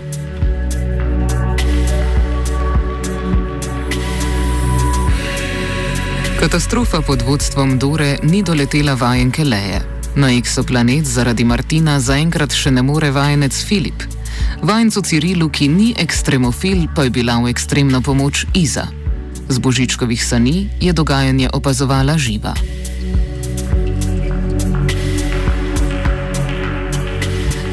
Katastrofa 6.39 7.01
pod 7.01 7.21
vodstvom 7.21 7.79
Dore 7.79 8.17
ni 8.23 8.43
doletela 8.43 8.93
vajenke 8.93 9.43
Leje. 9.43 9.81
Na 10.15 10.31
eksoplanet 10.31 11.05
zaradi 11.05 11.43
Martina 11.43 11.99
zaenkrat 11.99 12.55
še 12.55 12.71
ne 12.71 12.81
more 12.81 13.11
vajenec 13.11 13.63
Filip. 13.67 14.03
Vajencu 14.61 15.01
Cirilu, 15.01 15.49
ki 15.49 15.67
ni 15.67 15.93
ekstremofil, 15.97 16.87
pa 16.95 17.03
je 17.03 17.09
bila 17.09 17.41
v 17.43 17.51
ekstremno 17.51 18.01
pomoč 18.01 18.45
Iza. 18.53 18.87
Z 19.49 19.59
božičkovih 19.59 20.25
sani 20.25 20.69
je 20.79 20.93
dogajanje 20.93 21.49
opazovala 21.53 22.17
živa. 22.17 22.55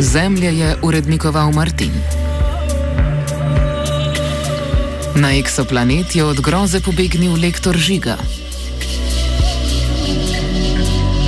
Zemlje 0.01 0.59
je 0.59 0.77
urednikoval 0.83 1.53
Martin. 1.53 1.93
Na 5.15 5.37
eksoplanet 5.37 6.17
je 6.17 6.25
od 6.25 6.41
groze 6.41 6.81
pobegnil 6.81 7.37
lektor 7.37 7.77
žiga. 7.77 8.17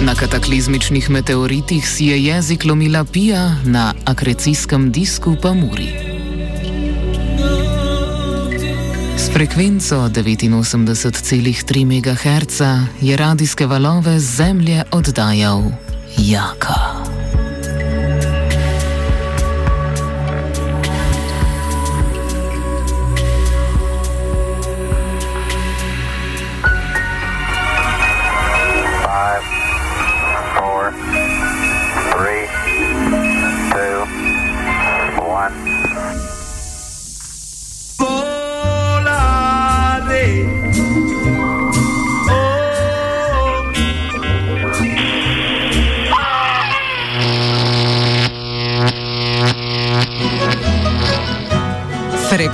Na 0.00 0.14
kataklizmičnih 0.14 1.10
meteoritih 1.10 1.88
si 1.88 2.06
je 2.06 2.24
jezik 2.24 2.64
lomila 2.64 3.04
Pija, 3.04 3.56
na 3.64 3.94
akrecijskem 4.04 4.92
disku 4.92 5.36
pa 5.42 5.52
Muri. 5.52 5.92
S 9.16 9.28
frekvenco 9.32 9.96
89,3 9.96 11.84
MHz 11.84 12.60
je 13.00 13.16
radijske 13.16 13.66
valove 13.66 14.20
z 14.20 14.36
Zemlje 14.36 14.84
oddajal 14.90 15.62
Jaka. 16.18 17.01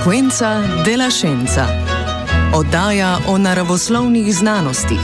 Frekvenca 0.09 0.61
della 0.83 1.11
Scienza. 1.11 1.67
Oddaja 2.53 3.17
o 3.27 3.37
naravoslovnih 3.37 4.33
znanostih. 4.33 4.99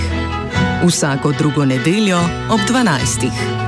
Vsako 0.87 1.31
drugo 1.31 1.65
nedeljo 1.65 2.19
ob 2.49 2.59
12. 2.69 3.64